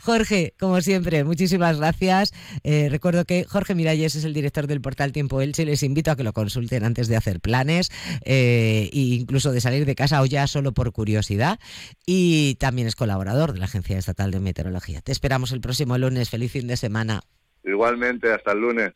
Jorge, 0.00 0.54
como 0.58 0.80
siempre, 0.80 1.22
muchísimas 1.22 1.76
gracias. 1.76 2.32
Eh, 2.64 2.88
recuerdo 2.90 3.26
que 3.26 3.44
Jorge 3.44 3.74
Miralles 3.74 4.14
es 4.14 4.24
el 4.24 4.32
director 4.32 4.66
del 4.66 4.80
portal 4.80 5.12
Tiempo 5.12 5.42
Elche. 5.42 5.66
Les 5.66 5.82
invito 5.82 6.10
a 6.10 6.16
que 6.16 6.24
lo 6.24 6.32
consulten 6.32 6.82
antes 6.82 7.08
de 7.08 7.16
hacer 7.16 7.40
planes 7.40 7.90
eh, 8.24 8.88
e 8.90 8.98
incluso 8.98 9.52
de 9.52 9.60
salir 9.60 9.84
de 9.84 9.94
casa 9.94 10.22
o 10.22 10.24
ya 10.24 10.46
solo 10.46 10.72
por 10.72 10.92
curiosidad. 10.92 11.60
Y 12.06 12.54
también 12.54 12.88
es 12.88 12.96
colaborador 12.96 13.52
de 13.52 13.58
la 13.58 13.66
Agencia 13.66 13.98
Estatal 13.98 14.30
de 14.30 14.40
Meteorología. 14.40 15.02
Te 15.02 15.12
esperamos 15.12 15.52
el 15.52 15.60
próximo 15.60 15.98
lunes. 15.98 16.30
Feliz 16.30 16.52
fin 16.52 16.68
de 16.68 16.78
semana. 16.78 17.20
Igualmente, 17.64 18.32
hasta 18.32 18.52
el 18.52 18.60
lunes. 18.60 18.94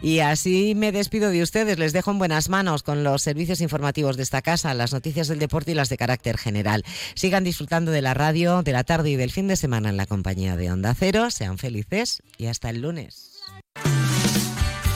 Y 0.00 0.20
así 0.20 0.74
me 0.76 0.92
despido 0.92 1.30
de 1.30 1.42
ustedes. 1.42 1.78
Les 1.78 1.92
dejo 1.92 2.10
en 2.10 2.18
buenas 2.18 2.48
manos 2.48 2.82
con 2.82 3.02
los 3.02 3.22
servicios 3.22 3.60
informativos 3.60 4.16
de 4.16 4.22
esta 4.22 4.42
casa, 4.42 4.74
las 4.74 4.92
noticias 4.92 5.28
del 5.28 5.38
deporte 5.38 5.72
y 5.72 5.74
las 5.74 5.88
de 5.88 5.96
carácter 5.96 6.38
general. 6.38 6.84
Sigan 7.14 7.44
disfrutando 7.44 7.90
de 7.90 8.02
la 8.02 8.14
radio, 8.14 8.62
de 8.62 8.72
la 8.72 8.84
tarde 8.84 9.10
y 9.10 9.16
del 9.16 9.32
fin 9.32 9.48
de 9.48 9.56
semana 9.56 9.88
en 9.88 9.96
la 9.96 10.06
compañía 10.06 10.56
de 10.56 10.70
Onda 10.70 10.94
Cero. 10.94 11.30
Sean 11.30 11.58
felices 11.58 12.22
y 12.36 12.46
hasta 12.46 12.70
el 12.70 12.82
lunes. 12.82 13.40